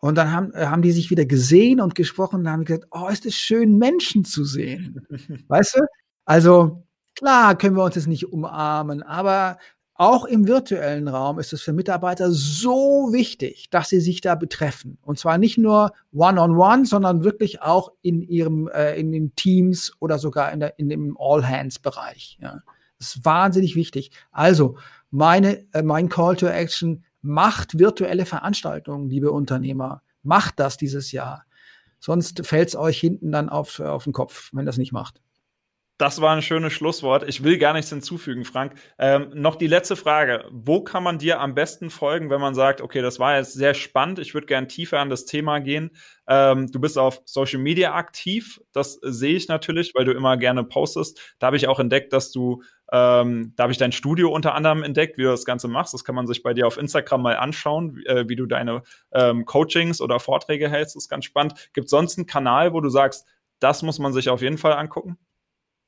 Und 0.03 0.15
dann 0.15 0.33
haben, 0.33 0.53
äh, 0.53 0.65
haben 0.65 0.81
die 0.81 0.91
sich 0.91 1.11
wieder 1.11 1.25
gesehen 1.25 1.79
und 1.79 1.95
gesprochen 1.95 2.41
und 2.41 2.49
haben 2.49 2.65
gesagt, 2.65 2.87
oh, 2.91 3.07
ist 3.07 3.25
es 3.25 3.35
schön, 3.35 3.77
Menschen 3.77 4.25
zu 4.25 4.43
sehen. 4.43 5.07
weißt 5.47 5.77
du? 5.77 5.85
Also, 6.25 6.83
klar 7.15 7.57
können 7.57 7.77
wir 7.77 7.85
uns 7.85 7.95
jetzt 7.95 8.09
nicht 8.09 8.27
umarmen, 8.27 9.01
aber 9.01 9.57
auch 9.93 10.25
im 10.25 10.45
virtuellen 10.45 11.07
Raum 11.07 11.39
ist 11.39 11.53
es 11.53 11.61
für 11.61 11.71
Mitarbeiter 11.71 12.31
so 12.31 13.13
wichtig, 13.13 13.69
dass 13.69 13.87
sie 13.87 14.01
sich 14.01 14.19
da 14.19 14.35
betreffen. 14.35 14.97
Und 15.03 15.19
zwar 15.19 15.37
nicht 15.37 15.57
nur 15.57 15.93
one-on-one, 16.11 16.51
-on 16.51 16.81
-one, 16.81 16.85
sondern 16.85 17.23
wirklich 17.23 17.61
auch 17.61 17.93
in 18.01 18.23
ihrem, 18.23 18.67
äh, 18.67 18.99
in 18.99 19.13
den 19.13 19.33
Teams 19.35 19.93
oder 20.01 20.19
sogar 20.19 20.51
in, 20.51 20.59
der, 20.59 20.77
in 20.79 20.89
dem 20.89 21.15
All-Hands-Bereich. 21.17 22.39
Ja. 22.41 22.61
Das 22.99 23.15
ist 23.15 23.23
wahnsinnig 23.23 23.77
wichtig. 23.77 24.11
Also, 24.33 24.75
meine, 25.11 25.65
äh, 25.71 25.81
mein 25.81 26.09
Call 26.09 26.35
to 26.35 26.47
Action, 26.47 27.05
Macht 27.23 27.79
virtuelle 27.79 28.25
Veranstaltungen, 28.25 29.09
liebe 29.09 29.31
Unternehmer. 29.31 30.03
Macht 30.21 30.59
das 30.59 30.77
dieses 30.77 31.11
Jahr. 31.11 31.45
Sonst 31.99 32.45
fällt 32.45 32.67
es 32.67 32.75
euch 32.75 32.99
hinten 32.99 33.31
dann 33.31 33.49
auf, 33.49 33.79
auf 33.79 34.03
den 34.03 34.13
Kopf, 34.13 34.49
wenn 34.53 34.65
das 34.65 34.77
nicht 34.77 34.91
macht. 34.91 35.21
Das 35.97 36.19
war 36.19 36.35
ein 36.35 36.41
schönes 36.41 36.73
Schlusswort. 36.73 37.23
Ich 37.29 37.43
will 37.43 37.57
gar 37.57 37.71
nichts 37.71 37.89
hinzufügen, 37.89 38.43
Frank. 38.45 38.73
Ähm, 38.97 39.29
noch 39.35 39.55
die 39.55 39.67
letzte 39.67 39.95
Frage. 39.95 40.43
Wo 40.51 40.83
kann 40.83 41.03
man 41.03 41.19
dir 41.19 41.39
am 41.39 41.53
besten 41.53 41.91
folgen, 41.91 42.29
wenn 42.31 42.41
man 42.41 42.55
sagt, 42.55 42.81
okay, 42.81 43.01
das 43.01 43.19
war 43.19 43.37
jetzt 43.37 43.53
sehr 43.53 43.73
spannend, 43.75 44.17
ich 44.19 44.33
würde 44.33 44.47
gerne 44.47 44.67
tiefer 44.67 44.99
an 44.99 45.09
das 45.09 45.25
Thema 45.25 45.59
gehen. 45.59 45.91
Ähm, 46.27 46.71
du 46.71 46.81
bist 46.81 46.97
auf 46.97 47.21
Social 47.25 47.59
Media 47.59 47.93
aktiv. 47.93 48.59
Das 48.73 48.99
sehe 49.01 49.35
ich 49.35 49.47
natürlich, 49.47 49.93
weil 49.93 50.03
du 50.03 50.11
immer 50.11 50.35
gerne 50.35 50.63
postest. 50.63 51.21
Da 51.37 51.47
habe 51.47 51.57
ich 51.57 51.67
auch 51.67 51.79
entdeckt, 51.79 52.11
dass 52.11 52.31
du, 52.31 52.63
ähm, 52.91 53.53
da 53.55 53.63
habe 53.63 53.71
ich 53.71 53.79
dein 53.79 53.91
Studio 53.91 54.31
unter 54.31 54.55
anderem 54.55 54.83
entdeckt, 54.83 55.17
wie 55.17 55.23
du 55.23 55.29
das 55.29 55.45
Ganze 55.45 55.67
machst. 55.67 55.93
Das 55.93 56.03
kann 56.03 56.15
man 56.15 56.27
sich 56.27 56.43
bei 56.43 56.53
dir 56.53 56.67
auf 56.67 56.77
Instagram 56.77 57.21
mal 57.21 57.37
anschauen, 57.37 57.95
wie, 57.95 58.05
äh, 58.05 58.27
wie 58.27 58.35
du 58.35 58.45
deine 58.45 58.83
ähm, 59.13 59.45
Coachings 59.45 60.01
oder 60.01 60.19
Vorträge 60.19 60.69
hältst. 60.69 60.95
Das 60.95 61.05
ist 61.05 61.09
ganz 61.09 61.25
spannend. 61.25 61.53
Gibt 61.73 61.85
es 61.85 61.91
sonst 61.91 62.17
einen 62.17 62.27
Kanal, 62.27 62.73
wo 62.73 62.81
du 62.81 62.89
sagst, 62.89 63.25
das 63.59 63.81
muss 63.81 63.99
man 63.99 64.13
sich 64.13 64.29
auf 64.29 64.41
jeden 64.41 64.57
Fall 64.57 64.73
angucken? 64.73 65.17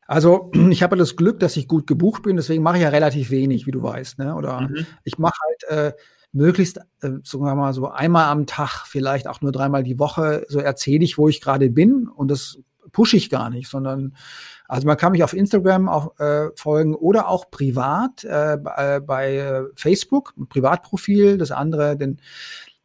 Also 0.07 0.51
ich 0.69 0.83
habe 0.83 0.95
das 0.95 1.15
Glück, 1.15 1.39
dass 1.39 1.57
ich 1.57 1.67
gut 1.67 1.87
gebucht 1.87 2.23
bin, 2.23 2.37
deswegen 2.37 2.63
mache 2.63 2.77
ich 2.77 2.83
ja 2.83 2.89
relativ 2.89 3.29
wenig, 3.29 3.67
wie 3.67 3.71
du 3.71 3.83
weißt. 3.83 4.19
Ne? 4.19 4.35
Oder 4.35 4.61
mhm. 4.61 4.85
ich 5.03 5.17
mache 5.17 5.37
halt 5.43 5.93
äh, 5.93 5.97
möglichst, 6.31 6.77
äh, 7.01 7.11
sagen 7.23 7.43
wir 7.43 7.55
mal 7.55 7.73
so 7.73 7.87
einmal 7.89 8.25
am 8.25 8.45
Tag, 8.45 8.85
vielleicht 8.87 9.27
auch 9.27 9.41
nur 9.41 9.51
dreimal 9.51 9.83
die 9.83 9.99
Woche, 9.99 10.45
so 10.47 10.59
erzähle 10.59 11.03
ich, 11.03 11.17
wo 11.17 11.27
ich 11.27 11.41
gerade 11.41 11.69
bin 11.69 12.07
und 12.07 12.29
das 12.29 12.59
pushe 12.91 13.17
ich 13.17 13.29
gar 13.29 13.49
nicht, 13.49 13.67
sondern 13.69 14.15
also 14.67 14.87
man 14.87 14.97
kann 14.97 15.11
mich 15.11 15.23
auf 15.23 15.33
Instagram 15.33 15.89
auch 15.89 16.19
äh, 16.19 16.49
folgen 16.55 16.95
oder 16.95 17.27
auch 17.29 17.51
privat 17.51 18.23
äh, 18.23 18.57
bei, 18.57 18.99
bei 18.99 19.35
äh, 19.37 19.63
Facebook, 19.75 20.33
ein 20.37 20.47
Privatprofil, 20.47 21.37
das 21.37 21.51
andere, 21.51 21.97
den 21.97 22.19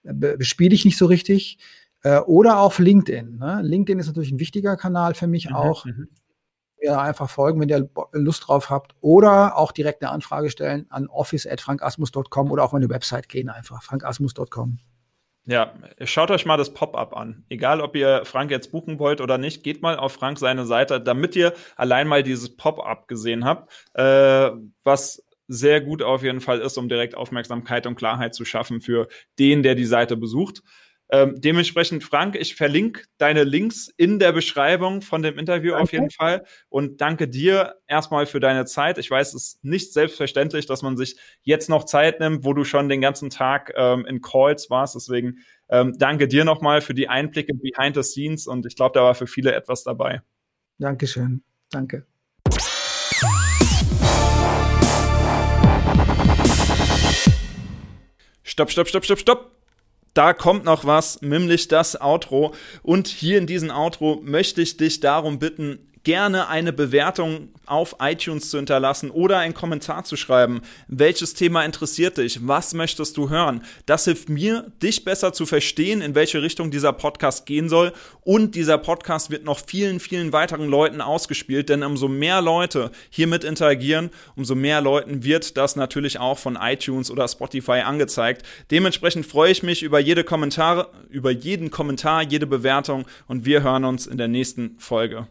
äh, 0.05 0.13
bespiele 0.13 0.75
ich 0.75 0.85
nicht 0.85 0.99
so 0.99 1.07
richtig. 1.07 1.59
Äh, 2.03 2.21
oder 2.21 2.59
auf 2.61 2.79
LinkedIn. 2.79 3.39
Ne? 3.39 3.61
LinkedIn 3.63 3.99
ist 3.99 4.07
natürlich 4.07 4.33
ein 4.33 4.41
wichtiger 4.41 4.77
Kanal 4.77 5.15
für 5.15 5.27
mich 5.27 5.51
mhm, 5.51 5.57
auch. 5.57 5.85
Mhm. 5.85 6.09
Ja, 6.83 7.03
einfach 7.03 7.29
folgen, 7.29 7.61
wenn 7.61 7.69
ihr 7.69 7.91
Lust 8.13 8.49
drauf 8.49 8.71
habt. 8.71 8.95
Oder 9.03 9.59
auch 9.59 9.71
direkt 9.71 10.03
eine 10.03 10.11
Anfrage 10.11 10.49
stellen 10.49 10.87
an 10.89 11.09
office.frankasmus.com 11.09 12.51
oder 12.51 12.65
auf 12.65 12.73
meine 12.73 12.89
Website 12.89 13.29
gehen 13.29 13.51
einfach, 13.51 13.83
frankasmus.com. 13.83 14.79
Ja, 15.47 15.75
schaut 16.05 16.31
euch 16.31 16.45
mal 16.45 16.59
das 16.59 16.75
Pop-up 16.75 17.17
an. 17.17 17.45
Egal, 17.49 17.81
ob 17.81 17.97
ihr 17.97 18.25
Frank 18.25 18.51
jetzt 18.51 18.71
buchen 18.71 18.99
wollt 18.99 19.21
oder 19.21 19.39
nicht, 19.39 19.63
geht 19.65 19.83
mal 19.83 19.97
auf 19.97 20.13
Frank 20.13 20.39
seine 20.39 20.67
Seite, 20.67 21.01
damit 21.01 21.35
ihr 21.35 21.55
allein 21.77 22.07
mal 22.07 22.23
dieses 22.23 22.57
Pop-up 22.57 23.09
gesehen 23.09 23.45
habt, 23.45 23.73
äh, 23.95 24.51
was 24.85 25.25
sehr 25.49 25.81
gut 25.81 26.03
auf 26.03 26.23
jeden 26.23 26.41
Fall 26.41 26.61
ist, 26.61 26.79
um 26.79 26.89
direkt 26.89 27.17
Aufmerksamkeit 27.17 27.87
und 27.87 27.97
Klarheit 27.97 28.35
zu 28.35 28.45
schaffen 28.45 28.81
für 28.81 29.09
den, 29.39 29.63
der 29.63 29.75
die 29.75 29.87
Seite 29.87 30.17
besucht. 30.17 30.63
Ähm, 31.13 31.41
dementsprechend, 31.41 32.05
Frank, 32.05 32.37
ich 32.37 32.55
verlinke 32.55 33.03
deine 33.19 33.43
Links 33.43 33.89
in 33.97 34.21
der 34.21 34.31
Beschreibung 34.31 35.03
von 35.03 35.23
dem 35.23 35.39
Interview 35.39 35.73
danke. 35.73 35.83
auf 35.83 35.93
jeden 35.93 36.11
Fall 36.11 36.45
und 36.69 37.01
danke 37.01 37.27
dir 37.27 37.75
erstmal 37.89 38.27
für 38.27 38.39
deine 38.39 38.65
Zeit. 38.65 38.97
Ich 38.97 39.11
weiß, 39.11 39.35
es 39.35 39.55
ist 39.55 39.65
nicht 39.65 39.93
selbstverständlich, 39.93 40.67
dass 40.67 40.83
man 40.83 40.97
sich 40.97 41.17
jetzt 41.43 41.69
noch 41.69 41.85
Zeit 41.85 42.21
nimmt, 42.21 42.45
wo 42.45 42.53
du 42.53 42.63
schon 42.63 42.89
den 42.89 43.01
ganzen 43.01 43.29
Tag 43.29 43.73
ähm, 43.75 44.07
in 44.07 44.21
Calls 44.21 44.71
warst. 44.71 44.95
Deswegen 44.95 45.39
ähm, 45.69 45.95
danke 45.99 46.29
dir 46.29 46.45
nochmal 46.45 46.81
für 46.81 46.95
die 46.95 47.09
Einblicke 47.09 47.55
behind 47.55 47.97
the 47.97 48.05
scenes 48.05 48.47
und 48.47 48.65
ich 48.65 48.77
glaube, 48.77 48.93
da 48.95 49.03
war 49.03 49.17
für 49.17 49.27
viele 49.27 49.53
etwas 49.53 49.83
dabei. 49.83 50.23
Dankeschön. 50.79 51.43
Danke. 51.71 52.07
Stopp, 58.45 58.71
stopp, 58.71 58.89
stopp, 58.89 59.05
stopp, 59.05 59.19
stopp 59.19 59.60
da 60.15 60.33
kommt 60.33 60.65
noch 60.65 60.85
was, 60.85 61.23
nämlich 61.23 61.69
das 61.69 62.01
Outro. 62.01 62.55
Und 62.83 63.09
hier 63.09 63.39
in 63.39 63.47
diesem 63.47 63.71
Outro 63.71 64.21
möchte 64.25 64.63
ich 64.63 64.77
dich 64.77 65.01
darum 65.01 65.39
bitten, 65.39 65.90
gerne 66.05 66.49
eine 66.49 66.73
Bewertung 66.73 67.51
auf 67.67 67.97
iTunes 68.01 68.51
zu 68.51 68.57
hinterlassen 68.57 69.11
oder 69.11 69.39
einen 69.39 69.55
Kommentar 69.55 70.05
zu 70.05 70.17
schreiben. 70.17 70.63
Welches 70.89 71.35
Thema 71.35 71.65
interessiert 71.65 72.19
dich? 72.19 72.47
Was 72.47 72.75
möchtest 72.75 73.17
du 73.17 73.29
hören? 73.31 73.63
Das 73.87 74.07
hilft 74.07 74.29
mir, 74.29 74.73
dich 74.83 75.05
besser 75.05 75.33
zu 75.33 75.47
verstehen, 75.47 76.01
in 76.01 76.15
welche 76.15 76.43
Richtung 76.43 76.71
dieser 76.71 76.93
Podcast 76.93 77.47
gehen 77.47 77.69
soll. 77.69 77.93
Und 78.23 78.55
dieser 78.55 78.79
Podcast 78.79 79.31
wird 79.31 79.45
noch 79.45 79.61
vielen, 79.65 80.01
vielen 80.01 80.33
weiteren 80.33 80.69
Leuten 80.69 81.01
ausgespielt, 81.01 81.69
denn 81.69 81.83
umso 81.83 82.09
mehr 82.09 82.41
Leute 82.41 82.91
hiermit 83.11 83.45
interagieren, 83.45 84.11
umso 84.37 84.55
mehr 84.55 84.81
Leuten 84.81 85.23
wird 85.23 85.57
das 85.57 85.77
natürlich 85.77 86.19
auch 86.19 86.39
von 86.39 86.59
iTunes 86.61 87.11
oder 87.11 87.29
Spotify 87.29 87.83
angezeigt. 87.85 88.45
Dementsprechend 88.71 89.27
freue 89.27 89.53
ich 89.53 89.63
mich 89.63 89.83
über 89.83 90.01
jede 90.01 90.25
Kommentare, 90.25 90.89
über 91.09 91.31
jeden 91.31 91.71
Kommentar, 91.71 92.23
jede 92.23 92.47
Bewertung 92.47 93.07
und 93.29 93.45
wir 93.45 93.63
hören 93.63 93.85
uns 93.85 94.07
in 94.07 94.19
der 94.19 94.29
nächsten 94.29 94.77
Folge. 94.79 95.27